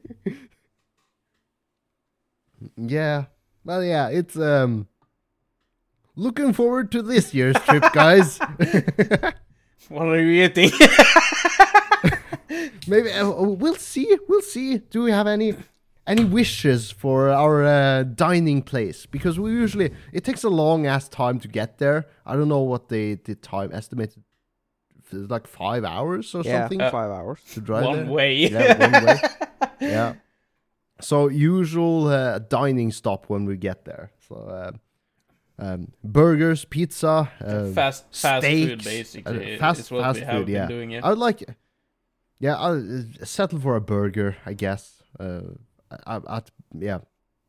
Yeah. 2.78 2.88
yeah. 2.88 3.26
Well, 3.64 3.84
yeah, 3.84 4.10
it's 4.10 4.38
um. 4.38 4.88
Looking 6.16 6.54
forward 6.54 6.92
to 6.92 7.02
this 7.02 7.34
year's 7.34 7.56
trip, 7.68 7.84
guys. 7.94 8.40
What 9.90 10.08
are 10.08 10.22
you 10.22 10.46
eating? 10.46 10.72
Maybe 12.88 13.12
uh, 13.12 13.30
we'll 13.30 13.76
see. 13.76 14.18
We'll 14.28 14.42
see. 14.42 14.78
Do 14.78 15.04
we 15.04 15.12
have 15.12 15.28
any 15.28 15.56
any 16.08 16.24
wishes 16.24 16.92
for 16.92 17.30
our 17.30 17.64
uh, 17.66 18.04
dining 18.04 18.62
place? 18.62 19.06
Because 19.06 19.40
we 19.40 19.52
usually 19.52 19.92
it 20.14 20.24
takes 20.24 20.44
a 20.44 20.50
long 20.50 20.86
ass 20.86 21.08
time 21.10 21.40
to 21.40 21.48
get 21.48 21.78
there. 21.78 22.08
I 22.26 22.36
don't 22.36 22.48
know 22.50 22.62
what 22.62 22.90
the 22.90 23.16
the 23.16 23.36
time 23.36 23.72
estimated, 23.74 24.24
f- 25.12 25.30
like 25.30 25.48
five 25.48 25.84
hours 25.84 26.34
or 26.36 26.44
Yeah, 26.44 26.62
something 26.62 26.82
Uh, 26.82 26.92
five 26.92 27.12
hours. 27.12 27.40
to 27.54 27.62
drive 27.62 27.86
One 27.86 28.06
there. 28.06 28.14
way. 28.14 28.34
Yeah, 28.36 28.92
one 28.92 29.06
way. 29.06 29.22
yeah. 29.82 30.14
So 31.02 31.28
usual 31.28 32.08
uh, 32.08 32.39
dining 32.39 32.91
stop 32.91 33.26
when 33.30 33.45
we 33.45 33.58
get 33.58 33.86
there. 33.86 34.12
So 34.28 34.36
uh, 34.36 34.72
um, 35.60 35.91
burgers, 36.04 36.66
pizza, 36.66 37.32
uh, 37.39 37.66
fast 37.68 38.06
fast 38.12 38.45
food 38.45 38.84
basically. 38.84 39.56
uh, 39.56 39.60
fast- 39.60 39.80
is 39.82 39.91
what 39.91 40.04
fast 40.04 40.20
we 40.20 40.26
have 40.26 40.36
food, 40.38 40.45
been 40.47 40.56
yeah. 40.56 40.68
doing. 40.68 40.91
Yeah. 40.91 41.02
I 41.04 41.10
would 41.10 41.20
like, 41.20 41.43
yeah, 42.39 42.56
I'll 42.58 42.99
uh, 42.99 43.26
settle 43.26 43.60
for 43.60 43.76
a 43.76 43.82
burger, 43.82 44.38
I 44.45 44.54
guess. 44.54 45.04
Uh, 45.20 45.41
I, 46.08 46.20
I, 46.28 46.41
yeah, 46.80 46.99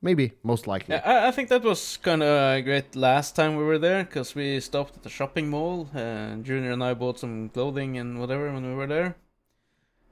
maybe 0.03 0.33
most 0.43 0.67
likely. 0.67 0.95
Yeah, 0.95 1.03
I, 1.05 1.29
I 1.29 1.31
think 1.31 1.49
that 1.49 1.63
was 1.63 1.97
kind 2.03 2.23
of 2.23 2.65
great 2.65 2.95
last 2.97 3.35
time 3.35 3.57
we 3.57 3.65
were 3.65 3.79
there 3.79 4.05
because 4.05 4.35
we 4.35 4.61
stopped 4.61 4.97
at 4.97 5.03
the 5.03 5.09
shopping 5.11 5.49
mall. 5.49 5.89
Uh, 5.95 6.35
Junior 6.43 6.73
and 6.73 6.85
I 6.85 6.95
bought 6.95 7.19
some 7.19 7.49
clothing 7.49 7.97
and 7.99 8.21
whatever 8.21 8.53
when 8.53 8.67
we 8.67 8.75
were 8.75 8.87
there. 8.87 9.17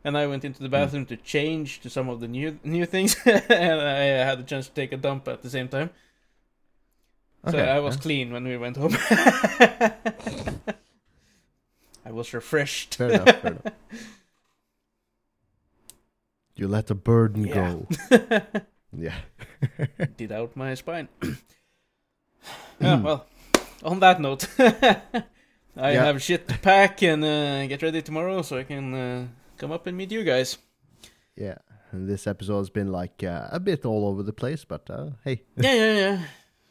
And 0.02 0.16
I 0.16 0.26
went 0.26 0.44
into 0.44 0.62
the 0.62 0.68
bathroom 0.70 1.04
to 1.06 1.16
change 1.16 1.80
to 1.80 1.90
some 1.90 2.08
of 2.08 2.20
the 2.20 2.28
new 2.28 2.58
new 2.64 2.86
things, 2.86 3.16
and 3.26 3.80
I 3.80 4.24
had 4.24 4.38
the 4.38 4.44
chance 4.44 4.66
to 4.68 4.74
take 4.74 4.92
a 4.92 4.96
dump 4.96 5.28
at 5.28 5.42
the 5.42 5.50
same 5.50 5.68
time. 5.68 5.90
So 7.50 7.58
I 7.58 7.80
was 7.80 7.96
yeah. 7.96 8.00
clean 8.02 8.32
when 8.32 8.44
we 8.44 8.56
went 8.56 8.76
home. 8.76 8.96
I 12.04 12.10
was 12.12 12.32
refreshed. 12.34 12.94
Fair 12.96 13.10
enough. 13.10 13.36
Fair 13.40 13.50
enough. 13.52 13.62
You 16.56 16.68
let 16.68 16.88
the 16.88 16.94
burden 16.94 17.46
Yeah. 17.46 17.54
go. 17.54 17.86
Yeah. 18.92 19.14
Did 20.18 20.30
out 20.32 20.54
my 20.56 20.74
spine. 20.74 21.08
yeah, 22.78 23.00
well, 23.04 23.24
on 23.82 24.00
that 24.00 24.20
note, 24.20 24.46
I 24.58 25.12
Yeah. 25.76 26.04
have 26.04 26.20
shit 26.22 26.46
to 26.48 26.58
pack 26.58 27.02
and 27.02 27.24
uh, 27.24 27.66
get 27.66 27.80
ready 27.82 28.02
tomorrow 28.02 28.42
so 28.42 28.58
I 28.58 28.64
can 28.64 28.92
uh, 28.94 29.26
come 29.60 29.72
up 29.72 29.86
and 29.86 29.96
meet 29.96 30.10
you 30.10 30.24
guys. 30.24 30.58
yeah. 31.36 31.58
And 31.92 32.08
this 32.08 32.26
episode 32.26 32.58
has 32.58 32.70
been 32.70 32.92
like 32.92 33.24
uh, 33.24 33.48
a 33.50 33.58
bit 33.58 33.84
all 33.84 34.06
over 34.06 34.22
the 34.22 34.32
place, 34.32 34.64
but 34.64 34.88
uh, 34.88 35.10
hey. 35.24 35.42
yeah, 35.56 35.74
yeah, 35.74 35.94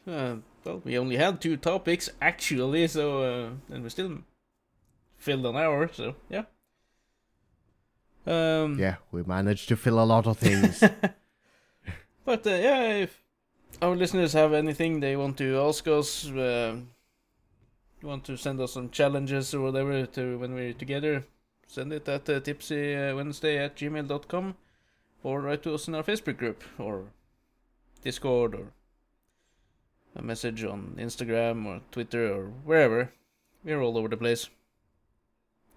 yeah. 0.06 0.12
Uh, 0.12 0.36
well, 0.64 0.80
we 0.82 0.98
only 0.98 1.16
had 1.16 1.40
two 1.40 1.58
topics 1.58 2.08
actually, 2.22 2.88
so 2.88 3.22
uh, 3.22 3.50
and 3.74 3.84
we 3.84 3.90
still 3.90 4.18
filled 5.18 5.44
an 5.44 5.56
hour, 5.56 5.90
so 5.92 6.14
yeah. 6.30 6.44
Um, 8.26 8.78
Yeah, 8.78 8.96
we 9.12 9.22
managed 9.24 9.68
to 9.68 9.76
fill 9.76 10.02
a 10.02 10.04
lot 10.04 10.26
of 10.26 10.38
things. 10.38 10.82
But 12.24 12.46
uh, 12.46 12.50
yeah, 12.50 12.82
if 13.04 13.22
our 13.82 13.96
listeners 13.96 14.32
have 14.34 14.52
anything 14.52 15.00
they 15.00 15.16
want 15.16 15.36
to 15.38 15.58
ask 15.58 15.86
us, 15.88 16.28
uh, 16.30 16.76
want 18.02 18.24
to 18.24 18.36
send 18.36 18.60
us 18.60 18.72
some 18.72 18.90
challenges 18.90 19.52
or 19.54 19.60
whatever 19.60 20.06
to 20.06 20.38
when 20.38 20.54
we're 20.54 20.72
together, 20.74 21.24
send 21.70 21.92
it 21.92 22.08
at 22.08 22.28
uh, 22.28 22.40
tipsywednesday 22.40 23.64
at 23.64 23.76
gmail.com 23.76 24.56
or 25.22 25.40
write 25.40 25.62
to 25.62 25.74
us 25.74 25.86
in 25.86 25.94
our 25.94 26.02
Facebook 26.02 26.36
group 26.36 26.64
or 26.78 27.04
Discord 28.02 28.54
or 28.54 28.72
a 30.16 30.22
message 30.22 30.64
on 30.64 30.96
Instagram 30.98 31.66
or 31.66 31.80
Twitter 31.92 32.32
or 32.32 32.46
wherever. 32.64 33.12
We're 33.62 33.80
all 33.80 33.96
over 33.96 34.08
the 34.08 34.16
place. 34.16 34.48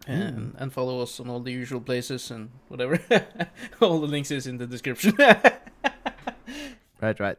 And, 0.07 0.55
and 0.57 0.73
follow 0.73 1.01
us 1.01 1.19
on 1.19 1.29
all 1.29 1.39
the 1.39 1.51
usual 1.51 1.79
places 1.79 2.31
and 2.31 2.49
whatever. 2.67 2.99
all 3.79 4.01
the 4.01 4.07
links 4.07 4.31
is 4.31 4.47
in 4.47 4.57
the 4.57 4.67
description. 4.67 5.15
right, 7.01 7.19
right. 7.19 7.37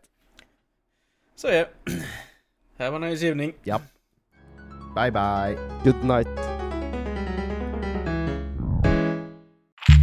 So 1.35 1.51
yeah, 1.51 1.67
have 2.79 2.95
a 2.95 2.99
nice 2.99 3.23
evening. 3.23 3.55
Yep. 3.65 3.83
Bye 4.95 5.11
bye. 5.11 5.59
Good 5.83 6.03
night. 6.05 6.54